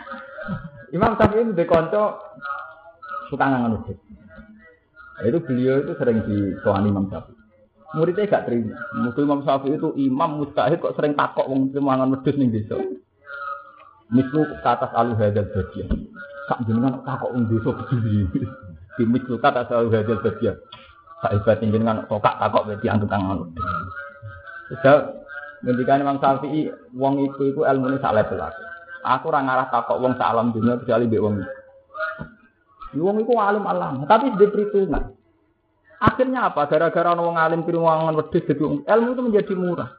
Imam 0.96 1.16
Syafi'i 1.16 1.56
itu 1.56 1.64
kanca 1.64 2.20
tukang 3.32 3.48
ngangon 3.56 3.80
wedhus. 3.80 4.00
Itu 5.24 5.40
beliau 5.40 5.88
itu 5.88 5.96
sering 5.96 6.20
disoani 6.28 6.92
Imam 6.92 7.08
Syafi'i 7.08 7.35
muridnya 7.96 8.28
gak 8.28 8.46
terima. 8.46 8.76
Mungkin 8.94 9.24
Imam 9.24 9.42
Syafi'i 9.42 9.80
itu 9.80 9.90
imam 9.96 10.44
mustahil 10.44 10.78
kok 10.78 10.94
sering 11.00 11.16
takok 11.16 11.48
wong 11.48 11.72
mangan 11.80 12.12
wedhus 12.12 12.36
ning 12.36 12.52
desa. 12.52 12.76
Mislu 14.12 14.46
ke 14.46 14.68
atas 14.68 14.92
alu 14.94 15.18
hadal 15.18 15.48
badia. 15.50 15.86
Sak 16.52 16.60
jenengan 16.68 17.02
takok 17.02 17.32
wong 17.34 17.48
desa 17.50 17.72
begini. 17.72 18.28
Di 19.00 19.04
mislu 19.08 19.40
ke 19.40 19.48
atas 19.48 19.72
alu 19.72 19.90
hadal 19.90 20.20
badia. 20.22 20.54
Sak 21.24 21.32
hebat 21.40 21.64
jenengan 21.64 22.04
tokak 22.06 22.36
takok 22.38 22.68
berarti 22.68 22.88
tangan. 22.92 23.40
Sudah 24.70 24.98
ngendikan 25.64 26.04
Imam 26.04 26.20
Syafi'i 26.20 26.70
wong 26.94 27.24
itu 27.24 27.56
iku 27.56 27.64
ilmune 27.64 27.98
sak 28.04 28.14
level 28.14 28.44
aku. 28.44 28.62
Aku 29.06 29.30
ora 29.30 29.42
ngarah 29.42 29.68
takok 29.72 29.98
wong 30.04 30.14
sak 30.20 30.30
alam 30.30 30.52
dunia 30.52 30.78
kecuali 30.78 31.08
mbek 31.08 31.24
wong. 31.24 31.36
Wong 32.96 33.18
iku 33.20 33.34
alim 33.44 33.68
alam, 33.68 34.08
tapi 34.08 34.32
di 34.40 34.48
perhitungan. 34.48 35.12
Akhirnya 36.06 36.54
apa? 36.54 36.70
Gara-gara 36.70 37.18
wong 37.18 37.34
alim 37.34 37.66
piruwangan 37.66 38.14
wedhus 38.14 38.46
jadi 38.46 38.62
ilmu 38.62 39.10
itu 39.18 39.22
menjadi 39.26 39.54
murah. 39.58 39.90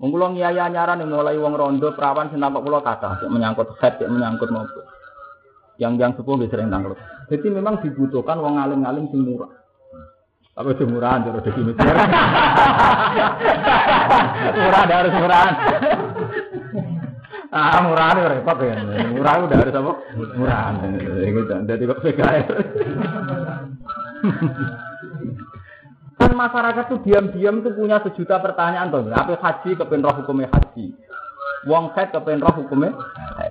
Wong 0.00 0.08
kula 0.08 0.32
ngiyaya 0.32 0.72
nyaran 0.72 1.04
mulai 1.04 1.36
wong 1.36 1.52
rondo 1.52 1.92
perawan 1.92 2.32
sing 2.32 2.40
tampak 2.40 2.64
kula 2.64 2.80
kata, 2.80 3.28
menyangkut 3.28 3.76
head, 3.84 4.00
menyangkut 4.08 4.48
nopo. 4.48 4.88
Yang 5.76 5.92
yang 6.00 6.12
sepuh 6.16 6.34
nggih 6.38 6.48
sering. 6.48 6.72
Jadi 7.28 7.46
memang 7.52 7.84
dibutuhkan 7.84 8.40
wong 8.40 8.56
alim-alim 8.56 9.10
sing 9.12 9.20
murah. 9.20 9.52
Apa 10.54 10.70
itu 10.70 10.86
murahan 10.86 11.26
cara 11.26 11.42
definisi? 11.42 11.82
murah 14.62 14.80
ada 14.86 14.94
harus 15.02 15.14
murahan. 15.18 15.54
Ah 17.50 17.82
murahan 17.82 18.22
repot 18.22 18.58
ya. 18.62 18.74
Murah 19.14 19.34
udah 19.46 19.58
harus 19.58 19.74
apa? 19.74 19.92
Murahan. 20.14 20.74
Jadi 21.66 21.82
kok 21.90 22.02
PKS. 22.06 22.46
Kan 26.14 26.30
masyarakat 26.32 26.84
tuh 26.88 27.00
diam-diam 27.04 27.60
tuh 27.60 27.74
punya 27.74 28.00
sejuta 28.00 28.40
pertanyaan 28.40 28.88
tuh. 28.88 29.04
Apa 29.10 29.36
haji 29.36 29.76
kepen 29.76 30.04
roh 30.04 30.14
hukumnya 30.22 30.48
haji? 30.52 30.94
Wong 31.64 31.92
head 31.96 32.12
kepen 32.12 32.44
roh 32.44 32.54
hukumnya, 32.54 32.92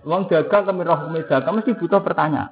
wong 0.06 0.30
dagang 0.30 0.64
kepen 0.70 0.86
roh 0.86 0.98
hukumnya 1.02 1.30
dagang 1.30 1.54
mesti 1.58 1.74
butuh 1.78 2.02
pertanyaan. 2.02 2.50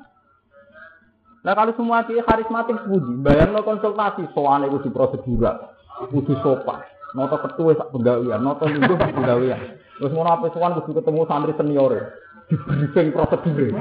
Nah 1.41 1.57
kalau 1.57 1.73
semua 1.73 2.05
kiai 2.05 2.21
karismatik 2.21 2.85
budi, 2.85 3.17
bayar 3.25 3.49
lo 3.49 3.65
konsultasi, 3.65 4.29
soalnya 4.37 4.69
itu 4.69 4.85
di 4.85 4.89
prosedural, 4.93 5.73
kudu 6.13 6.37
sopan, 6.45 6.85
noto 7.17 7.41
ketua 7.41 7.73
sak 7.81 7.89
pegawaian, 7.89 8.37
noto 8.45 8.69
minggu 8.69 8.93
sak 8.93 9.09
pegawaian. 9.09 9.57
Terus 9.97 10.13
mau 10.13 10.29
apa 10.29 10.53
soal 10.53 10.77
kudu 10.85 11.01
ketemu 11.01 11.25
santri 11.25 11.57
senior, 11.57 12.13
di 12.45 12.55
briefing 12.61 13.09
prosedur. 13.09 13.73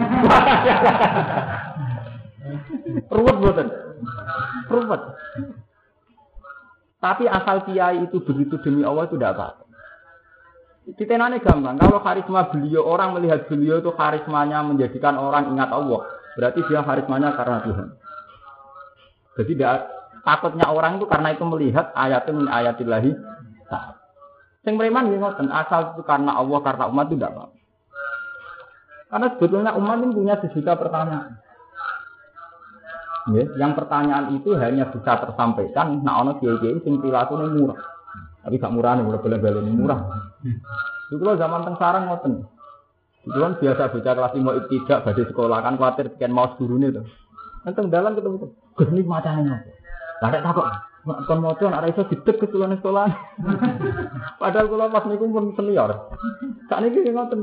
Ruwet 3.13 3.37
buatan, 3.37 3.69
ruwet. 4.69 5.03
Tapi 7.01 7.25
asal 7.25 7.65
kiai 7.65 8.05
itu 8.05 8.21
begitu 8.21 8.61
demi 8.61 8.85
Allah 8.85 9.09
itu 9.09 9.17
tidak 9.17 9.33
apa-apa. 9.37 9.65
Titenane 10.91 11.39
gampang. 11.41 11.77
Kalau 11.79 12.03
karisma 12.03 12.51
beliau 12.51 12.83
orang 12.85 13.17
melihat 13.17 13.47
beliau 13.47 13.79
itu 13.81 13.93
karismanya 13.95 14.61
menjadikan 14.65 15.17
orang 15.17 15.49
ingat 15.55 15.71
Allah. 15.73 16.05
Berarti 16.37 16.61
dia 16.67 16.85
karismanya 16.85 17.37
karena 17.37 17.59
Tuhan. 17.65 17.89
Jadi 19.39 19.53
tidak 19.57 19.77
takutnya 20.27 20.67
orang 20.69 21.01
itu 21.01 21.07
karena 21.09 21.33
itu 21.33 21.45
melihat 21.47 21.95
ayatnya 21.97 22.33
min 22.37 22.49
ayatillahi 22.51 23.13
Sing 24.61 24.77
beriman 24.77 25.09
ngoten, 25.09 25.49
asal 25.49 25.97
itu 25.97 26.05
karena 26.05 26.37
Allah, 26.37 26.61
karena 26.61 26.85
umat 26.93 27.09
itu 27.09 27.17
tidak 27.17 27.33
apa. 27.33 27.45
Karena 29.09 29.27
sebetulnya 29.33 29.73
umat 29.73 29.97
ini 30.05 30.13
punya 30.13 30.35
sejuta 30.37 30.77
pertanyaan. 30.77 31.41
Ya, 33.29 33.45
yang 33.61 33.77
pertanyaan 33.77 34.33
itu 34.33 34.57
hanya 34.57 34.89
bisa 34.89 35.21
tersampaikan 35.21 36.01
nah 36.01 36.25
ono 36.25 36.41
kiai-kiai 36.41 36.81
sing 36.81 36.97
ini 37.05 37.13
murah. 37.61 37.77
Tapi 38.41 38.57
gak 38.57 38.73
murah 38.73 38.97
nih, 38.97 39.05
murah 39.05 39.21
bela-bela 39.21 39.61
murah. 39.61 40.01
Itu 41.13 41.21
zaman 41.21 41.69
teng 41.69 41.77
sarang 41.77 42.09
ngoten. 42.09 42.49
Itu 43.29 43.37
kan 43.37 43.61
biasa 43.61 43.93
baca 43.93 44.11
kelas 44.17 44.33
lima 44.33 44.51
tidak 44.73 44.99
pada 45.05 45.23
sekolah 45.29 45.59
kan 45.61 45.77
khawatir 45.77 46.09
sekian 46.17 46.33
mau 46.33 46.49
guru 46.57 46.81
nih 46.81 46.97
tuh. 46.97 47.05
Nanti 47.69 47.93
dalam 47.93 48.17
ketemu 48.17 48.37
tuh, 48.41 48.51
gus 48.73 48.89
ini 48.89 49.05
macamnya. 49.05 49.61
Lada 50.25 50.41
takut, 50.41 50.65
kon 51.29 51.45
mau 51.45 51.53
tuh 51.61 51.69
anak 51.69 51.93
iso 51.93 52.09
gede 52.09 52.33
ke 52.41 52.49
sekolah. 52.49 53.05
Padahal 54.41 54.67
kalau 54.73 54.89
pas 54.89 55.05
niku 55.05 55.29
pun 55.29 55.53
senior. 55.53 55.93
Ngotot. 56.73 57.41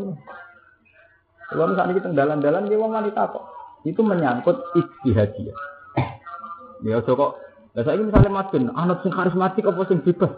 Kalau 1.47 1.73
saat 1.77 1.87
ini 1.87 2.01
kita 2.01 2.11
dalan-dalan 2.17 2.65
dia 2.65 2.81
mau 2.81 2.89
wanita 2.89 3.29
kok. 3.29 3.56
Itu 3.85 4.01
menyangkut 4.01 4.57
istihadiyah. 4.73 5.57
Ya 6.85 7.01
kok 7.01 7.41
Lah 7.77 7.85
saiki 7.85 8.09
misale 8.09 8.33
Mas 8.33 8.49
Ben, 8.49 8.73
anak 8.73 9.05
sing 9.05 9.13
karismatik 9.13 9.61
apa 9.69 9.85
sing 9.85 10.01
bebas? 10.01 10.33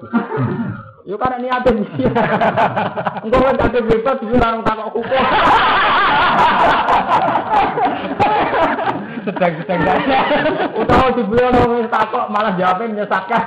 Yo 1.07 1.15
karena 1.15 1.39
niate 1.39 1.71
mesti. 1.71 2.03
Engko 3.23 3.37
kan 3.39 3.55
ada 3.55 3.79
bebas 3.79 4.19
iki 4.19 4.35
ora 4.35 4.59
takok 4.59 4.91
hukum. 4.91 5.23
Sedang-sedang 9.23 9.79
saja. 9.87 10.19
Utawa 10.83 11.15
dibeli 11.15 11.41
ono 11.47 11.79
takok 11.87 12.27
malah 12.27 12.59
jawabnya 12.59 12.91
menyesatkan. 12.91 13.41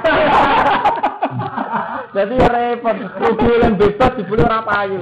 Jadi 2.13 2.37
ya 2.37 2.49
repot, 2.53 2.93
rugi 2.93 3.53
yang 3.57 3.81
bebas 3.81 4.13
dibeli 4.21 4.45
ora 4.45 4.61
payu. 4.61 5.01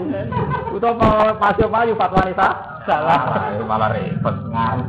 Utawa 0.71 1.35
pasio 1.43 1.67
payu 1.67 1.99
fatwa 1.99 2.23
salah. 2.87 3.21
Malah 3.67 3.91
repot. 3.91 4.35
Ngarep 4.47 4.87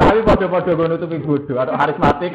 Tapi 0.00 0.18
pada-pada 0.26 0.70
gue 0.74 0.86
nutupi 0.88 1.18
bodoh 1.20 1.60
atau 1.60 1.76
karismatik. 1.76 2.32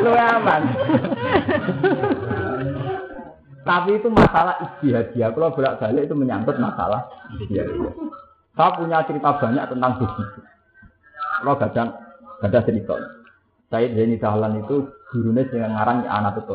Lu 0.00 0.10
aman. 0.16 0.62
Tapi 3.64 3.90
itu 3.96 4.08
masalah 4.12 4.60
istihadiah. 4.60 5.32
Kalau 5.32 5.52
bolak 5.52 5.80
balik 5.80 6.08
itu 6.08 6.14
menyangkut 6.16 6.56
masalah 6.56 7.08
istihadiah. 7.36 7.92
Saya 8.56 8.76
punya 8.80 9.04
cerita 9.04 9.36
banyak 9.40 9.64
tentang 9.70 9.92
begitu. 10.00 10.40
Kalau 11.44 11.58
gadang, 11.58 11.88
ada 12.44 12.60
cerita. 12.64 12.96
Saya 13.72 13.88
Zaini 13.96 14.20
Dahlan 14.20 14.60
itu 14.60 14.92
gurunya 15.10 15.48
dengan 15.48 15.80
ngarang 15.80 16.04
anak 16.04 16.44
itu. 16.44 16.54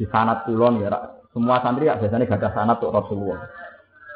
Di 0.00 0.04
sanat 0.08 0.48
kulon 0.48 0.80
ya, 0.80 0.88
semua 1.30 1.60
santri 1.60 1.86
ya 1.86 2.00
biasanya 2.00 2.24
gak 2.24 2.40
ada 2.40 2.50
sanat 2.56 2.80
untuk 2.80 2.96
Rasulullah. 2.96 3.44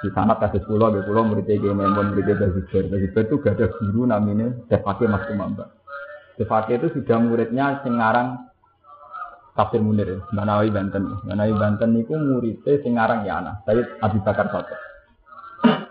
Di 0.05 0.13
sana 0.13 0.37
kasus 0.37 0.61
pulau 0.69 0.93
di 0.93 1.01
pulau 1.01 1.25
murid 1.25 1.49
Ege 1.49 1.73
Memon 1.73 2.13
murid 2.13 2.37
Bazibar 2.37 2.93
Bazibar 2.93 3.25
itu 3.25 3.37
gak 3.41 3.57
ada 3.57 3.67
guru 3.73 4.05
namanya 4.05 4.53
Defake 4.69 5.09
Mas 5.09 5.25
Kumamba 5.25 5.73
Defake 6.37 6.77
itu 6.77 6.93
sudah 6.93 7.25
muridnya 7.25 7.81
Singarang 7.81 8.37
Tafsir 9.57 9.81
Munir 9.81 10.21
Manawi 10.37 10.69
Banten. 10.69 11.25
Manawi 11.25 11.57
Banten 11.57 11.97
itu 11.97 12.13
muridnya 12.21 12.85
Singarang 12.85 13.25
ya 13.25 13.41
anak 13.41 13.65
saya 13.65 13.81
Abi 14.05 14.21
Bakar 14.21 14.53
Soto 14.53 14.77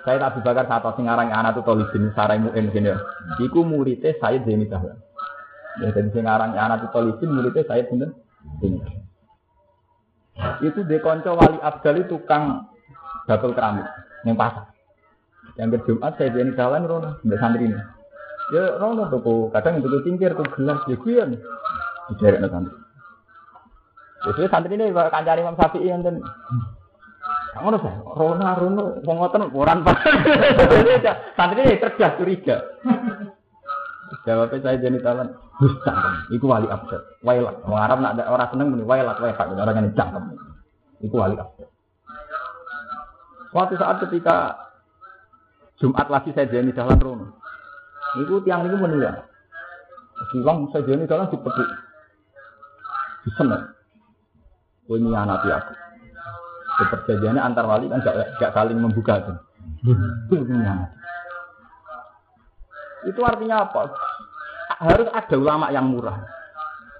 saya 0.03 0.19
Abi 0.19 0.43
Bakar 0.43 0.67
Soto 0.67 0.99
Singarang 0.99 1.31
ya 1.31 1.39
anak 1.39 1.55
itu 1.55 1.61
Tolibin 1.63 2.11
Sarai 2.11 2.39
Mu'in 2.39 2.69
gini 2.75 2.91
Iku 3.39 3.63
muridnya 3.63 4.11
saya 4.19 4.43
Zeni 4.43 4.67
Dahlan 4.67 4.99
ya 5.79 5.89
jadi 5.95 6.09
Singarang 6.11 6.53
ya 6.53 6.67
anak 6.67 6.83
itu 6.83 6.87
Tolibin 6.91 7.29
muridnya 7.31 7.63
saya 7.63 7.87
Zeni 7.87 8.07
itu 10.63 10.81
dekonco 10.87 11.37
wali 11.37 11.57
abdal 11.61 12.01
itu 12.01 12.17
tukang 12.17 12.65
bakul 13.29 13.53
keramik 13.53 13.87
yang 14.25 14.35
pasar. 14.35 14.71
Yang 15.59 15.67
ke 15.69 15.77
Jumat 15.91 16.17
saya 16.17 16.33
jadi 16.33 16.51
jalan 16.57 16.89
rono, 16.89 17.09
mbak 17.21 17.37
santri 17.37 17.69
ini. 17.69 17.77
Ya 18.51 18.79
rono 18.81 19.05
tuh, 19.11 19.53
kadang 19.53 19.79
itu 19.79 20.01
tingkir 20.01 20.33
tuh 20.33 20.47
gelas 20.57 20.81
ya 20.89 20.97
kuyan. 20.97 21.37
Dijarek 22.09 22.41
nih 22.41 22.49
santri. 22.49 22.75
Jadi 24.23 24.41
santri 24.49 24.73
ini 24.73 24.85
kancari 24.89 25.41
Imam 25.45 25.55
Syafi'i 25.59 25.91
yang 25.91 26.01
Ngono 27.53 27.77
sih, 27.77 27.93
rono 28.17 28.45
rono 28.57 28.83
wong 29.05 29.17
orang 29.29 29.85
pas. 29.85 29.97
Santri 31.37 31.61
ini 31.61 31.77
cerdas 31.77 32.17
curiga. 32.17 32.57
Jawabnya 34.23 34.63
saya 34.63 34.79
jadi 34.79 35.03
talan, 35.03 35.35
bisa, 35.59 35.91
iku 36.31 36.47
wali 36.47 36.63
abad, 36.71 37.19
wailat. 37.27 37.59
Orang 37.67 37.83
Arab 37.83 37.97
nak 37.99 38.15
ada 38.15 38.31
orang 38.31 38.49
seneng 38.55 38.67
muni 38.71 38.87
wailat, 38.87 39.19
wailat, 39.19 39.51
orang 39.51 39.75
yang 39.75 39.91
cangkem. 39.99 40.39
Iku 41.03 41.15
wali 41.19 41.35
abad. 41.35 41.67
Suatu 43.51 43.75
saat 43.75 43.99
ketika 44.07 44.55
Jumat 45.77 46.07
lagi 46.07 46.31
saya 46.31 46.47
jadi 46.47 46.71
jalan 46.71 47.03
rono. 47.03 47.35
Itu 48.17 48.39
tiang 48.47 48.63
ini 48.65 48.79
menilai. 48.79 49.27
Silang 50.31 50.71
saya 50.71 50.87
jadi 50.87 51.03
jalan. 51.03 51.27
Di 51.27 53.29
sana. 53.35 53.75
Ini 54.87 55.09
anak 55.11 55.43
aku. 55.43 55.82
Perjanjiannya 56.73 57.41
antar 57.41 57.69
wali 57.69 57.85
kan 57.85 58.01
gak, 58.01 58.37
gak 58.41 58.53
saling 58.57 58.81
membuka 58.81 59.21
kan. 59.21 59.35
Itu 63.05 63.21
artinya 63.21 63.67
apa? 63.67 63.93
Harus 64.81 65.09
ada 65.13 65.35
ulama 65.37 65.69
yang 65.69 65.91
murah. 65.91 66.23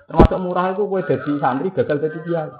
Termasuk 0.06 0.40
murah 0.40 0.76
itu 0.76 0.84
gue 0.86 1.02
jadi 1.10 1.32
santri 1.40 1.74
gagal 1.74 1.98
jadi 2.06 2.20
kiai. 2.22 2.52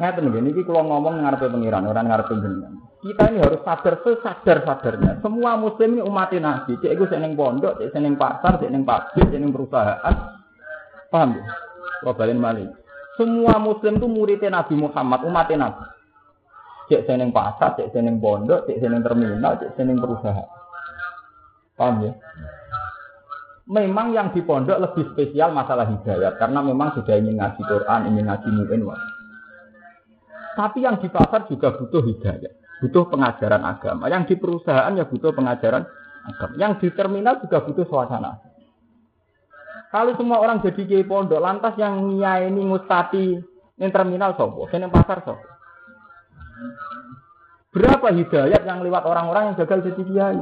Ngeten 0.00 0.30
nggih 0.30 0.42
niki 0.42 0.62
kula 0.64 0.86
ngomong 0.86 1.22
ngarepe 1.22 1.50
pengiran, 1.50 1.88
orang 1.88 2.06
ngarepe 2.08 2.32
jenengan. 2.38 2.72
Kita 3.00 3.32
ini 3.32 3.40
harus 3.40 3.64
sadar 3.64 4.04
sesadar-sadarnya. 4.04 5.24
Semua 5.24 5.56
muslim 5.56 5.96
ini 5.96 6.02
umat 6.04 6.36
Nabi. 6.36 6.76
Cek 6.76 6.92
iku 6.92 7.08
seneng 7.08 7.32
pondok, 7.32 7.80
cek 7.80 7.96
seneng 7.96 8.20
pasar, 8.20 8.60
cek 8.60 8.68
seneng 8.68 8.84
pabrik, 8.84 9.24
cek 9.24 9.32
seneng 9.32 9.52
perusahaan. 9.56 10.14
Paham 11.08 11.40
ya? 11.40 11.44
Balen 12.04 12.38
malih. 12.40 12.68
Semua 13.20 13.60
muslim 13.60 14.00
itu 14.00 14.08
murid 14.08 14.40
Nabi 14.48 14.80
Muhammad, 14.80 15.28
umat 15.28 15.52
Nabi. 15.52 15.84
Cek 16.88 17.04
seneng 17.04 17.36
pasar, 17.36 17.76
cek 17.76 17.92
seneng 17.92 18.16
pondok, 18.16 18.64
cek 18.64 18.80
seneng 18.80 19.04
terminal, 19.04 19.60
cek 19.60 19.76
seneng 19.76 20.00
perusahaan. 20.00 20.48
Paham 21.76 22.08
ya? 22.08 22.12
memang 23.70 24.10
yang 24.10 24.34
di 24.34 24.42
pondok 24.42 24.82
lebih 24.82 25.14
spesial 25.14 25.54
masalah 25.54 25.86
hidayat 25.86 26.42
karena 26.42 26.58
memang 26.58 26.90
sudah 26.98 27.14
ingin 27.14 27.38
ngaji 27.38 27.62
Quran, 27.62 28.00
ingin 28.10 28.26
ngaji 28.26 28.48
mu'in. 28.50 28.82
Tapi 30.58 30.82
yang 30.82 30.98
di 30.98 31.06
pasar 31.06 31.46
juga 31.46 31.78
butuh 31.78 32.02
hidayat, 32.02 32.82
butuh 32.82 33.06
pengajaran 33.06 33.62
agama. 33.62 34.10
Yang 34.10 34.34
di 34.34 34.42
perusahaan 34.42 34.90
ya 34.98 35.06
butuh 35.06 35.30
pengajaran 35.30 35.86
agama. 36.26 36.52
Yang 36.58 36.72
di 36.82 36.88
terminal 36.98 37.38
juga 37.38 37.62
butuh 37.62 37.86
suasana. 37.86 38.49
Kalau 39.90 40.14
semua 40.14 40.38
orang 40.38 40.62
jadi 40.62 40.86
kiai 40.86 41.02
pondok, 41.02 41.42
lantas 41.42 41.74
yang 41.74 42.14
ini 42.22 42.62
mustati 42.62 43.34
yang 43.74 43.90
terminal 43.90 44.38
sopo, 44.38 44.70
yang 44.70 44.86
pasar 44.86 45.26
sopo. 45.26 45.42
Berapa 47.74 48.14
hidayat 48.14 48.62
yang 48.66 48.86
lewat 48.86 49.02
orang-orang 49.02 49.50
yang 49.50 49.56
gagal 49.58 49.90
jadi 49.90 50.02
kiai? 50.06 50.38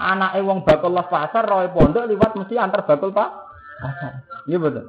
Anak 0.00 0.34
wong 0.40 0.64
bakul 0.64 0.96
lah 0.96 1.06
pasar, 1.12 1.44
roy 1.44 1.68
pondok 1.76 2.08
lewat 2.08 2.40
mesti 2.40 2.56
antar 2.56 2.88
bakul 2.88 3.12
pak 3.12 3.28
pasar. 3.84 4.12
Iya 4.48 4.56
betul. 4.56 4.84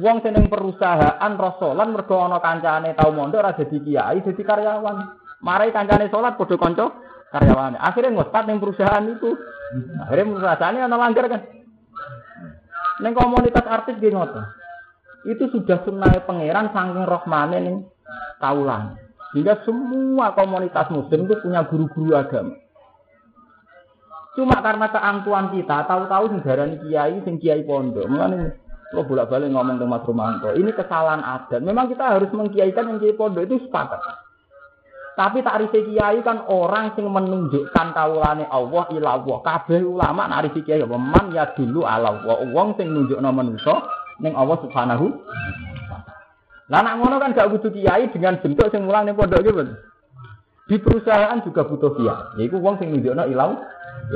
Wong 0.00 0.24
seneng 0.24 0.48
perusahaan 0.48 1.32
rasolan 1.36 1.92
mergo 1.92 2.16
kancane 2.40 2.96
tau 2.96 3.12
mondok 3.12 3.44
ora 3.44 3.52
dadi 3.52 3.76
kiai, 3.84 4.24
dadi 4.24 4.40
karyawan. 4.40 4.96
Marai 5.44 5.68
kancane 5.76 6.08
salat 6.08 6.40
padha 6.40 6.56
kanca 6.56 6.96
karyawane. 7.28 7.76
Akhirnya 7.76 8.16
ngospat 8.16 8.48
ning 8.48 8.58
perusahaan 8.64 9.04
itu. 9.04 9.36
Akhirnya 10.00 10.32
perusahaannya 10.32 10.88
ana 10.88 10.96
langgar 10.96 11.28
kan. 11.28 11.61
Neng 13.02 13.18
komunitas 13.18 13.66
artis 13.66 13.98
ngoten. 13.98 14.46
Itu 15.26 15.50
sudah 15.50 15.82
sunnah 15.82 16.14
pangeran 16.22 16.70
saking 16.70 17.02
rohmane 17.02 17.58
ning 17.58 17.76
kaulan. 18.38 18.94
Sehingga 19.34 19.58
semua 19.66 20.38
komunitas 20.38 20.86
muslim 20.94 21.26
itu 21.26 21.34
punya 21.42 21.66
guru-guru 21.66 22.14
agama. 22.14 22.54
Cuma 24.32 24.64
karena 24.64 24.88
keangkuhan 24.88 25.52
kita, 25.52 25.84
tahu-tahu 25.84 26.24
sing 26.32 26.40
kiai, 26.88 27.16
sing 27.20 27.36
kiai 27.36 27.66
pondok. 27.68 28.08
Mulane 28.08 28.56
kalau 28.92 29.08
bolak-balik 29.08 29.52
ngomong 29.52 29.76
ke 29.80 29.86
Mas 29.88 30.04
Romanto, 30.04 30.52
ini 30.56 30.72
kesalahan 30.72 31.24
adat. 31.24 31.60
Memang 31.60 31.88
kita 31.88 32.16
harus 32.16 32.32
mengkiaikan 32.32 32.92
yang 32.92 32.98
kiai 33.00 33.16
pondok 33.16 33.44
itu 33.44 33.60
sepakat. 33.68 34.00
Tapi 35.12 35.44
tak 35.44 35.60
takrif 35.60 35.92
kiai 35.92 36.24
kan 36.24 36.48
orang 36.48 36.96
sing 36.96 37.04
menunjukkan 37.04 37.86
kaulane 37.92 38.48
Allah 38.48 38.88
ila 38.96 39.08
Allah. 39.20 39.38
Kabeh 39.44 39.84
ulama 39.84 40.24
narik 40.24 40.56
kiai 40.64 40.80
apa 40.80 40.96
man 40.96 41.28
ya 41.36 41.52
dulu 41.52 41.84
ala 41.84 42.16
Allah. 42.16 42.48
Wong 42.48 42.72
sing 42.80 42.88
nunjukno 42.88 43.28
manusa 43.28 43.84
ning 44.24 44.32
Allah 44.32 44.56
Subhanahu 44.64 45.06
Lah 46.72 46.80
nak 46.80 46.96
ngono 47.04 47.20
kan 47.20 47.36
gak 47.36 47.52
butuh 47.52 47.68
kiai 47.68 48.08
dengan 48.08 48.40
bentuk 48.40 48.72
sing 48.72 48.88
mulang 48.88 49.04
ning 49.04 49.12
pondok 49.12 49.44
iki, 49.44 49.52
Di 50.72 50.80
perusahaan 50.80 51.44
juga 51.44 51.68
butuh 51.68 51.92
kiai. 51.92 52.40
Yaiku 52.40 52.56
wong 52.64 52.80
sing 52.80 52.96
nunjukno 52.96 53.28
ilau 53.28 53.60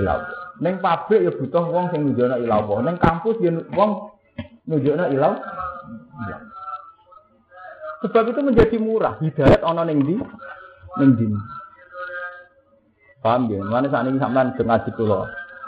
ilau. 0.01 0.21
Ning 0.65 0.81
pabrik 0.81 1.29
ya 1.29 1.33
butuh 1.37 1.65
wong 1.69 1.93
sing 1.93 2.09
nunjukno 2.09 2.41
ilau. 2.41 2.81
Ning 2.81 2.97
kampus 2.97 3.37
ya 3.45 3.53
wong 3.77 4.17
nunjukno 4.65 5.13
ilau. 5.13 5.37
Sebab 8.01 8.33
itu 8.33 8.41
menjadi 8.41 8.77
murah. 8.81 9.21
Hidayat 9.21 9.61
ana 9.61 9.85
ning 9.85 10.01
ndi? 10.01 10.17
Ning 11.01 11.11
dini. 11.17 11.39
Paham 13.21 13.51
ya? 13.51 13.61
Mana 13.65 13.91
saat 13.91 14.07
ini 14.07 14.21
sampean 14.21 14.55
ngaji 14.55 14.91
kula. 14.95 15.27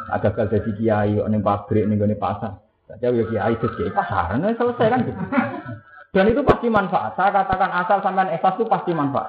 Agak 0.08 0.38
gagal 0.38 0.64
jadi 0.64 0.70
kiai 0.78 1.14
ning 1.28 1.40
pabrik 1.44 1.84
ning 1.84 1.98
pasar. 2.16 2.60
Saja 2.88 3.12
ya 3.12 3.24
kiai 3.28 3.52
itu 3.52 3.68
kiai 3.76 3.92
pasar, 3.92 4.40
nah, 4.40 4.48
selesai 4.56 4.88
kan 4.88 5.00
gitu. 5.04 5.22
Dan 6.08 6.24
itu 6.32 6.40
pasti 6.40 6.72
manfaat. 6.72 7.12
Saya 7.20 7.30
katakan 7.36 7.70
asal 7.84 8.00
sampean 8.00 8.32
ikhlas 8.32 8.56
itu 8.56 8.64
pasti 8.64 8.96
manfaat. 8.96 9.28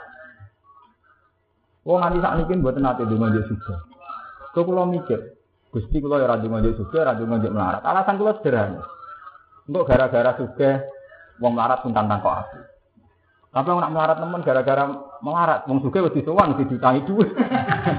Oh 1.84 2.00
nanti 2.00 2.22
saat 2.24 2.40
ini 2.40 2.62
buat 2.64 2.78
nanti 2.80 3.04
di 3.04 3.16
ngajak 3.18 3.50
suka. 3.50 3.76
Kau 4.54 4.66
kalau 4.66 4.90
mikir, 4.90 5.38
gusti 5.74 5.98
kalau 6.02 6.22
ya 6.22 6.28
radu 6.30 6.48
ngajak 6.50 6.78
suka, 6.78 7.02
radu 7.02 7.26
ngajak 7.26 7.52
melarat. 7.52 7.82
Alasan 7.84 8.18
kalau 8.20 8.36
sederhana. 8.40 8.84
Untuk 9.70 9.86
gara-gara 9.86 10.34
suka, 10.38 10.86
wong 11.38 11.54
melarat 11.54 11.82
pun 11.86 11.94
tantang 11.94 12.22
kok 12.22 12.36
aku. 12.46 12.60
Tapi 13.50 13.66
nak 13.66 13.90
melarat 13.90 14.18
teman 14.22 14.46
gara-gara 14.46 14.84
melarat, 15.26 15.66
wong 15.66 15.82
suka 15.82 16.06
lebih 16.06 16.22
sowan 16.22 16.54
di 16.54 16.70
ditangi 16.70 17.02
duit. 17.10 17.34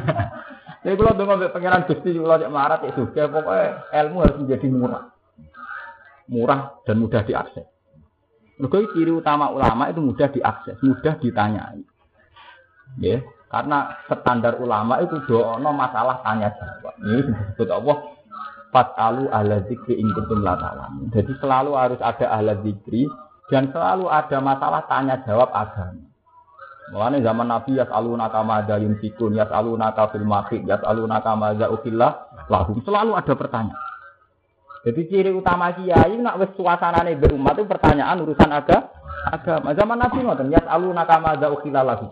Jadi 0.87 0.95
kalau 0.97 1.13
dengan 1.13 1.51
pengiran 1.51 1.85
gusti 1.91 2.15
kalau 2.17 2.39
cek 2.39 2.53
melarat 2.55 2.81
ya 2.87 2.93
suka, 2.95 3.23
pokoknya 3.29 3.67
ilmu 4.01 4.17
harus 4.23 4.37
menjadi 4.41 4.67
murah, 4.71 5.05
murah 6.31 6.61
dan 6.87 6.97
mudah 7.03 7.23
diakses. 7.27 7.67
Mereka 8.63 8.95
ciri 8.95 9.13
utama 9.13 9.51
ulama 9.51 9.91
itu 9.91 10.01
mudah 10.01 10.29
diakses, 10.31 10.79
mudah 10.81 11.19
ditanyai. 11.19 11.83
Ya, 13.03 13.21
karena 13.51 13.99
standar 14.07 14.57
ulama 14.63 15.03
itu 15.03 15.19
doa 15.27 15.59
masalah 15.59 16.23
tanya 16.23 16.55
jawab. 16.55 16.95
Ini 17.03 17.21
disebut 17.27 17.69
Allah 17.71 17.97
Fatalu 18.71 19.27
ala 19.35 19.67
zikri 19.67 19.99
in 19.99 20.15
kuntum 20.15 20.47
Jadi 21.11 21.33
selalu 21.43 21.75
harus 21.75 21.99
ada 21.99 22.31
ala 22.31 22.55
zikri 22.63 23.11
dan 23.51 23.75
selalu 23.75 24.07
ada 24.07 24.39
masalah 24.39 24.87
tanya 24.87 25.19
jawab 25.27 25.51
agama. 25.51 26.07
Mulane 26.91 27.23
zaman 27.23 27.47
Nabi 27.47 27.79
yas'aluna 27.79 28.31
kama 28.35 28.67
ada 28.67 28.79
yunfikun, 28.83 29.39
yas'aluna 29.39 29.95
ka 29.95 30.11
fil 30.11 30.27
maqid, 30.27 30.67
yas'aluna 30.67 31.23
kama 31.23 31.55
za 31.55 31.71
ukillah. 31.71 32.31
Selalu 32.83 33.15
ada 33.15 33.35
pertanyaan. 33.35 33.79
Jadi 34.81 35.01
ciri 35.07 35.31
utama 35.31 35.71
kiai 35.77 36.19
nak 36.19 36.41
wis 36.41 36.51
suasanane 36.57 37.15
be 37.15 37.31
umat 37.37 37.53
itu 37.55 37.69
pertanyaan 37.69 38.25
urusan 38.27 38.51
aga, 38.51 38.91
agama. 39.29 39.71
Zaman 39.77 39.99
Nabi 40.03 40.19
ngoten, 40.25 40.51
yas'aluna 40.51 41.07
kama 41.07 41.39
za 41.39 41.47
ukillah 41.55 41.87
lahum. 41.87 42.11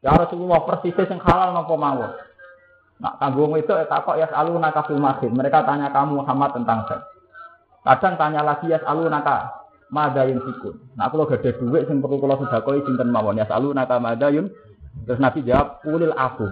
Ya 0.00 0.14
Rasulullah 0.16 0.62
persis 0.64 0.94
sing 0.94 1.20
halal 1.20 1.52
napa 1.52 1.74
mawon. 1.76 2.12
Nak 3.02 3.14
kanggo 3.20 3.44
itu 3.60 3.72
takok 3.92 4.16
yas'aluna 4.16 4.72
ka 4.72 4.88
fil 4.88 5.02
maqid. 5.02 5.36
Mereka 5.36 5.68
tanya 5.68 5.92
kamu 5.92 6.24
Muhammad 6.24 6.56
tentang 6.56 6.88
seks. 6.88 7.04
Kadang 7.84 8.14
tanya 8.16 8.40
lagi 8.40 8.72
yas'aluna 8.72 9.20
ka 9.20 9.67
madayun 9.88 10.40
sikun. 10.44 10.74
Nah 10.96 11.08
kalau 11.08 11.28
gak 11.28 11.44
ada 11.44 11.56
duit 11.56 11.88
sing 11.88 12.00
perlu 12.00 12.20
kalau 12.20 12.36
sudah 12.40 12.60
kau 12.60 12.76
sinten 12.76 13.08
mawon 13.08 13.40
ya 13.40 13.48
selalu 13.48 13.76
nata 13.76 13.96
madayun. 14.00 14.52
Terus 15.06 15.20
Nabi 15.20 15.46
jawab 15.46 15.84
ulil 15.88 16.14
aku. 16.16 16.48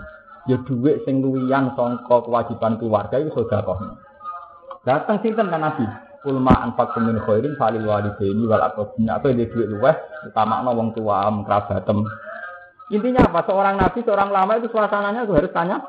Ya 0.47 0.57
duit 0.63 1.03
sing 1.05 1.21
luwian 1.21 1.75
songko 1.75 2.31
kewajiban 2.31 2.79
keluarga 2.79 3.19
itu 3.19 3.33
sudah 3.35 3.61
kau. 3.65 3.77
Datang 4.87 5.21
sinten 5.21 5.49
kan 5.49 5.63
Nabi. 5.63 5.87
Ulma 6.27 6.59
anfaq 6.59 6.99
min 7.07 7.23
khairin 7.23 7.55
falil 7.55 7.87
walidaini 7.87 8.45
wal 8.51 8.63
aqrabin. 8.63 9.07
Apa 9.07 9.31
yang 9.31 9.47
duit 9.47 9.69
luweh 9.71 9.95
utama 10.27 10.67
wong 10.67 10.91
tua 10.97 11.31
kerabatem. 11.47 12.03
Intinya 12.87 13.27
apa? 13.27 13.43
Seorang 13.51 13.75
nabi, 13.83 13.99
seorang 14.07 14.31
lama 14.31 14.63
itu 14.63 14.71
suasananya 14.71 15.27
harus 15.27 15.51
tanya 15.51 15.83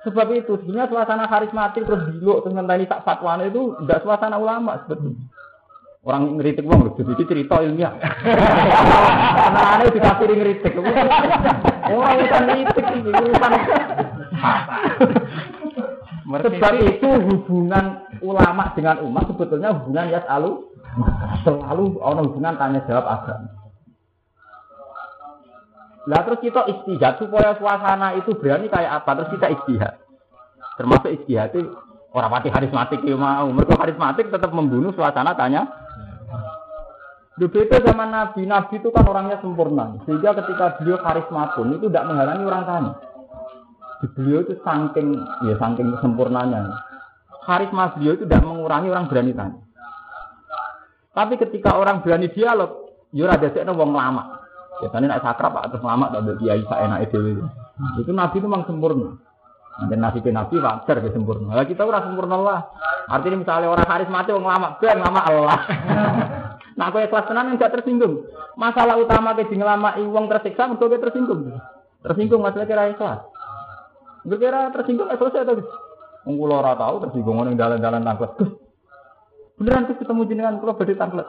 Sebab 0.00 0.32
itu 0.32 0.56
sebenarnya 0.64 0.88
suasana 0.88 1.28
karismatik 1.28 1.84
terus 1.84 2.08
diluk 2.08 2.40
tentang 2.48 2.64
tadi 2.64 2.88
tak 2.88 3.04
fatwa 3.04 3.36
itu 3.44 3.76
tidak 3.84 4.00
suasana 4.00 4.40
ulama 4.40 4.80
sebetulnya. 4.84 5.20
Orang 6.00 6.40
ngeritik 6.40 6.64
wong 6.64 6.80
lho, 6.80 6.96
jadi 6.96 7.28
cerita 7.28 7.60
ilmiah. 7.60 7.92
Karena 9.44 9.60
aneh 9.76 9.92
dikasih 9.92 10.32
ngeritik. 10.32 10.72
Orang 11.92 12.16
urusan 12.16 12.42
ngeritik 12.48 12.84
ini 12.96 13.10
urusan. 13.12 13.52
Sebab 16.30 16.74
itu 16.80 17.08
hubungan 17.10 17.84
ulama 18.24 18.72
dengan 18.72 19.04
umat 19.04 19.28
sebetulnya 19.28 19.76
hubungan 19.76 20.08
ya 20.08 20.24
selalu 20.24 20.72
selalu 21.44 21.84
orang 22.00 22.24
hubungan 22.32 22.54
tanya 22.56 22.80
jawab 22.88 23.04
agama. 23.04 23.59
Lah 26.08 26.24
terus 26.24 26.40
kita 26.40 26.64
istihad 26.64 27.20
supaya 27.20 27.52
suasana 27.60 28.16
itu 28.16 28.32
berani 28.32 28.72
kayak 28.72 29.04
apa? 29.04 29.20
Terus 29.20 29.30
kita 29.36 29.46
istihad. 29.52 30.00
Termasuk 30.80 31.10
istihad 31.12 31.52
itu 31.52 31.76
orang 32.16 32.32
mati 32.32 32.48
harismatik 32.48 33.04
ya 33.04 33.16
mau. 33.20 33.52
Mereka 33.52 33.76
harismatik 33.76 34.32
tetap 34.32 34.48
membunuh 34.56 34.96
suasana 34.96 35.36
tanya. 35.36 35.68
Berbeda 37.36 37.84
zaman 37.84 38.12
Nabi, 38.12 38.44
Nabi 38.44 38.80
itu 38.80 38.88
kan 38.92 39.04
orangnya 39.04 39.40
sempurna. 39.40 39.96
Sehingga 40.04 40.36
ketika 40.40 40.80
beliau 40.80 41.00
karisma 41.00 41.52
pun 41.56 41.72
itu 41.76 41.88
tidak 41.88 42.08
menghalangi 42.08 42.44
orang 42.48 42.64
tanya. 42.64 42.92
Beliau 44.16 44.40
itu 44.40 44.56
saking 44.64 45.08
ya 45.44 45.54
saking 45.60 45.88
sempurnanya. 46.00 46.80
Karisma 47.44 47.92
beliau 47.92 48.16
itu 48.16 48.24
tidak 48.24 48.44
mengurangi 48.44 48.88
orang 48.88 49.08
berani 49.08 49.32
tanya. 49.36 49.60
Tapi 51.12 51.36
ketika 51.36 51.76
orang 51.76 52.00
berani 52.00 52.32
dialog, 52.32 52.88
ya 53.12 53.28
ada 53.28 53.52
sekno 53.52 53.76
wong 53.76 53.92
lama. 53.92 54.39
Biasanya 54.80 55.06
nak 55.12 55.22
sakrap 55.22 55.52
pak 55.52 55.64
terus 55.70 55.84
lama 55.84 56.08
tak 56.08 56.40
kiai 56.40 56.64
saya 56.64 56.88
enak 56.88 57.00
itu. 57.08 57.44
Itu 58.00 58.10
nabi 58.16 58.40
itu 58.40 58.46
memang 58.48 58.64
sempurna. 58.64 59.20
Dan 59.88 60.00
nabi 60.00 60.20
ke 60.24 60.32
nabi 60.32 60.56
wajar 60.60 60.96
ke 61.00 61.08
sempurna. 61.12 61.52
Lah 61.52 61.64
kita 61.68 61.84
ora 61.84 62.00
sempurna 62.04 62.36
lah. 62.40 62.60
Artinya 63.08 63.44
misalnya 63.44 63.68
orang 63.68 64.08
mati 64.08 64.30
orang 64.32 64.48
lama 64.48 64.68
ben 64.80 64.98
lama 65.00 65.20
Allah. 65.24 65.58
nah 66.80 66.88
aku 66.88 67.04
ikhlas 67.04 67.28
tenan 67.28 67.52
enggak 67.52 67.72
tersinggung. 67.76 68.24
Masalah 68.56 68.96
utama 68.96 69.36
ke 69.36 69.48
ngelama 69.52 70.00
wong 70.00 70.28
tersiksa 70.32 70.68
mergo 70.68 70.88
tersinggung. 70.88 71.60
Tersinggung 72.00 72.40
masalah 72.40 72.64
kira 72.68 72.92
ikhlas. 72.92 73.20
Kira 74.24 74.72
tersinggung 74.72 75.08
selesai 75.08 75.44
tuh. 75.44 75.64
Wong 76.28 76.36
kula 76.36 76.60
ora 76.60 76.72
tau 76.76 77.00
tersinggung 77.04 77.40
ning 77.44 77.56
dalan-dalan 77.56 78.04
tangklet. 78.04 78.32
Beneran 79.60 79.88
ketemu 79.92 80.22
jenengan 80.28 80.60
kula 80.60 80.76
badhe 80.76 80.96
tangklet. 80.96 81.28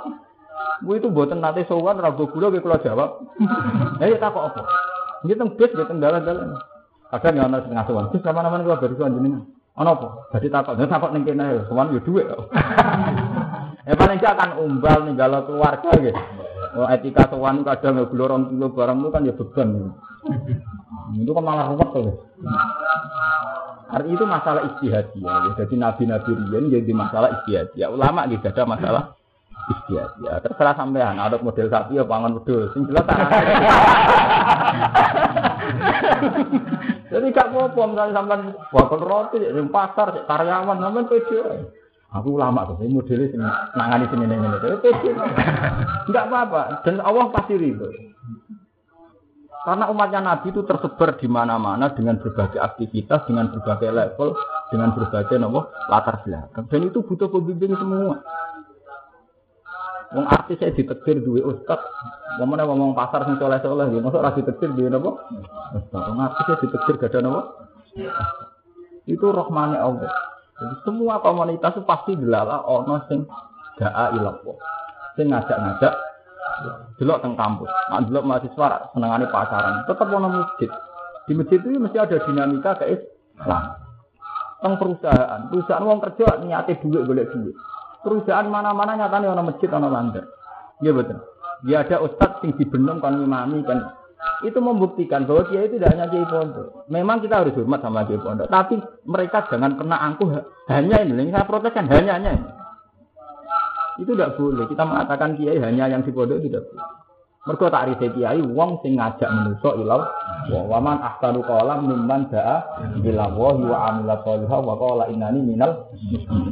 Bu 0.81 0.97
itu 0.97 1.13
buatan 1.13 1.45
nate 1.45 1.65
sowan 1.69 2.01
ragu 2.01 2.25
gula 2.25 2.49
gue 2.49 2.61
kalau 2.61 2.81
jawab. 2.81 3.09
Ya 4.01 4.17
tak 4.17 4.33
kok 4.33 4.45
apa? 4.49 4.61
Ini 5.25 5.37
teng 5.37 5.53
bis 5.53 5.69
gue 5.69 5.85
dalan-dalan. 5.85 6.57
Kadang 7.11 7.35
ya 7.37 7.43
ana 7.45 7.59
sing 7.61 7.75
ngasuhan, 7.75 8.09
"Gus, 8.09 8.23
sama-sama 8.23 8.63
kula 8.63 8.79
bari 8.81 8.95
sowan 8.97 9.13
jenengan." 9.19 9.43
Ana 9.75 9.93
apa? 9.93 10.07
Dadi 10.33 10.47
takok, 10.47 10.79
"Ya 10.79 10.87
takok 10.87 11.11
ning 11.13 11.23
kene 11.27 11.43
ya, 11.43 11.61
sowan 11.69 11.93
yo 11.93 11.99
dhuwit." 12.01 12.27
Ya 13.81 13.97
paling 13.97 14.21
gak 14.21 14.37
akan 14.37 14.61
umbal 14.61 15.09
ninggalo 15.09 15.41
keluarga 15.49 15.89
gitu. 15.97 16.21
Oh, 16.77 16.85
etika 16.85 17.27
sowan 17.33 17.65
kadang 17.65 17.97
ya 17.97 18.05
glorong 18.05 18.53
kilo 18.53 18.69
barangmu 18.77 19.09
kan 19.09 19.25
ya 19.25 19.33
beban. 19.33 19.89
Itu 21.17 21.31
kan 21.33 21.43
malah 21.43 21.73
ruwet 21.73 21.89
tuh. 21.89 22.29
Arti 23.91 24.13
itu 24.13 24.23
masalah 24.23 24.69
istihadiyah. 24.69 25.37
Ya. 25.51 25.65
Jadi 25.65 25.75
nabi-nabi 25.81 26.29
riyen 26.29 26.71
jadi 26.71 26.91
masalah 26.93 27.41
istihadiyah. 27.41 27.89
Ulama 27.89 28.29
gitu 28.29 28.45
ada 28.47 28.63
masalah 28.63 29.03
istihadiyah. 29.71 30.43
Terserah 30.43 30.75
sampean 30.75 31.17
ada 31.17 31.39
model 31.39 31.71
sapi 31.71 31.95
ya 31.95 32.03
pangan 32.03 32.35
wedhus. 32.37 32.71
Sing 32.75 32.83
jelas 32.85 33.07
Jadi 37.11 37.25
gak 37.35 37.47
apa-apa 37.51 37.81
misalnya 37.91 38.15
sampean 38.15 38.41
bakal 38.71 38.99
roti 38.99 39.39
di 39.39 39.63
pasar 39.71 40.27
karyawan 40.27 40.77
sampean 40.83 41.07
pede. 41.07 41.39
Aku 42.11 42.35
lama 42.35 42.67
tuh, 42.67 42.83
ini 42.83 42.91
modelnya 42.91 43.31
sini 43.31 43.47
nangani 43.79 44.05
sini 44.11 44.27
nih 44.27 44.35
ini. 44.35 44.47
Enggak 46.11 46.27
apa-apa, 46.27 46.83
dan 46.83 46.99
Allah 46.99 47.31
pasti 47.31 47.55
ridho. 47.55 47.87
Karena 49.61 49.87
umatnya 49.93 50.19
Nabi 50.19 50.49
itu 50.49 50.65
tersebar 50.65 51.21
di 51.21 51.29
mana-mana 51.29 51.93
dengan 51.93 52.17
berbagai 52.17 52.57
aktivitas, 52.57 53.29
dengan 53.29 53.53
berbagai 53.53 53.93
level, 53.93 54.33
dengan 54.73 54.89
berbagai 54.91 55.37
nomor 55.37 55.69
latar 55.85 56.25
belakang. 56.25 56.65
Dan 56.67 56.89
itu 56.89 56.99
butuh 57.05 57.29
pembimbing 57.29 57.77
semua. 57.77 58.19
Wong 60.11 60.27
artis 60.27 60.59
saya 60.59 60.75
ditetir 60.75 61.23
duwe 61.23 61.39
ustad. 61.39 61.79
Ngomongnya 62.39 62.67
ngomong 62.67 62.91
pasar 62.91 63.23
sing 63.23 63.39
soleh-soleh, 63.39 63.87
ya 63.95 63.99
masuk 64.03 64.19
ora 64.19 64.35
ditetir 64.35 64.69
duwe 64.75 64.91
napa? 64.91 65.11
Ustad. 65.75 66.01
Wong 66.11 66.19
artis 66.19 66.43
saya 66.43 66.57
ditetir 66.59 66.93
gak 66.99 67.11
ada 67.15 67.19
napa? 67.23 67.41
Itu 69.07 69.25
rahmane 69.31 69.79
Allah. 69.79 70.11
Jadi 70.61 70.75
semua 70.85 71.17
komunitas 71.25 71.73
itu 71.73 71.81
pasti 71.87 72.13
dilala 72.13 72.61
ono 72.67 73.01
sing 73.09 73.25
gaa 73.81 74.13
ilmu. 74.13 74.53
Sing 75.17 75.25
ngajak-ngajak 75.31 75.93
delok 77.01 77.19
teng 77.25 77.33
kampus. 77.33 77.71
Nah, 77.89 77.99
delok 78.05 78.25
mahasiswa 78.27 78.93
senengane 78.93 79.25
pacaran, 79.31 79.81
tetap 79.89 80.07
ono 80.11 80.27
masjid. 80.29 80.69
Di 81.25 81.33
masjid 81.33 81.57
itu 81.57 81.77
mesti 81.81 81.97
ada 81.97 82.17
dinamika 82.21 82.77
ke 82.77 82.85
Islam. 82.93 83.63
Teng 84.61 84.73
perusahaan, 84.77 85.49
perusahaan 85.49 85.87
wong 85.87 85.99
kerja 86.05 86.37
niate 86.45 86.77
duit 86.85 87.01
golek 87.09 87.33
duit. 87.33 87.55
Perusahaan 88.01 88.49
mana-mana 88.49 88.97
nyatanya 88.97 89.37
ono 89.37 89.43
masjid 89.53 89.69
ono 89.69 89.87
langgar. 89.87 90.25
Iya 90.81 90.91
betul. 90.97 91.21
Dia 91.61 91.85
ada 91.85 92.01
ustadz 92.01 92.41
sing 92.41 92.57
dibenem 92.57 92.97
kan 92.97 93.21
imami 93.21 93.61
kan 93.61 94.01
itu 94.41 94.57
membuktikan 94.57 95.29
bahwa 95.29 95.45
dia 95.49 95.65
itu 95.65 95.77
tidak 95.77 95.93
hanya 95.93 96.05
kiai 96.09 96.25
pondok. 96.25 96.89
Memang 96.89 97.21
kita 97.21 97.41
harus 97.41 97.53
hormat 97.53 97.81
sama 97.81 98.05
kiai 98.09 98.21
pondok, 98.21 98.49
tapi 98.49 98.77
mereka 99.05 99.45
jangan 99.49 99.77
kena 99.77 99.97
angkuh 100.01 100.29
hanya 100.69 100.97
ini. 101.05 101.13
Yang 101.13 101.37
saya 101.37 101.45
protes 101.45 101.73
kan 101.73 101.85
hanya 101.89 102.17
hanya 102.17 102.31
ini. 102.37 102.49
Itu 104.01 104.17
tidak 104.17 104.37
boleh. 104.41 104.65
Kita 104.65 104.83
mengatakan 104.85 105.37
kiai 105.37 105.61
hanya 105.61 105.85
yang 105.93 106.01
di 106.01 106.09
pondok 106.13 106.41
tidak 106.41 106.65
boleh. 106.69 107.00
Mereka 107.41 107.73
tak 107.73 107.89
risa 107.89 108.05
kiai, 108.13 108.37
wong 108.53 108.85
sing 108.85 109.01
ngajak 109.01 109.25
menuso 109.25 109.73
ilau. 109.81 110.05
Wa 110.53 110.77
man 110.77 111.01
ahsanu 111.01 111.41
qalam 111.41 111.89
mimman 111.89 112.29
da'a 112.29 112.61
ila 113.01 113.33
wahi 113.33 113.65
wa 113.65 113.77
amila 113.89 114.21
sholihah 114.21 114.61
wa 114.61 114.77
qala 114.77 115.09
innani 115.09 115.41
minal 115.41 115.89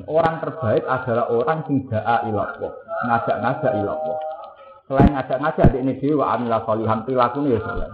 Orang 0.09 0.41
terbaik 0.41 0.81
adalah 0.89 1.29
orang 1.29 1.61
sing 1.69 1.85
da'a 1.93 2.25
ila 2.33 2.41
Ngajak-ngajak 3.05 3.71
ila 3.85 3.93
Selain 4.89 5.13
ngajak-ngajak 5.13 5.65
di 5.69 5.77
ini 5.77 5.93
dewa 6.01 6.25
amila 6.33 6.65
solihan 6.65 7.05
perilaku 7.05 7.45
nih 7.45 7.53
ya 7.53 7.59
soleh. 7.61 7.89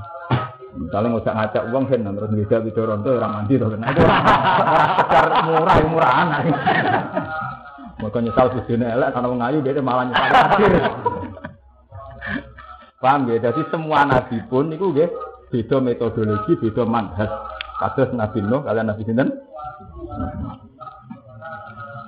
Misalnya 0.80 1.08
ngajak 1.20 1.34
ngajak 1.36 1.64
uang 1.76 1.84
kan 1.92 2.08
terus 2.16 2.32
bisa 2.32 2.56
bicara 2.64 2.96
itu 2.96 3.10
orang 3.12 3.32
mandi 3.36 3.54
tuh 3.60 3.76
nah 3.76 3.92
itu 3.92 4.04
murah 5.52 5.78
murahan. 5.92 6.28
Mereka 8.00 8.20
nyesal 8.24 8.48
sujudnya 8.56 8.96
elek 8.96 9.12
karena 9.12 9.28
mengayu 9.28 9.60
dia 9.60 9.84
malah 9.84 10.08
nyesal. 10.08 11.12
Paham 13.06 13.30
ya? 13.30 13.38
Jadi 13.38 13.62
semua 13.70 14.02
nabi 14.10 14.42
pun 14.50 14.74
itu 14.74 14.90
ya 14.98 15.06
beda 15.54 15.78
metodologi, 15.78 16.58
beda 16.58 16.90
manhaj. 16.90 17.30
Kados 17.78 18.10
Nabi 18.18 18.42
Nuh 18.42 18.66
kalian 18.66 18.90
Nabi 18.90 19.06
Sinten. 19.06 19.30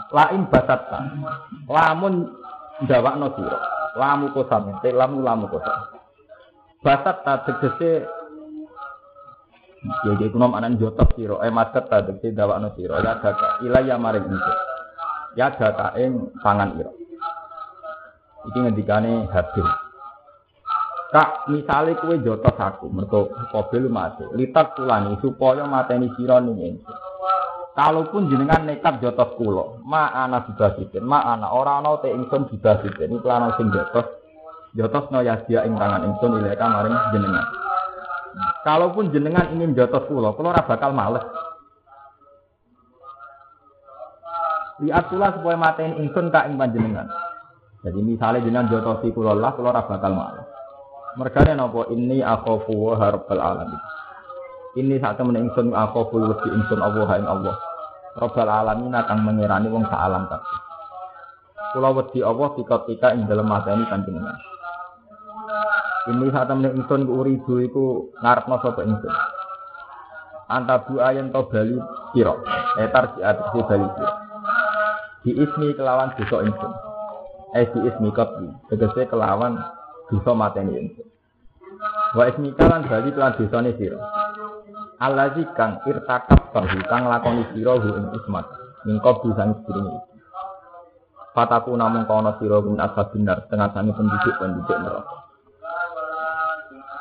Lain 0.10 0.42
basata. 0.50 1.06
Lamun 1.70 2.34
ndawakno 2.86 3.34
sira 3.34 3.58
lamu 3.98 4.30
kosam 4.38 4.78
lamu 4.86 5.26
lamu 5.26 5.46
kosam 5.50 5.98
basat 6.86 7.26
ta 7.26 7.42
tegese 7.42 8.06
ya 10.06 10.12
iki 10.14 10.30
kuno 10.30 10.54
anan 10.54 10.78
jotos 10.78 11.10
sira 11.18 11.42
eh 11.42 11.50
masat 11.50 11.90
ta 11.90 12.06
tegese 12.06 12.38
dawakno 12.38 12.70
sira 12.78 13.02
ya 13.02 13.18
daka 13.18 13.66
ilaya 13.66 13.98
maring 13.98 14.30
iki 14.30 14.54
ya 15.42 15.50
daka 15.58 15.98
ing 15.98 16.30
pangan 16.46 16.78
ira 16.78 16.94
iki 18.46 18.58
ngendikane 18.62 19.26
habil 19.34 19.66
Kak, 21.08 21.48
misale 21.48 21.96
kowe 21.96 22.20
jotos 22.20 22.58
aku, 22.60 22.92
mergo 22.92 23.32
kobil 23.56 23.88
mati. 23.88 24.28
Litat 24.36 24.76
tulani 24.76 25.16
supaya 25.24 25.64
mateni 25.64 26.12
ning 26.12 26.58
ingsun. 26.60 26.96
Kalaupun 27.78 28.28
jenengan 28.28 28.68
nekat 28.68 29.00
jotos 29.00 29.38
kulo, 29.40 29.80
ma 29.88 30.12
ana 30.12 30.44
dibasikin, 30.44 31.06
ma 31.06 31.24
ana 31.24 31.54
ora 31.54 31.80
ana 31.80 31.96
te 32.04 32.12
ingsun 32.12 32.52
dibasikin. 32.52 33.08
Iku 33.08 33.28
ana 33.30 33.56
sing 33.56 33.72
jotos, 33.72 34.20
jotos 34.76 35.08
no 35.14 35.24
yasya 35.24 35.64
ing 35.64 35.80
tangan 35.80 36.04
ingsun 36.12 36.44
ileka 36.44 36.66
maring 36.68 36.98
jenengan. 37.16 37.46
Kalaupun 38.68 39.14
jenengan 39.14 39.48
ingin 39.56 39.78
jotos 39.78 40.10
kulo, 40.12 40.36
kulo 40.36 40.52
ora 40.52 40.66
bakal 40.68 40.92
males. 40.92 41.24
Lihat 44.84 45.08
pula 45.08 45.32
supaya 45.40 45.56
mateni 45.56 46.04
ingsun 46.04 46.34
ka 46.36 46.52
ing 46.52 46.60
panjenengan. 46.60 47.08
Jadi 47.86 48.00
misalnya 48.04 48.44
jenengan 48.44 48.74
jotosi 48.74 49.14
kulo 49.16 49.38
lah, 49.38 49.56
kulo 49.56 49.72
ora 49.72 49.88
bakal 49.88 50.12
males. 50.12 50.47
Mergane 51.18 51.58
napa 51.58 51.90
ini 51.90 52.22
akhafu 52.22 52.78
wa 52.78 52.94
harbal 52.94 53.42
alamin. 53.42 53.82
Ini 54.78 55.02
saat 55.02 55.18
temen 55.18 55.34
ingsun 55.34 55.74
aku 55.74 56.14
lebih 56.14 56.54
ingsun 56.54 56.78
Allah 56.78 57.10
ing 57.18 57.26
Allah. 57.26 57.58
Rabbal 58.22 58.46
alamin 58.46 58.94
akan 58.94 59.26
mengirani 59.26 59.66
wong 59.74 59.82
sak 59.90 59.98
alam 59.98 60.30
kabeh. 60.30 60.58
Kula 61.74 61.90
wedi 61.98 62.22
Allah 62.22 62.54
tika-tika 62.54 63.18
ing 63.18 63.26
dalem 63.26 63.50
mateni 63.50 63.90
panjenengan. 63.90 64.38
Ini 66.14 66.30
saat 66.30 66.54
temen 66.54 66.70
ingsun 66.78 67.10
uridu 67.10 67.66
iku 67.66 68.14
ngarepno 68.22 68.62
sapa 68.62 68.86
ingsun. 68.86 69.14
Antabu 70.54 71.02
ayen 71.02 71.34
to 71.34 71.42
bali 71.50 71.82
sira. 72.14 72.38
Etar 72.78 73.18
di 73.18 73.26
atas 73.26 73.50
bali 73.58 73.90
sira. 73.98 74.14
Di 75.26 75.32
ismi 75.34 75.74
kelawan 75.74 76.14
dosa 76.14 76.46
ingsun. 76.46 76.74
Eh 77.58 77.66
di 77.74 77.80
ismi 77.90 78.14
kopi. 78.14 78.54
Tegese 78.70 79.10
kelawan 79.10 79.58
dosa 80.08 80.32
mateni 80.34 80.74
ingsun. 80.80 81.08
Wa 82.16 82.24
ismi 82.32 82.56
kalan 82.56 82.88
bali 82.88 83.10
kelan 83.12 83.36
dosane 83.36 83.72
sira. 83.76 84.00
Allazi 84.98 85.46
kang 85.54 85.84
irtakab 85.86 86.50
bahu 86.56 86.80
kang 86.90 87.06
lakoni 87.06 87.46
sira 87.54 87.78
hu 87.78 87.90
ing 87.94 88.06
ismat 88.18 88.46
mingko 88.88 89.12
sedurunge 89.22 89.94
iki. 89.94 90.00
Fataku 91.36 91.78
namung 91.78 92.10
kono 92.10 92.34
sira 92.42 92.58
min 92.66 92.82
ashabinar 92.82 93.46
tengah 93.52 93.70
sangi 93.76 93.94
penduduk-penduduk 93.94 94.78
neraka. 94.82 95.16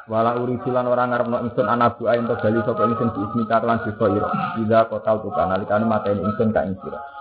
Wala 0.06 0.38
uri 0.38 0.60
silan 0.62 0.86
ora 0.86 1.08
ngarepno 1.08 1.42
ingsun 1.50 1.66
anabu 1.66 2.06
ayin 2.06 2.30
to 2.30 2.36
bali 2.38 2.60
sapa 2.62 2.82
ingsun 2.84 3.10
di 3.16 3.20
ismi 3.26 3.42
lan 3.48 3.80
dosa 3.80 4.06
ira. 4.12 4.28
Ida 4.60 4.86
kotal 4.92 5.24
tu 5.24 5.32
kan 5.32 5.50
alikane 5.56 5.88
mateni 5.88 6.20
ingsun 6.20 6.52
ka 6.52 6.68
ing 6.68 6.76
sira. 6.84 7.15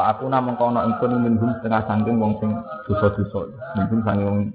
Pak 0.00 0.16
aku 0.16 0.32
namung 0.32 0.56
kono 0.56 0.80
ingsun 0.80 1.12
minhum 1.20 1.52
setengah 1.60 1.84
sangking 1.84 2.16
wong 2.16 2.32
sing 2.40 2.56
dosa-dosa. 2.88 3.52
Minhum 3.76 4.00
sange 4.00 4.24
wong. 4.24 4.48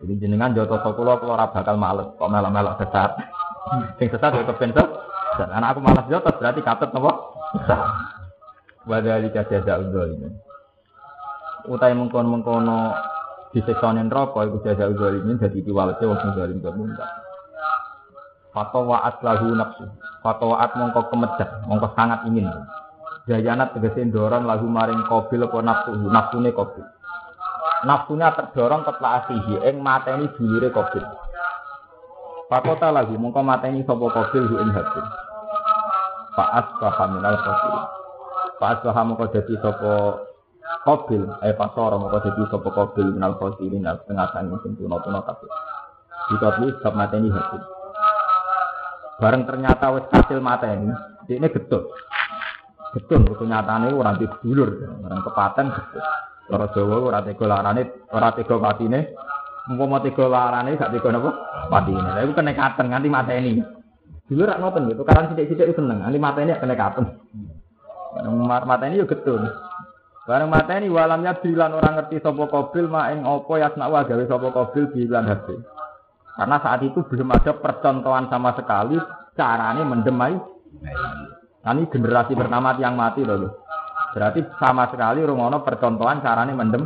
Jadi 0.00 0.12
jenengan 0.24 0.56
joto 0.56 0.80
kula 0.80 1.20
kula 1.20 1.36
ora 1.36 1.52
bakal 1.52 1.76
males 1.76 2.08
kok 2.16 2.32
melok-melok 2.32 2.80
sesat. 2.80 3.12
Sing 4.00 4.08
sesat 4.08 4.40
ya 4.40 4.48
kepen 4.48 4.72
dan 4.72 5.48
anak 5.52 5.76
aku 5.76 5.84
malas 5.84 6.08
jotos 6.08 6.32
berarti 6.40 6.64
katut 6.64 6.96
napa? 6.96 7.12
Sesat. 7.60 7.80
Wadali 8.88 9.28
jaza 9.36 9.76
ini. 9.76 10.32
Utai 11.68 11.92
mengkon-mengkono 11.92 12.96
diseksone 13.52 14.00
neraka 14.00 14.48
iku 14.48 14.64
jaza 14.64 14.88
ini 14.96 15.36
dadi 15.36 15.60
piwalete 15.60 16.08
wong 16.08 16.24
sing 16.24 16.32
zalim 16.40 16.64
kemundak. 16.64 17.12
Fatawaat 18.56 19.20
lahu 19.20 19.52
nafsu. 19.52 19.84
Fatawaat 20.24 20.72
mongko 20.72 21.12
kemejat, 21.12 21.68
mongko 21.68 21.92
sangat 21.92 22.24
ingin. 22.32 22.48
Jayanat 23.24 23.72
tegese 23.72 24.04
doron 24.12 24.44
lahu 24.44 24.68
maring 24.68 25.00
kobil 25.08 25.48
apa 25.48 25.58
nafsu, 25.64 25.96
nafsune 25.96 26.52
kobil. 26.52 26.84
Nafsunya 27.88 28.32
terdorong 28.36 28.84
ke 28.84 28.92
asihi 29.00 29.64
ing 29.64 29.80
mateni 29.80 30.28
dulure 30.36 30.68
kobil. 30.68 31.04
Fakota 32.52 32.92
lagi 32.92 33.16
mongko 33.16 33.40
mateni 33.40 33.80
sapa 33.88 34.04
qabil 34.12 34.44
hu 34.44 34.54
ing 34.60 34.70
habil. 34.76 35.04
Fa 36.36 36.44
asbaha 36.60 37.04
minal 37.16 37.36
qabil. 37.40 37.74
Fa 38.60 38.66
asbaha 38.76 39.00
mongko 39.08 39.24
dadi 39.32 39.56
sapa 39.60 39.92
qabil 40.84 41.24
eh 41.48 41.56
pasara 41.56 41.96
mongko 41.96 42.18
dadi 42.28 42.42
sapa 42.52 42.68
qabil 42.68 43.08
minal 43.16 43.40
qabil 43.40 43.72
nang 43.80 44.00
tengah 44.04 44.28
sing 44.36 44.52
sing 44.60 44.72
tuna-tuna 44.76 45.24
kabeh. 45.24 45.48
Dikopi 46.28 46.66
sebab 46.80 46.92
mateni 46.92 47.32
habil. 47.32 47.62
Bareng 49.16 49.48
ternyata 49.48 49.94
wis 49.94 50.04
kasil 50.12 50.42
mateni, 50.44 50.90
ini 51.30 51.46
getut. 51.48 51.86
Getun 52.94 53.26
kudu 53.26 53.44
nyatane 53.50 53.90
ora 53.90 54.14
di 54.14 54.22
dulur, 54.38 54.70
bareng 55.02 55.22
kepaten 55.26 55.66
getut. 55.66 56.04
Cara 56.46 56.66
Jawa 56.70 56.96
ora 57.02 57.20
tega 57.26 57.46
larane, 57.50 57.82
ora 58.14 58.30
tega 58.30 58.54
patine. 58.54 59.00
Umpama 59.66 59.98
tega 59.98 60.30
larane 60.30 60.78
gak 60.78 60.94
tega 60.94 61.08
napa? 61.10 61.30
Patine. 61.66 62.08
Lha 62.14 62.20
iku 62.22 62.32
kenekaten 62.38 62.86
nganti 62.94 63.08
mateni. 63.10 63.52
Dulu 64.30 64.42
rak 64.46 64.56
ngoten 64.62 64.88
gitu, 64.88 65.02
karena 65.04 65.28
sithik-sithik 65.28 65.74
seneng, 65.74 66.06
nganti 66.06 66.18
mateni 66.22 66.54
kenekaten. 66.54 67.04
Bareng 68.14 68.34
mateni 68.46 69.02
yo 69.02 69.10
getun. 69.10 69.42
Bareng 70.24 70.48
mateni 70.48 70.86
walamnya 70.86 71.36
bilan 71.42 71.74
orang 71.74 71.98
ngerti 71.98 72.22
sapa 72.22 72.46
kobil 72.46 72.86
ma 72.88 73.10
ing 73.10 73.26
apa 73.26 73.52
yasna 73.58 73.90
wa 73.90 74.06
gawe 74.06 74.24
sapa 74.24 74.48
kobil 74.54 74.88
bilan 74.94 75.28
hati. 75.28 75.56
Karena 76.34 76.56
saat 76.62 76.80
itu 76.86 77.02
belum 77.04 77.30
ada 77.30 77.58
percontohan 77.58 78.30
sama 78.30 78.54
sekali 78.54 78.96
caranya 79.34 79.82
mendemai. 79.82 80.34
Nah, 81.64 81.72
ini 81.72 81.88
generasi 81.88 82.36
pertama 82.36 82.76
yang 82.76 82.92
mati 82.92 83.24
loh. 83.24 83.64
Berarti 84.12 84.44
sama 84.60 84.86
sekali 84.92 85.24
rungono 85.24 85.64
percontohan 85.64 86.20
caranya 86.20 86.52
mendem. 86.52 86.84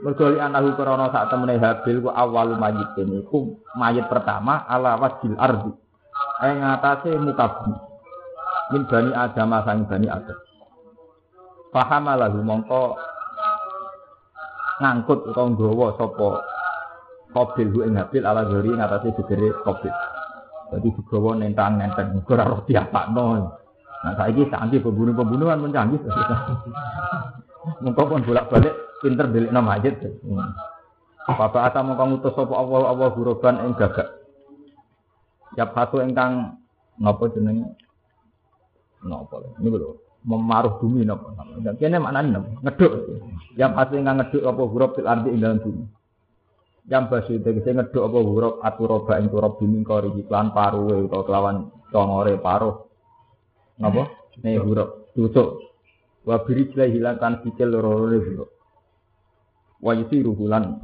Mergoli 0.00 0.40
anahu 0.40 0.72
krono 0.80 1.12
saat 1.12 1.28
temene 1.28 1.60
habil 1.60 2.00
ku 2.00 2.08
awalu 2.08 2.56
mayitin 2.56 3.20
iku 3.20 3.52
mayit 3.76 4.08
pertama 4.08 4.64
ala 4.64 4.96
wajil 4.96 5.36
ardi. 5.36 5.68
Ing 6.40 6.64
atase 6.64 7.12
muka 7.20 7.46
bumi. 7.52 7.76
Min 8.72 8.82
bani 8.88 9.12
Adam 9.12 9.52
sang 9.60 9.84
bani 9.84 10.08
Adam. 10.08 10.38
Mongko 12.48 12.82
ngangkut 14.80 15.20
utawa 15.36 15.92
sapa 16.00 16.28
Kobil 17.30 17.68
hu 17.70 17.86
ing 17.86 17.94
Habil 17.94 18.26
ala 18.26 18.42
gori 18.48 18.74
ngatasi 18.74 19.14
gegere 19.20 19.54
Kobil. 19.62 19.92
Jadi 20.70 20.88
digawa 20.94 21.34
nentang 21.34 21.82
nenteng 21.82 22.22
ora 22.22 22.46
roh 22.46 22.62
diapakno. 22.62 23.58
Nah 24.00 24.12
saiki 24.16 24.48
canggih 24.48 24.80
pembunuh-pembunuhan 24.86 25.58
mencanggih. 25.60 26.00
Mengko 27.84 28.02
pun 28.06 28.24
bolak-balik 28.24 28.74
pinter 29.02 29.26
delikno 29.28 29.60
mayit. 29.60 29.98
Bapak 31.30 31.70
ata 31.70 31.84
mongko 31.84 32.04
ngutus 32.10 32.32
sapa 32.34 32.54
Allah 32.56 32.80
Allah 32.90 33.08
huruban 33.12 33.60
ing 33.66 33.72
gagak. 33.76 34.08
Yap 35.58 35.74
satu 35.74 36.00
ingkang 36.00 36.58
napa 36.96 37.24
jenenge? 37.34 37.66
Napa 39.04 39.42
ini 39.60 39.68
lho 39.68 40.00
memaruh 40.24 40.80
bumi 40.80 41.04
napa. 41.04 41.34
Kene 41.76 42.00
maknane 42.00 42.40
ngeduk. 42.64 42.92
Yap 43.58 43.76
satu 43.76 44.00
ingkang 44.00 44.22
ngeduk 44.22 44.42
apa 44.48 44.62
huruf 44.64 44.90
fil 44.96 45.06
ardi 45.06 45.28
ing 45.34 45.42
dalam 45.42 45.60
bumi. 45.60 45.84
Yang 46.88 47.04
basu 47.12 47.32
tegese 47.44 47.76
ngeduk 47.76 48.02
apa 48.08 48.18
huruf 48.24 48.54
aturoba 48.64 49.20
ing 49.20 49.28
turab 49.28 49.60
bumi 49.60 49.84
kori 49.84 50.16
iklan 50.16 50.56
paruwe 50.56 51.04
utawa 51.04 51.22
kelawan 51.28 51.56
congore 51.92 52.40
paruh. 52.40 52.88
Napa? 53.76 54.08
Ne 54.40 54.56
huruf 54.56 55.12
tusuk. 55.12 55.60
Wa 56.24 56.40
biri 56.44 56.72
jila 56.72 56.88
hilangkan 56.88 57.44
sikil 57.44 57.68
loro-loro 57.68 58.18
huruf. 58.20 58.50
Wa 59.80 59.92
yusiru 59.92 60.32
hulan 60.32 60.80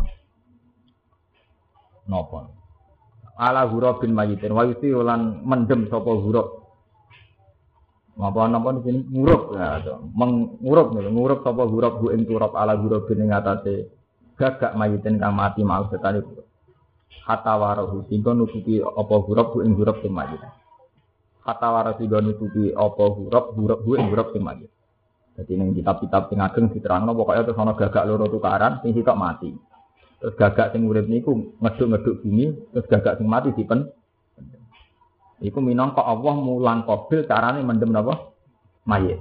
napa? 2.05 2.53
Ala 3.41 3.65
huruf 3.69 4.05
bin 4.05 4.13
mayitin 4.13 4.53
wa 4.53 4.69
yusiru 4.69 5.01
lan 5.01 5.41
mendem 5.49 5.89
sapa 5.89 6.13
huruf. 6.13 6.61
Napa 8.17 8.49
napa 8.49 8.81
sini 8.85 9.01
ngurup 9.13 9.53
ya, 9.57 9.81
mengurup 10.13 10.93
ngurup 10.93 11.41
sapa 11.45 11.65
huruf 11.69 12.01
bu 12.01 12.13
ing 12.17 12.25
turab 12.29 12.53
ala 12.53 12.77
huruf 12.77 13.05
bin 13.09 13.29
ing 13.29 13.33
atase 13.33 13.96
gagak 14.37 14.77
mayitin 14.77 15.17
kang 15.17 15.33
mati 15.33 15.65
mau 15.65 15.89
setane 15.89 16.21
hatta 17.25 17.55
warahu 17.57 18.07
sehingga 18.07 18.37
nutupi 18.37 18.79
apa 18.85 19.15
huruf 19.25 19.57
bu 19.57 19.59
ing 19.65 19.75
huruf 19.75 19.99
sing 20.05 20.13
mayit. 20.13 20.39
Hatta 21.43 21.69
warahu 21.73 21.97
sehingga 21.99 22.21
nutupi 22.21 22.71
apa 22.77 23.05
huruf 23.11 23.57
huruf 23.57 23.79
bu 23.83 23.91
ing 23.97 24.13
huruf 24.13 24.31
sing 24.37 24.45
mayit. 24.45 24.71
Jadi 25.37 25.53
ning 25.57 25.73
kitab-kitab 25.73 26.29
sing 26.29 26.39
ageng 26.41 26.69
diterangno 26.71 27.17
pokoknya 27.17 27.49
terus 27.49 27.61
ana 27.61 27.73
gagak 27.75 28.05
loro 28.05 28.29
tukaran 28.29 28.79
sing 28.85 28.93
sitok 28.93 29.17
mati. 29.17 29.51
Terus 30.21 30.35
gagak 30.37 30.73
sing 30.77 30.85
urip 30.85 31.09
niku 31.09 31.57
ngeduk-ngeduk 31.61 32.25
bumi 32.25 32.53
terus 32.73 32.87
gagak 32.89 33.19
sing 33.21 33.27
mati 33.29 33.53
dipen 33.57 33.89
Iku 35.37 35.61
minangka 35.61 36.01
Allah 36.01 36.33
mulang 36.33 36.89
kobil 36.89 37.29
carane 37.29 37.61
mendem 37.61 37.93
napa? 37.93 38.33
Mayit. 38.89 39.21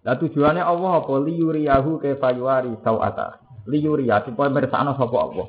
Lah 0.00 0.16
tujuannya 0.16 0.64
Allah 0.64 1.04
apa? 1.04 1.12
Liyuriyahu 1.12 2.00
kaifa 2.00 2.32
yuwari 2.32 2.72
sau'ata 2.80 3.45
liyuriya 3.66 4.24
supaya 4.24 4.48
mirsakno 4.50 4.94
sapa 4.94 5.16
Allah. 5.18 5.48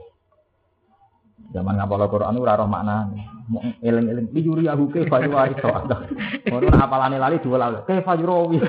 Zaman 1.53 1.80
ngapal 1.80 2.01
Al-Qur'an 2.03 2.36
ora 2.36 2.59
roh 2.59 2.68
maknane. 2.68 3.22
Eling-eling 3.80 4.28
liyuriya 4.36 4.76
hu 4.76 4.91
ke 4.91 5.07
fa 5.07 5.24
yuwari 5.24 5.55
sawada. 5.63 6.03
Ngono 6.49 6.68
apalane 6.76 7.15
lali 7.15 7.39
lali. 7.39 7.80
Ke 7.88 8.03
fa 8.03 8.20
yurawi. 8.20 8.59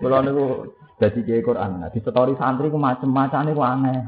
Kula 0.00 0.24
niku 0.24 0.72
dadi 0.96 1.20
Quran. 1.44 1.84
Nah, 1.84 1.90
di 1.92 2.00
story 2.00 2.38
santri 2.40 2.72
ku 2.72 2.78
macem-macane 2.80 3.50
ku 3.52 3.60
aneh. 3.60 3.98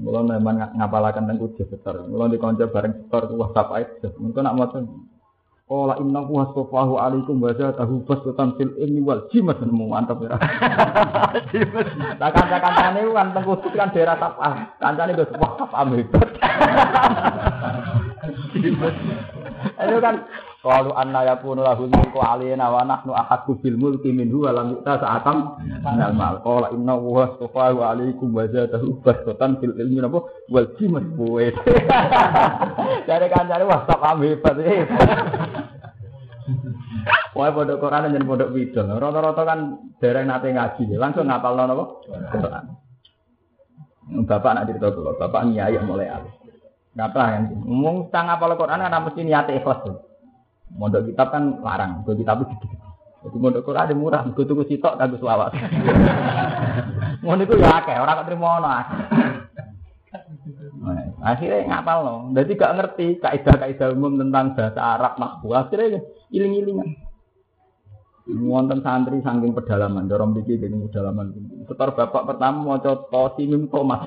Mula 0.00 0.22
memang 0.22 0.78
ngapalakan 0.78 1.26
dan 1.26 1.42
uji 1.42 1.66
setor. 1.66 2.06
Mula 2.06 2.30
dikonco 2.30 2.70
bareng 2.70 2.94
setor 3.04 3.22
ku 3.26 3.34
WhatsApp 3.42 3.74
aja. 3.74 4.08
Mungkin 4.14 4.46
nak 4.46 4.54
mau 4.54 4.70
Qala 5.70 6.02
inna 6.02 6.26
huwa 6.26 6.50
sofahu 6.50 6.98
alaikum 6.98 7.38
wa 7.38 7.54
zatahu 7.54 8.02
basatan 8.02 8.58
fil 8.58 8.74
ilmi 8.74 9.06
wal 9.06 9.22
jimat 9.30 9.54
nemu 9.62 9.86
mantap 9.86 10.18
ya. 10.18 10.34
Lah 12.20 12.30
kanca-kancane 12.34 13.06
kan 13.06 13.30
teng 13.30 13.46
kudus 13.46 13.70
kan 13.78 13.94
daerah 13.94 14.18
Tapah. 14.18 14.74
Kancane 14.82 15.14
wis 15.14 15.30
wah 15.38 15.54
Tapah 15.54 15.86
hebat. 15.94 16.26
Itu 19.78 19.96
kan 20.02 20.26
Qalu 20.60 20.92
anna 20.92 21.24
yakunu 21.24 21.64
lahu 21.64 21.88
mulku 21.88 22.20
alina 22.20 22.68
wa 22.68 22.84
nahnu 22.84 23.16
ahqqu 23.16 23.64
bil 23.64 23.80
mulki 23.80 24.12
minhu 24.12 24.44
wa 24.44 24.52
lam 24.52 24.76
yu'ta 24.76 25.00
sa'atam 25.00 25.56
minal 25.80 26.12
mal. 26.12 26.36
Qala 26.44 26.68
inna 26.76 27.00
huwa 27.00 27.32
astafahu 27.32 27.80
alaikum 27.80 28.28
wa 28.28 28.44
zatahu 28.44 29.00
basatan 29.00 29.56
fil 29.56 29.72
ilmi 29.72 30.04
napa 30.04 30.20
wal 30.52 30.68
jimat 30.76 31.08
buwe. 31.16 31.48
Dari 33.08 33.26
kancane 33.32 33.64
wah 33.64 33.88
tak 33.88 34.04
hebat. 34.20 34.56
Wah 37.36 37.50
pondok 37.54 37.78
Quran 37.78 38.10
dan 38.10 38.26
pondok 38.26 38.52
bidol. 38.52 38.86
Rata-rata 38.98 39.42
kan 39.46 39.60
dereng 40.02 40.26
nate 40.26 40.50
ngaji, 40.50 40.94
langsung 40.98 41.30
ngapal 41.30 41.54
napa? 41.54 41.84
Quran. 42.34 42.64
Bapak 44.26 44.52
nak 44.58 44.66
cerita 44.66 44.90
dulu, 44.90 45.14
bapak 45.14 45.46
nyai 45.46 45.78
mulai 45.86 46.10
alis. 46.10 46.34
Ngapal 46.98 47.22
kan? 47.22 47.42
Ngomong 47.62 48.10
sang 48.10 48.26
ngapal 48.26 48.58
Quran 48.58 48.82
kan 48.82 49.02
mesti 49.06 49.20
niate 49.22 49.52
ikhlas. 49.54 49.86
Mondok 50.74 51.06
kitab 51.06 51.30
kan 51.30 51.62
larang, 51.62 52.02
mondok 52.02 52.18
kitab 52.18 52.42
itu. 52.42 52.54
Jadi 53.20 53.36
mondok 53.36 53.62
Quran 53.68 53.84
ada 53.86 53.94
murah, 53.94 54.22
gue 54.26 54.44
tuku 54.48 54.64
sitok 54.66 54.96
kagak 54.96 55.20
selawat. 55.20 55.52
Ngono 57.22 57.40
iku 57.44 57.54
ya 57.60 57.84
akeh, 57.84 58.00
ora 58.00 58.16
kok 58.16 58.26
trimo 58.32 58.48
ono 58.48 58.68
akeh. 58.68 58.98
Akhirnya 61.20 61.68
ngapal 61.68 61.98
loh. 62.00 62.18
Jadi 62.32 62.56
gak 62.56 62.74
ngerti 62.80 63.06
kaidah-kaidah 63.20 63.92
umum 63.92 64.16
tentang 64.16 64.56
bahasa 64.56 64.80
Arab 64.80 65.20
makbu. 65.20 65.52
Akhirnya 65.52 66.00
iling-ilingan. 66.32 66.96
Wonten 68.30 68.78
santri 68.86 69.18
saking 69.26 69.52
pedalaman, 69.58 70.06
dorong 70.06 70.38
diki 70.38 70.54
gini 70.54 70.86
pedalaman. 70.86 71.34
Setor 71.66 71.98
bapak 71.98 72.30
pertama 72.30 72.62
mau 72.62 72.78
coba 72.78 73.10
tosi 73.10 73.42
mim 73.42 73.66
tomat. 73.66 74.06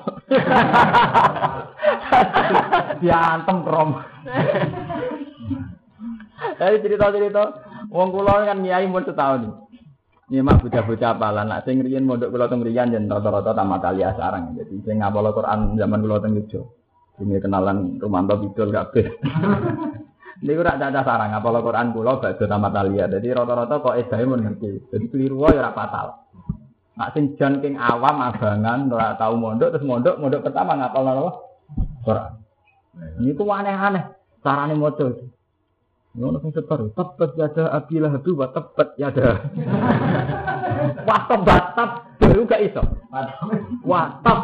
Diantem 3.04 3.58
rom. 3.68 3.90
Jadi 6.60 6.76
cerita-cerita, 6.80 7.44
wong 7.92 8.08
kula 8.14 8.48
kan 8.48 8.64
nyai 8.64 8.88
mun 8.88 9.04
setahun. 9.04 9.44
Ini 10.32 10.40
mah 10.40 10.56
bocah-bocah 10.56 11.10
apalan. 11.20 11.52
Nak 11.52 11.68
sing 11.68 11.84
riyen 11.84 12.08
mondok 12.08 12.32
kula 12.32 12.48
teng 12.48 12.64
riyen 12.64 12.96
yen 12.96 13.04
rata-rata 13.12 13.52
tamat 13.52 13.84
alia 13.84 14.16
sarang. 14.16 14.56
Jadi 14.56 14.80
sing 14.88 15.04
ngapal 15.04 15.36
Quran 15.36 15.76
zaman 15.76 16.00
kula 16.00 16.24
teng 16.24 16.32
Yogyakarta. 16.32 16.83
Ini 17.14 17.38
kenalan 17.38 18.02
Rumanto 18.02 18.34
Bidul 18.42 18.74
kabeh. 18.74 19.06
Niku 20.44 20.60
rak 20.60 20.82
ada 20.82 21.00
sarang 21.06 21.30
ngapal 21.30 21.62
Quran 21.62 21.94
kula 21.94 22.18
bakso 22.18 22.44
tamat 22.44 22.74
alia. 22.74 23.06
Jadi 23.06 23.32
rata-rata 23.32 23.80
kok 23.80 23.96
edahe 23.96 24.26
mun 24.26 24.42
ngerti. 24.42 24.90
Jadi 24.90 25.06
keliru 25.08 25.46
wae 25.46 25.54
ora 25.54 25.70
fatal. 25.70 26.26
Nak 26.98 27.10
sing 27.14 27.38
jan 27.38 27.62
king 27.62 27.78
awam 27.78 28.18
abangan 28.18 28.90
ora 28.90 29.14
tau 29.14 29.38
mondok 29.38 29.72
terus 29.72 29.86
mondok 29.86 30.18
mondok 30.18 30.44
pertama 30.44 30.74
ngapal 30.74 31.02
napa? 31.06 31.30
Quran. 32.02 32.32
Ini 33.22 33.30
tuh 33.38 33.46
aneh-aneh. 33.46 34.04
Carane 34.42 34.74
maca 34.74 35.04
itu. 35.06 35.24
Ngono 36.14 36.38
sing 36.44 36.54
setor, 36.54 36.92
tepet 36.94 37.30
yada 37.34 37.74
abilah 37.74 38.10
hadu 38.14 38.38
wa 38.38 38.46
tepet 38.52 38.88
yada. 39.00 39.48
Wah 41.08 41.20
tebatap 41.26 41.90
baru 42.22 42.42
gak 42.46 42.62
iso. 42.62 42.82
Wah 43.82 44.20
tep. 44.22 44.38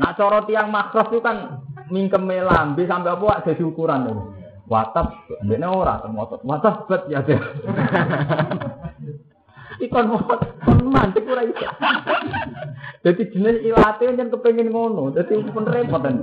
Nah 0.00 0.16
cara 0.16 0.40
tiang 0.48 0.72
makros 0.72 1.12
itu 1.12 1.20
kan 1.20 1.60
mingkeme 1.90 2.42
lambe 2.42 2.86
sampai 2.86 3.12
apa 3.12 3.42
jadi 3.44 3.62
ukuran 3.66 4.06
itu. 4.06 4.22
Watap, 4.70 5.26
ini 5.42 5.66
ora 5.66 5.98
termotot. 5.98 6.46
Watap 6.46 6.86
bet 6.86 7.10
ya 7.10 7.26
deh. 7.26 7.36
Ikon 9.84 10.14
motot, 10.14 10.40
mantik 10.86 11.26
ora 11.26 11.42
iso. 11.42 11.66
Jadi 13.02 13.22
jenis 13.34 13.66
ilate 13.66 14.12
yang 14.12 14.30
kepengen 14.30 14.70
ngono, 14.70 15.10
jadi 15.10 15.42
pun 15.50 15.66
repot 15.66 16.04
kan. 16.04 16.16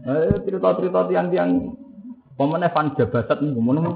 Eh, 0.00 0.32
cerita-cerita 0.44 1.08
tiang-tiang 1.08 1.76
Pemene 2.40 2.72
fan 2.72 2.96
jabasat 2.96 3.44
nih, 3.44 3.52
ngono. 3.52 3.92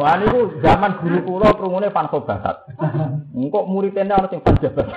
Wah 0.00 0.16
niku 0.16 0.48
zaman 0.64 0.96
guru 0.96 1.20
kula 1.28 1.52
krungune 1.52 1.92
fan 1.92 2.08
sobasat. 2.08 2.72
Engkok 3.36 3.68
muridene 3.68 4.16
ana 4.16 4.32
sing 4.32 4.40
fan 4.40 4.56
jabasat. 4.56 4.96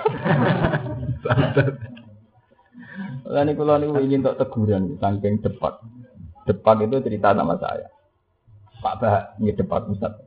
Lah 3.32 3.48
niku 3.48 3.64
kula 3.64 3.80
niku 3.80 3.96
ingin 4.04 4.28
untuk 4.28 4.36
teguran 4.44 5.00
saking 5.00 5.40
depak. 5.40 5.80
Depak 6.44 6.84
itu 6.84 7.00
cerita 7.00 7.32
nama 7.32 7.56
saya. 7.56 7.88
Pak 8.84 8.94
Bah, 9.00 9.40
ini 9.40 9.56
depak 9.56 9.88
Ustaz. 9.88 10.20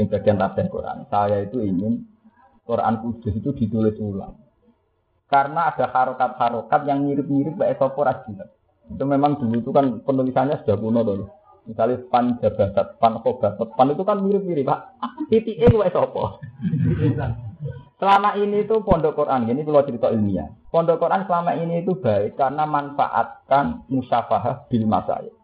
Yang 0.00 0.16
bagian 0.16 0.40
tafsir 0.40 0.70
Quran. 0.72 1.04
Saya 1.12 1.44
itu 1.44 1.60
ingin 1.60 2.08
Quran 2.64 2.94
Kudus 3.04 3.36
itu 3.36 3.50
ditulis 3.52 3.98
ulang. 4.00 4.38
Karena 5.28 5.68
ada 5.68 5.92
harokat-harokat 5.92 6.88
yang 6.88 7.04
mirip-mirip 7.04 7.60
Mbak 7.60 7.76
Esopo 7.76 8.00
Rajilat. 8.00 8.48
Itu 8.88 9.04
memang 9.04 9.36
dulu 9.36 9.60
itu 9.60 9.68
kan 9.68 10.00
penulisannya 10.00 10.64
sudah 10.64 10.76
kuno 10.80 11.00
tuh. 11.04 11.28
Misalnya 11.68 12.00
pan 12.08 12.40
jabasat, 12.40 12.96
pan 12.96 13.20
khobatat, 13.20 13.68
pan 13.76 13.92
itu 13.92 14.00
kan 14.08 14.24
mirip-mirip 14.24 14.64
pak. 14.64 14.96
Titiknya 15.28 15.68
gue 15.68 15.88
sopo. 15.92 16.40
Selama 17.98 18.38
ini 18.38 18.62
itu 18.62 18.78
pondok 18.86 19.18
Quran, 19.18 19.50
ini 19.50 19.66
kalau 19.66 19.82
cerita 19.82 20.06
ilmiah. 20.14 20.46
Pondok 20.70 21.02
Quran 21.02 21.26
selama 21.26 21.58
ini 21.58 21.82
itu 21.82 21.98
baik 21.98 22.38
karena 22.38 22.62
manfaatkan 22.62 23.90
musyafah 23.90 24.70
bil 24.70 24.86
masaya. 24.86 25.34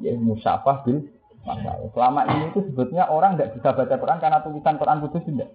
Ya, 0.00 0.16
musyafah 0.16 0.80
bil 0.88 1.12
masaya. 1.44 1.84
Selama 1.92 2.24
ini 2.24 2.48
itu 2.48 2.64
sebetulnya 2.72 3.12
orang 3.12 3.36
tidak 3.36 3.60
bisa 3.60 3.76
baca 3.76 3.94
Quran 4.00 4.16
karena 4.16 4.38
tulisan 4.40 4.80
Quran 4.80 4.98
khusus 5.04 5.22
tidak. 5.28 5.52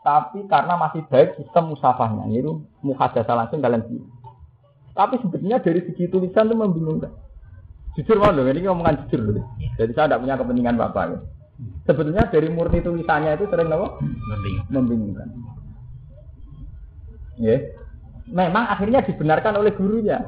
Tapi 0.00 0.48
karena 0.48 0.74
masih 0.80 1.04
baik 1.06 1.36
sistem 1.36 1.76
musafahnya, 1.76 2.32
yaitu 2.32 2.64
muhadasah 2.80 3.36
langsung 3.36 3.60
dalam 3.60 3.84
sini. 3.84 4.08
Tapi 4.96 5.20
sebetulnya 5.20 5.60
dari 5.60 5.84
segi 5.84 6.08
tulisan 6.08 6.48
itu 6.48 6.56
membingungkan. 6.56 7.12
Jujur 7.92 8.16
mau 8.16 8.32
ini 8.32 8.64
ngomongan 8.64 9.04
jujur 9.04 9.20
dulu. 9.20 9.40
Jadi 9.76 9.92
saya 9.92 10.08
tidak 10.08 10.24
punya 10.24 10.40
kepentingan 10.40 10.80
bapak. 10.80 11.04
Ya. 11.12 11.18
Sebetulnya 11.86 12.26
dari 12.32 12.48
murni 12.48 12.80
tulisannya 12.82 13.38
itu 13.38 13.46
sering 13.50 13.70
apa? 13.70 14.00
Membingungkan. 14.72 15.28
Ya. 17.38 17.58
Memang 18.30 18.70
akhirnya 18.70 19.04
dibenarkan 19.04 19.60
oleh 19.60 19.74
gurunya. 19.74 20.22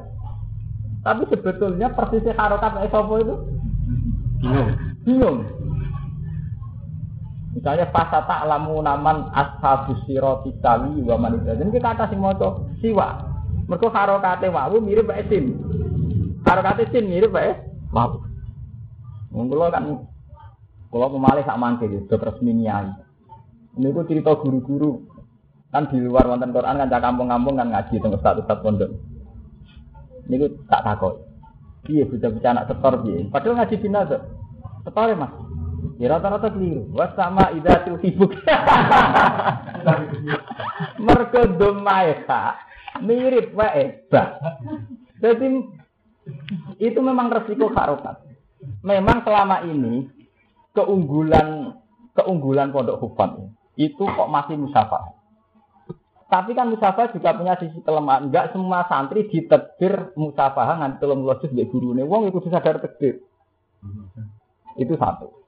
Tapi 1.05 1.29
sebetulnya 1.29 1.93
persisnya 1.93 2.33
harokat 2.33 2.81
esopo 2.85 3.13
itu 3.21 3.35
bingung. 4.41 4.69
Bingung. 5.05 5.37
Misalnya 7.55 7.87
fasa 7.93 8.19
ta'lamu 8.27 8.83
naman 8.83 9.31
ashabus 9.31 10.01
siroti 10.03 10.51
sawi 10.59 10.99
wa 11.07 11.15
manidra. 11.15 11.55
Jadi 11.55 11.71
kita 11.71 11.95
atas 11.95 12.11
mau 12.19 12.35
siwa. 12.83 13.21
Mereka 13.65 13.87
harokate 13.89 14.51
wawu 14.51 14.83
mirip 14.83 15.07
bae 15.07 15.23
sin. 15.31 15.55
Harokate 16.43 16.91
sin 16.91 17.07
mirip 17.07 17.31
bae 17.31 17.55
wawu. 17.95 18.19
Wong 19.31 19.47
kula 19.47 19.71
kan 19.71 20.03
kula 20.89 21.11
pemalih 21.11 21.43
sak 21.43 21.59
mangke 21.59 21.85
gitu, 21.87 22.15
resmi 22.17 22.53
nyai. 22.53 22.89
Ini 23.75 23.91
ku 23.91 24.07
cerita 24.07 24.31
guru-guru 24.39 25.03
kan 25.75 25.91
di 25.91 25.99
luar 25.99 26.31
wonten 26.31 26.55
Quran 26.55 26.87
kan 26.87 27.03
kampung-kampung 27.03 27.59
kan 27.59 27.67
ngaji 27.67 27.99
teng 27.99 28.15
ustaz-ustaz 28.15 28.63
pondok. 28.63 28.95
Niku 30.31 30.47
tak 30.71 30.87
takut. 30.87 31.19
Iya 31.85 32.09
bocah-bocah 32.09 32.51
anak 32.55 32.67
setor 32.71 32.93
piye? 33.05 33.29
Padahal 33.29 33.55
ngaji 33.61 33.75
tuh. 33.77 34.21
Setor 34.87 35.09
Mas. 35.19 35.33
Ya 36.01 36.11
rata-rata 36.11 36.49
keliru. 36.51 36.89
Was 36.91 37.13
sama 37.13 37.53
idatul 37.55 38.01
hibuk. 38.01 38.33
Mergo 41.05 41.41
domaeha 41.55 42.43
mirip 43.05 43.53
wae. 43.53 44.01
Jadi 45.21 45.45
itu 46.81 46.99
memang 46.99 47.31
resiko 47.31 47.69
harokat. 47.71 48.17
Memang 48.81 49.21
selama 49.23 49.63
ini 49.67 50.09
keunggulan 50.75 51.79
keunggulan 52.15 52.69
pondok 52.75 52.99
hufat 52.99 53.39
itu 53.75 54.03
kok 54.03 54.31
masih 54.31 54.55
musafah. 54.59 55.15
Tapi 56.25 56.57
kan 56.57 56.73
musafah 56.73 57.13
juga 57.13 57.37
punya 57.37 57.53
sisi 57.59 57.79
kelemahan. 57.85 58.27
Enggak 58.27 58.51
semua 58.51 58.87
santri 58.89 59.29
ditedir 59.29 60.15
musafah 60.17 60.79
nganti 60.81 60.97
telung 61.03 61.21
lojus 61.21 61.53
di 61.53 61.63
gurune. 61.69 62.01
Wong 62.01 62.27
itu 62.31 62.41
sadar 62.49 62.81
tedir. 62.81 63.21
Itu 64.75 64.97
satu. 64.97 65.45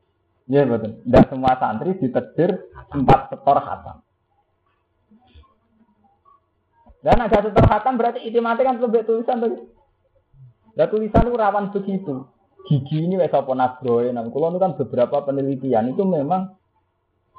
Ya 0.47 0.63
betul. 0.63 1.01
Enggak 1.03 1.33
semua 1.33 1.57
santri 1.57 1.97
ditedir 1.97 2.71
empat 2.93 3.33
setor 3.33 3.57
khatam. 3.57 3.97
Dan 7.01 7.17
ada 7.25 7.37
satu 7.41 7.61
khatam 7.63 7.97
berarti 7.97 8.29
mati 8.37 8.61
kan 8.67 8.77
lebih 8.77 9.07
tulisan 9.07 9.41
tuh. 9.41 9.71
Ya 10.77 10.85
tulisan 10.85 11.25
itu 11.25 11.33
rawan 11.33 11.73
begitu. 11.73 12.29
Gigi 12.67 13.07
ini 13.07 13.15
wes 13.15 13.31
apa 13.31 13.51
nasroe. 13.55 14.11
Nah, 14.11 14.27
kalau 14.27 14.51
itu 14.51 14.59
kan 14.59 14.75
beberapa 14.75 15.23
penelitian 15.23 15.95
itu 15.95 16.03
memang 16.03 16.51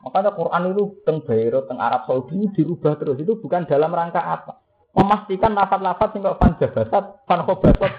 makanya 0.01 0.33
Quran 0.33 0.73
itu 0.73 1.05
teng 1.05 1.21
Beirut, 1.21 1.69
teng 1.69 1.77
Arab 1.77 2.09
Saudi 2.09 2.41
itu 2.41 2.65
dirubah 2.65 2.97
terus. 2.97 3.21
Itu 3.21 3.37
bukan 3.37 3.69
dalam 3.69 3.93
rangka 3.93 4.25
apa? 4.25 4.65
Memastikan 4.97 5.53
lafat-lafat 5.53 6.09
sing 6.17 6.25
kok 6.25 6.41
fan 6.41 6.57
jabasat, 6.57 7.05
fan 7.29 7.41
khobatot. 7.45 7.93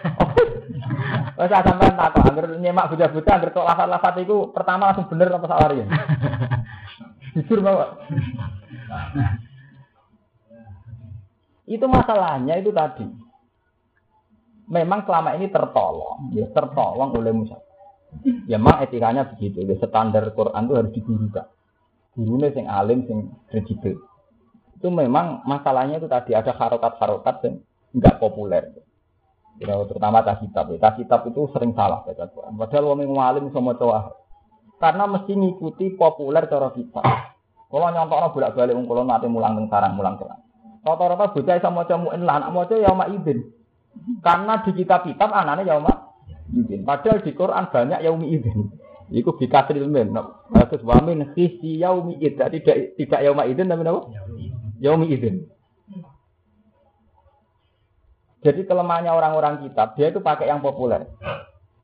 Wes 1.39 1.53
sampean 1.53 1.95
takok 1.95 2.25
angger 2.27 2.45
nyemak 2.57 2.89
buta-buta 2.91 3.29
angger 3.29 3.53
tok 3.53 3.69
lafat-lafat 3.69 4.13
itu 4.25 4.49
pertama 4.51 4.89
langsung 4.89 5.07
bener 5.07 5.29
apa 5.29 5.47
salah 5.47 5.71
ya? 5.71 5.85
Jujur 7.37 7.61
Bapak. 7.61 7.89
Itu 11.69 11.85
masalahnya 11.85 12.57
itu 12.57 12.73
tadi. 12.73 13.05
Memang 14.69 15.01
selama 15.09 15.33
ini 15.33 15.49
tertolong, 15.49 16.29
ya 16.29 16.45
tertolong 16.53 17.09
oleh 17.17 17.33
Musa. 17.33 17.57
Ya 18.45 18.57
memang 18.57 18.81
etikanya 18.85 19.25
begitu. 19.29 19.65
Ya, 19.65 19.77
standar 19.81 20.29
Quran 20.33 20.65
itu 20.65 20.73
harus 20.77 20.91
digurukan. 20.93 21.45
Gurunya 22.13 22.53
sing 22.53 22.65
alim, 22.69 23.05
sing 23.05 23.33
kredibel. 23.49 23.97
Itu 24.77 24.93
memang 24.93 25.45
masalahnya 25.45 25.97
itu 26.01 26.09
tadi 26.09 26.37
ada 26.37 26.53
harokat-harokat 26.53 27.35
yang 27.45 27.55
nggak 27.97 28.17
populer. 28.21 28.69
Ya, 29.57 29.75
terutama 29.89 30.21
tas 30.21 30.41
kitab. 30.41 30.69
Ya. 30.73 30.89
Kitab 30.93 31.25
itu 31.29 31.49
sering 31.53 31.73
salah 31.73 32.05
baca 32.05 32.25
Quran. 32.29 32.53
Padahal 32.57 32.93
wong 32.93 33.17
alim 33.17 33.49
sama 33.49 33.73
cowok. 33.73 34.15
Karena 34.79 35.03
mesti 35.09 35.33
ngikuti 35.35 35.99
populer 35.99 36.47
cara 36.47 36.71
kita. 36.71 37.03
Kalau 37.69 37.89
nyontoknya 37.93 38.33
bolak-balik 38.33 38.73
kalau 38.73 39.03
nanti 39.05 39.27
mulang 39.29 39.53
teng 39.53 39.67
sarang 39.69 39.93
mulang 39.93 40.17
terang. 40.17 40.41
Rata-rata 40.81 41.35
bocah 41.35 41.55
iso 41.59 41.69
maca 41.69 41.95
mu'in 41.99 42.23
lah, 42.25 42.35
anak 42.41 42.49
maca 42.55 42.73
yauma 42.79 43.05
idin. 43.11 43.45
Karena 44.23 44.61
di 44.63 44.71
kitab-kitab 44.73 45.29
anaknya 45.29 45.75
yauma 45.75 45.93
idin. 46.53 46.81
Padahal 46.85 47.21
di 47.21 47.31
Quran 47.33 47.65
banyak 47.69 47.99
yaumi 48.03 48.27
idin. 48.33 48.59
Iku 49.09 49.37
bikasril 49.37 49.89
min. 49.89 50.13
Terus 50.53 50.83
wa 50.85 51.01
min 51.01 51.33
khisi 51.33 51.81
yaumi 51.81 52.17
idin. 52.21 52.39
Tidak 52.49 52.97
tidak 52.97 53.19
yauma 53.25 53.45
idin 53.49 53.69
tapi 53.69 53.83
apa? 53.85 54.01
Yaumi 54.79 55.07
idin. 55.09 55.45
Jadi 58.39 58.63
kelemahannya 58.63 59.11
orang-orang 59.11 59.67
kitab, 59.67 59.99
dia 59.99 60.15
itu 60.15 60.23
pakai 60.23 60.47
yang 60.47 60.63
populer. 60.63 61.11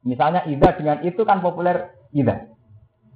Misalnya 0.07 0.47
ida 0.47 0.71
dengan 0.79 1.03
itu 1.03 1.27
kan 1.27 1.43
populer 1.43 1.91
ida. 2.15 2.47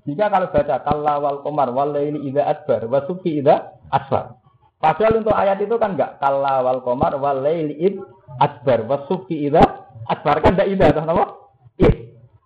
Jika 0.04 0.28
kalau 0.28 0.52
baca 0.52 0.76
kalla 0.84 1.14
wal 1.24 1.40
komar 1.46 1.70
wal 1.72 1.94
laili 1.94 2.28
ida 2.28 2.44
adbar 2.44 2.90
wa 2.92 3.00
subhi 3.08 3.40
ida 3.40 3.80
asfar. 3.94 4.36
Padahal 4.80 5.24
untuk 5.24 5.36
ayat 5.36 5.60
itu 5.64 5.76
kan 5.80 5.96
enggak 5.96 6.20
kalla 6.20 6.66
wal 6.66 6.82
komar 6.84 7.16
wal 7.16 7.40
laili 7.40 7.80
id 7.80 7.96
adbar 8.40 8.88
wasufi 8.88 9.52
ida 9.52 9.62
adbar 10.08 10.40
kan 10.42 10.56
enggak 10.56 10.70
ida 10.72 10.86
atau 10.96 11.04
apa? 11.06 11.26
Id 11.84 11.96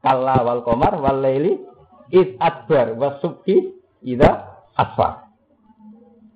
kalla 0.02 0.42
wal 0.42 0.62
komar 0.66 0.98
wal 0.98 1.22
laili 1.22 1.62
id 2.10 2.36
adbar 2.42 2.98
wasufi 2.98 3.78
ida 4.02 4.60
adbar. 4.76 5.30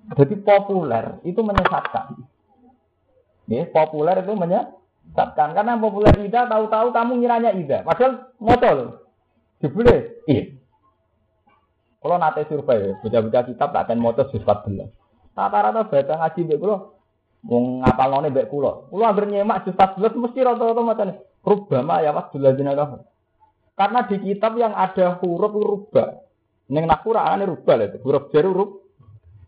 Jadi 0.08 0.40
populer 0.40 1.20
itu 1.26 1.44
menyesatkan. 1.44 2.16
Ya, 3.44 3.68
populer 3.68 4.24
itu 4.24 4.32
menyesatkan 4.32 5.52
karena 5.52 5.76
populer 5.76 6.14
ida 6.24 6.48
tahu-tahu 6.48 6.94
kamu 6.96 7.12
ngiranya 7.20 7.52
ida. 7.52 7.84
Padahal 7.84 8.32
motor. 8.40 9.04
Dibeli, 9.58 10.22
iya. 10.30 10.54
Kalau 11.98 12.14
nate 12.14 12.46
survei, 12.46 12.94
baca-baca 13.02 13.40
kitab 13.42 13.74
tak 13.74 13.90
akan 13.90 13.98
motor 13.98 14.30
14. 14.30 14.86
Rata-rata 15.34 15.82
baca 15.90 16.14
ngaji 16.14 16.40
mbek 16.46 16.62
wong 17.46 17.84
ngapalone 17.84 18.34
mbek 18.34 18.50
kula. 18.50 18.90
Kula 18.90 19.14
anggere 19.14 19.26
nyemak 19.30 19.62
juz 19.68 19.76
14 19.76 20.18
mesti 20.18 20.38
rata-rata 20.42 20.82
macane 20.82 21.12
rubama 21.46 22.02
ya 22.02 22.10
waktu 22.10 22.36
lazina 22.42 22.74
kafir. 22.74 23.00
Karena 23.78 24.00
di 24.10 24.16
kitab 24.18 24.58
yang 24.58 24.74
ada 24.74 25.22
huruf 25.22 25.54
rubah. 25.54 26.18
Ning 26.68 26.84
nak 26.84 27.06
Qur'ane 27.06 27.46
rubah 27.46 27.74
lho, 27.78 27.86
huruf 28.02 28.34
jar 28.34 28.44
huruf. 28.44 28.82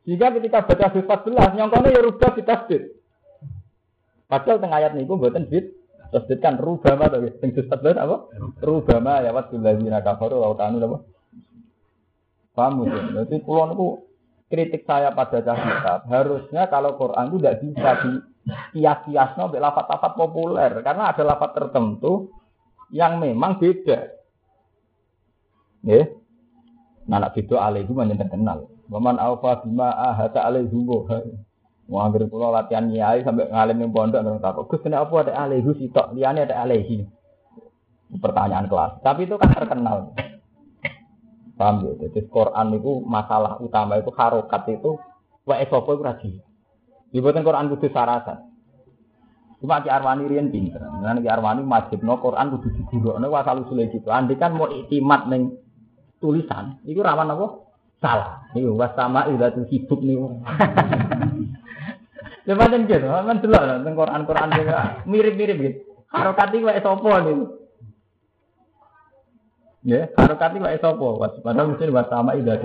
Jika 0.06 0.32
ketika 0.38 0.64
baca 0.64 0.86
juz 0.94 1.04
14 1.04 1.58
nyongkone 1.58 1.88
ya 1.90 2.00
rubah 2.00 2.30
ditasdid. 2.38 2.82
Padahal 4.30 4.62
tengah 4.62 4.78
ayat 4.78 4.92
niku 4.94 5.18
mboten 5.18 5.50
bid 5.50 5.74
tasdid 6.14 6.38
kan 6.38 6.54
rubama 6.62 7.10
to 7.10 7.18
sing 7.42 7.50
juz 7.52 7.66
14 7.66 7.98
apa? 7.98 8.16
Rubama 8.62 9.20
ya 9.26 9.34
waktu 9.34 9.58
lazina 9.58 9.98
kafaru 9.98 10.38
wa 10.38 10.54
kanu 10.54 10.78
apa? 10.78 10.98
Paham 12.54 12.86
ya? 12.86 13.26
Jadi 13.26 13.42
kula 13.42 13.74
niku 13.74 14.09
kritik 14.50 14.82
saya 14.82 15.14
pada 15.14 15.40
kitab 15.40 16.10
harusnya 16.10 16.66
kalau 16.66 16.98
Quran 16.98 17.30
itu 17.30 17.36
tidak 17.38 17.56
bisa 17.62 17.90
di 18.02 18.12
kias-kiasno 18.74 19.46
mbek 19.46 19.62
lafat-lafat 19.62 20.12
populer 20.18 20.72
karena 20.82 21.14
ada 21.14 21.22
lafat 21.22 21.50
tertentu 21.54 22.34
yang 22.90 23.22
memang 23.22 23.62
beda. 23.62 24.10
Ya. 25.86 26.02
Nah, 27.06 27.18
nak 27.22 27.32
beda 27.32 27.56
alaihi 27.62 27.94
mana 27.94 28.18
terkenal. 28.18 28.66
Waman 28.90 29.16
alfa 29.22 29.62
bima 29.62 29.94
ahata 29.94 30.42
alaihi 30.42 30.74
Wah, 31.90 32.06
anggere 32.06 32.30
kula 32.30 32.54
latihan 32.54 32.86
nyai 32.86 33.26
sampai 33.26 33.50
ngalim 33.50 33.82
ning 33.82 33.90
pondok 33.90 34.22
nang 34.22 34.38
takut. 34.38 34.70
Gus 34.70 34.78
kenapa 34.78 35.10
ada 35.26 35.34
alaihi 35.34 35.66
sitok, 35.74 36.14
liyane 36.14 36.46
ada 36.46 36.62
alaihi. 36.62 37.02
Pertanyaan 38.14 38.70
kelas. 38.70 39.02
Tapi 39.02 39.26
itu 39.26 39.34
kan 39.34 39.50
terkenal. 39.50 40.14
Paham 41.60 41.84
ya? 41.84 41.92
Jadi 42.08 42.24
Quran 42.32 42.72
itu 42.72 43.04
masalah 43.04 43.60
utama 43.60 44.00
itu 44.00 44.08
harokat 44.16 44.64
itu 44.72 44.96
wa 45.44 45.60
esopo 45.60 45.92
itu 45.92 46.00
rajin. 46.00 46.32
Dibuatkan 47.12 47.44
Quran 47.44 47.68
sarasan. 47.92 48.48
Cuma 49.60 49.84
Ki 49.84 49.92
Arwani 49.92 50.24
riyen 50.24 50.48
pinter. 50.48 50.80
Nah 50.80 51.12
Ki 51.20 51.28
Arwani 51.28 51.68
no 52.00 52.16
Quran 52.16 52.56
kudu 52.56 52.68
digurukno 52.88 53.28
wa 53.28 53.44
asal 53.44 53.60
usule 53.68 53.92
gitu. 53.92 54.08
Andai 54.08 54.40
kan 54.40 54.56
mau 54.56 54.72
iktimat 54.72 55.28
ning 55.28 55.60
tulisan, 56.16 56.80
itu 56.88 57.04
rawan 57.04 57.28
apa? 57.28 57.60
Salah. 58.00 58.48
Niku 58.56 58.80
wasama 58.80 59.28
idatul 59.28 59.68
hidup 59.68 60.00
nih 60.00 60.16
gitu, 62.88 63.06
kan 63.06 63.36
dulu 63.38 63.52
tentang 63.52 63.94
Quran 63.94 64.22
Quran 64.24 64.48
juga 64.56 65.04
mirip-mirip 65.04 65.56
gitu. 65.60 65.78
Harokat 66.08 66.56
itu 66.56 66.64
kayak 66.64 66.82
sopo 66.82 67.12
nih. 67.20 67.59
Ya, 69.80 70.12
harokat 70.12 70.52
itu 70.52 70.60
kayak 70.60 70.80
sopo. 70.84 71.16
Padahal 71.16 71.72
mesti 71.72 71.88
buat 71.88 72.12
sama 72.12 72.36
ida. 72.36 72.60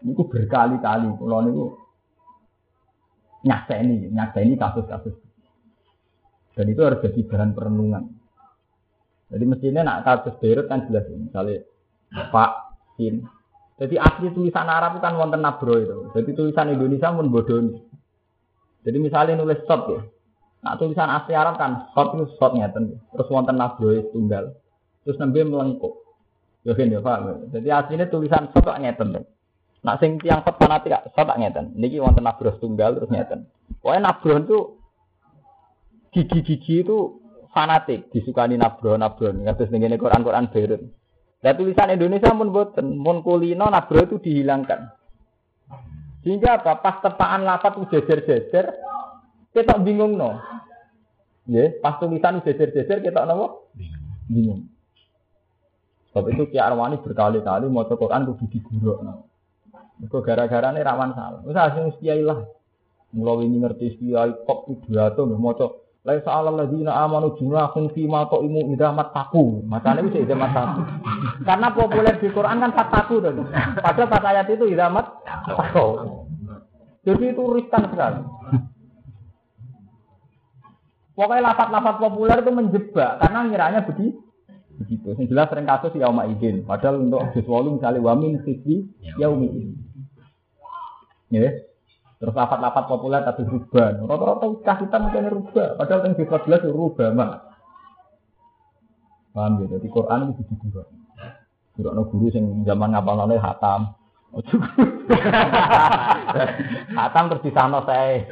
Ini 0.00 0.12
berkali-kali, 0.16 1.08
kalau 1.16 1.40
ini 1.44 1.64
nyakseni, 3.48 4.12
nyakseni 4.12 4.54
kasus-kasus. 4.60 5.16
Dan 6.56 6.66
itu 6.68 6.80
harus 6.84 7.00
jadi 7.00 7.20
bahan 7.24 7.56
perenungan. 7.56 8.04
Jadi 9.30 9.44
mestinya 9.46 9.80
nak 9.86 10.04
kasus 10.04 10.36
Beirut 10.42 10.66
kan 10.68 10.84
jelas, 10.90 11.08
misalnya 11.08 11.64
Pak, 12.10 12.52
Sin. 12.98 13.24
Jadi 13.80 13.96
asli 13.96 14.28
tulisan 14.36 14.68
Arab 14.68 15.00
kan 15.00 15.16
wonten 15.16 15.40
nabro 15.40 15.80
itu. 15.80 16.12
Jadi 16.12 16.36
tulisan 16.36 16.68
Indonesia 16.68 17.16
pun 17.16 17.32
bodoh. 17.32 17.80
Jadi 18.84 18.98
misalnya 19.00 19.40
nulis 19.40 19.64
stop 19.64 19.88
ya. 19.88 20.04
Nah 20.60 20.76
tulisan 20.76 21.08
asli 21.08 21.32
Arab 21.32 21.56
kan 21.56 21.88
stop 21.88 22.12
itu 22.12 22.28
stop 22.36 22.52
ngeten. 22.52 23.00
Terus 23.08 23.32
wonten 23.32 23.56
nabroe 23.56 24.04
tunggal. 24.12 24.52
Terus 25.04 25.16
nembe 25.20 25.40
melengkuk. 25.44 25.94
Ya 26.64 26.76
kan 26.76 26.92
ya 26.92 27.00
paham. 27.00 27.48
Jadi 27.48 27.68
aslinya 27.72 28.06
tulisan 28.12 28.52
stop 28.52 28.68
kok 28.68 28.80
ngeten. 28.80 29.16
Nah 29.80 29.96
sing 29.96 30.20
tiang 30.20 30.44
stop 30.44 30.60
fanatik 30.60 30.92
stop 31.12 31.24
tak 31.24 31.40
ngeten. 31.40 31.72
Niki 31.76 31.96
wonten 31.96 32.24
nabro 32.24 32.52
tunggal 32.60 33.00
terus 33.00 33.08
ngeten. 33.08 33.48
Pokoknya 33.80 34.12
nabro 34.12 34.34
itu 34.36 34.58
gigi-gigi 36.12 36.84
itu 36.84 37.22
fanatik 37.56 38.12
disukani 38.12 38.60
nabro 38.60 39.00
nabro. 39.00 39.32
Terus 39.32 39.72
ning 39.72 39.88
Quran 39.96 40.20
Quran 40.20 40.52
Beirut. 40.52 40.84
Nah 41.40 41.56
tulisan 41.56 41.88
Indonesia 41.88 42.36
pun 42.36 42.52
boten, 42.52 43.00
mun 43.00 43.24
kulino 43.24 43.72
itu 43.72 44.20
dihilangkan. 44.20 44.92
Sehingga 46.20 46.60
apa? 46.60 46.84
Pas 46.84 47.00
tepaan 47.00 47.48
lafat 47.48 47.80
jejer-jejer, 47.88 48.76
kita 49.56 49.74
bingung 49.80 50.20
no. 50.20 50.36
Ya, 51.48 51.72
pas 51.80 51.96
tulisan 51.96 52.44
jejer-jejer 52.44 53.00
kita 53.00 53.24
nopo 53.24 53.72
bingung. 54.28 54.68
Sebab 56.10 56.26
itu 56.34 56.42
Ki 56.50 56.58
Arwani 56.58 56.98
berkali-kali 56.98 57.70
mau 57.70 57.86
Quran 57.86 58.26
kudu 58.26 58.44
diguruk. 58.50 58.98
Itu 60.02 60.18
gara-gara 60.26 60.74
ini 60.74 60.82
rawan 60.82 61.14
salah. 61.14 61.40
Usah 61.46 61.70
sing 61.78 61.94
kiai 62.02 62.26
lah. 62.26 62.42
Mulai 63.14 63.46
ini 63.46 63.62
ngerti 63.62 63.94
kiai 63.94 64.34
kok 64.42 64.66
pidato 64.86 65.22
mau 65.26 65.54
Laisa 66.00 66.32
alal 66.32 66.56
ladina 66.56 66.96
amanu 66.96 67.36
junahum 67.36 67.92
fi 67.92 68.08
ma 68.08 68.24
imu 68.24 68.72
idamat 68.72 69.12
taku. 69.12 69.60
Macane 69.68 70.00
wis 70.08 70.16
idamat 70.16 70.50
taku. 70.56 70.80
Karena 71.48 71.68
populer 71.76 72.16
di 72.16 72.28
Quran 72.32 72.56
kan 72.56 72.72
taku 72.72 73.20
tuh. 73.20 73.44
Padahal 73.84 74.08
pas 74.08 74.24
ayat 74.24 74.48
itu 74.48 74.64
idamat 74.64 75.06
taku. 75.44 75.86
Jadi 77.04 77.24
itu 77.36 77.42
riskan 77.52 77.84
sekali. 77.92 78.24
Pokoknya 81.12 81.52
lapat-lapat 81.52 81.94
populer 82.00 82.38
itu 82.40 82.48
menjebak 82.48 83.20
karena 83.20 83.38
ngiranya 83.44 83.80
begitu. 83.84 84.29
Begitu. 84.90 85.22
Yang 85.22 85.28
jelas 85.30 85.46
sering 85.54 85.70
kasus 85.70 85.94
ya 85.94 86.10
idin. 86.10 86.66
Padahal 86.66 86.98
untuk 86.98 87.22
juz 87.30 87.46
misalnya 87.46 88.02
wamin 88.02 88.42
sisi 88.42 88.90
yaumi 89.22 89.46
idin. 89.46 89.78
Ya. 91.30 91.70
Terus 92.18 92.34
lapat-lapat 92.34 92.84
populer 92.90 93.22
tapi 93.22 93.46
ruban. 93.46 94.02
Rata-rata 94.04 94.74
kita 94.82 94.96
mungkin 94.98 95.30
rubah. 95.30 95.78
Padahal 95.78 96.10
yang 96.10 96.18
14 96.18 96.68
rubah 96.68 97.08
mah. 97.16 97.32
Paham 99.30 99.62
ya? 99.62 99.78
Jadi 99.78 99.86
Quran 99.88 100.34
itu 100.34 100.42
guru. 100.58 100.82
Guru 101.78 101.88
no 101.94 102.02
guru 102.10 102.28
yang 102.34 102.66
zaman 102.66 102.92
ngapal 102.92 103.24
hatam. 103.38 103.94
hatam 106.98 107.24
terus 107.30 107.46
di 107.46 107.52
sana 107.54 107.78
saya. 107.88 108.26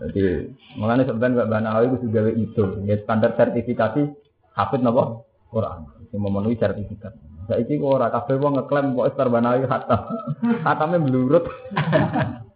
Jadi 0.00 0.48
makanya 0.80 1.04
sebenarnya 1.12 1.36
Mbak 1.44 1.50
Banawi 1.50 1.84
itu 1.92 1.96
juga 2.08 2.20
itu. 2.32 2.64
Ya 2.88 2.96
standar 3.04 3.36
sertifikasi 3.36 4.00
hafid 4.54 4.80
nopo 4.82 5.28
Quran. 5.50 5.86
Yang 6.10 6.22
memenuhi 6.22 6.56
sertifikat. 6.58 7.14
Saiki 7.50 7.82
kok 7.82 7.90
ora 7.98 8.10
kabeh 8.14 8.38
wong 8.38 8.62
ngeklaim 8.62 8.94
kok 8.94 9.08
Istar 9.10 9.28
Banawi 9.30 9.66
khatam. 9.66 10.00
Khatame 10.62 10.96
blurut. 11.02 11.44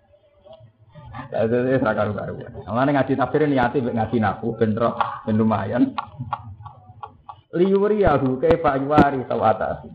Itu 1.34 1.56
itu 1.66 1.82
karu 1.82 2.14
karu. 2.14 2.34
Mulane 2.70 2.94
ngaji 2.94 3.18
tafsir 3.18 3.42
niati 3.50 3.82
ngaji 3.82 4.22
naku 4.22 4.54
ben 4.54 4.78
roh 4.78 4.94
ben 5.26 5.34
lumayan. 5.34 5.90
Liwuri 7.58 8.02
aku 8.02 8.38
kayak 8.42 8.62
Pak 8.62 8.76
Yuwari 8.82 9.22
tau 9.30 9.42
atas. 9.42 9.86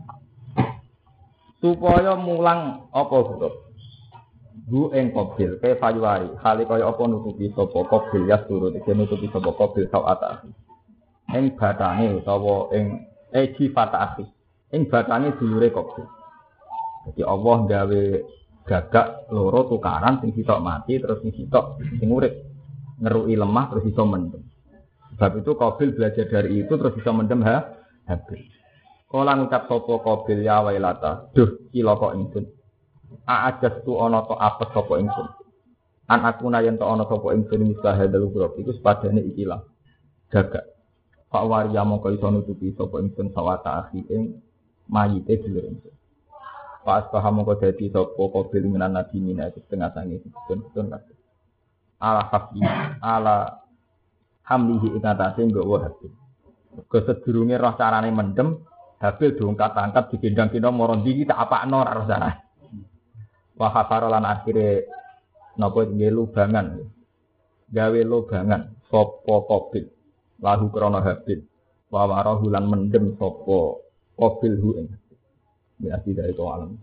Supaya 1.60 2.16
mulang 2.16 2.88
apa 2.92 3.16
huruf. 3.20 3.52
Bu 4.68 4.92
ing 4.96 5.12
kobil 5.12 5.60
kayak 5.60 5.80
Pak 5.80 5.92
Yuwari. 5.92 6.28
Kali 6.40 6.64
kaya 6.64 6.88
apa 6.88 7.02
nutupi 7.04 7.52
sapa 7.52 7.84
kobil 7.88 8.28
ya 8.28 8.40
turut 8.48 8.76
iki 8.76 8.92
nutupi 8.96 9.28
sapa 9.28 9.52
kobil 9.52 9.88
tau 9.92 10.08
atas. 10.08 10.44
Ing 11.30 11.54
batange 11.54 12.18
utawa 12.18 12.74
ing 12.74 13.06
eh 13.30 13.54
sifat 13.54 13.90
asih 13.94 14.28
ing 14.74 14.90
batange 14.90 15.38
dulure 15.38 15.70
kok. 15.70 15.94
Jadi 17.10 17.22
Allah 17.22 17.56
gawe 17.66 18.02
gagak 18.66 19.30
loro 19.32 19.66
tukaran 19.66 20.20
sing 20.20 20.34
sitok 20.36 20.62
mati 20.62 20.98
terus 20.98 21.22
sing 21.22 21.32
sitok 21.34 21.78
sing 21.98 22.08
urip. 22.10 22.34
Ngerui 23.00 23.32
lemah 23.32 23.72
terus 23.72 23.88
iso 23.88 24.04
mendem. 24.04 24.44
Sebab 25.16 25.40
itu 25.40 25.52
Qabil 25.56 25.88
belajar 25.96 26.24
dari 26.28 26.64
itu 26.64 26.72
terus 26.76 26.92
bisa 26.92 27.10
mendem 27.10 27.40
ha 27.48 27.80
Habil. 28.04 28.40
Kala 29.10 29.34
ngucap 29.38 29.66
sapa 29.66 29.94
Qabil 30.06 30.46
ya 30.46 30.62
wailata, 30.62 31.30
duh 31.34 31.66
cilaka 31.74 32.14
ingsun. 32.14 32.46
Aajas 33.26 33.82
tu 33.82 33.98
ana 33.98 34.22
to 34.22 34.38
apes 34.38 34.70
sapa 34.70 34.94
ingsun. 35.02 35.26
An 36.06 36.26
aku 36.26 36.46
nayen 36.46 36.78
to 36.78 36.86
ana 36.86 37.06
sapa 37.10 37.34
ingsun 37.34 37.74
hadal 37.82 38.30
grup 38.30 38.54
iku 38.60 38.70
sepadane 38.76 39.22
ikilah 39.34 39.66
gagak. 40.30 40.79
Pak 41.30 41.46
Waria 41.46 41.86
mongko 41.86 42.10
iso 42.10 42.26
nutupi 42.26 42.74
sapa 42.74 42.98
ingsun 42.98 43.30
sawata 43.30 43.86
akhi 43.86 44.02
ing 44.10 44.42
mayite 44.90 45.38
dulur 45.38 45.62
ingsun. 45.62 45.94
Pas 46.82 47.06
paham 47.06 47.38
mongko 47.38 47.54
dadi 47.62 47.86
sapa 47.86 48.18
kabil 48.18 48.66
minan 48.66 48.98
nabi 48.98 49.22
mina 49.22 49.46
itu 49.46 49.62
setengah 49.62 49.94
sange 49.94 50.18
setun-setun 50.26 50.90
kabeh. 50.90 51.16
Ala 52.02 52.26
hafi 52.34 52.58
ala 52.98 53.62
hamlihi 54.42 54.98
ing 54.98 55.04
atase 55.06 55.46
nggawa 55.46 55.86
habil. 55.86 56.10
Ke 56.90 56.98
sedurunge 57.06 57.54
roh 57.62 57.78
carane 57.78 58.10
mendem, 58.10 58.66
habil 58.98 59.38
diungkat 59.38 59.70
angkat 59.78 60.10
digendang-gendang 60.10 60.74
moro 60.74 60.98
ndi 60.98 61.30
tak 61.30 61.46
apakno 61.46 61.86
ora 61.86 61.94
rasane. 61.94 62.32
Wa 63.54 63.70
khafara 63.70 64.10
lan 64.10 64.26
akhire 64.26 64.90
napa 65.54 65.86
lubangan. 65.86 66.90
Gawe 67.70 68.00
lubangan 68.02 68.82
sapa 68.90 69.34
kabil 69.46 69.99
lahu 70.40 70.72
krana 70.72 71.04
habil. 71.04 71.44
Wa 71.92 72.08
lan 72.08 72.64
mendem 72.64 73.12
sapa 73.20 73.60
qabil 74.16 74.54
hu 74.56 74.68
ing. 74.80 74.88
Ya 75.84 76.00
tidak 76.00 76.32
itu 76.32 76.44
alam. 76.48 76.80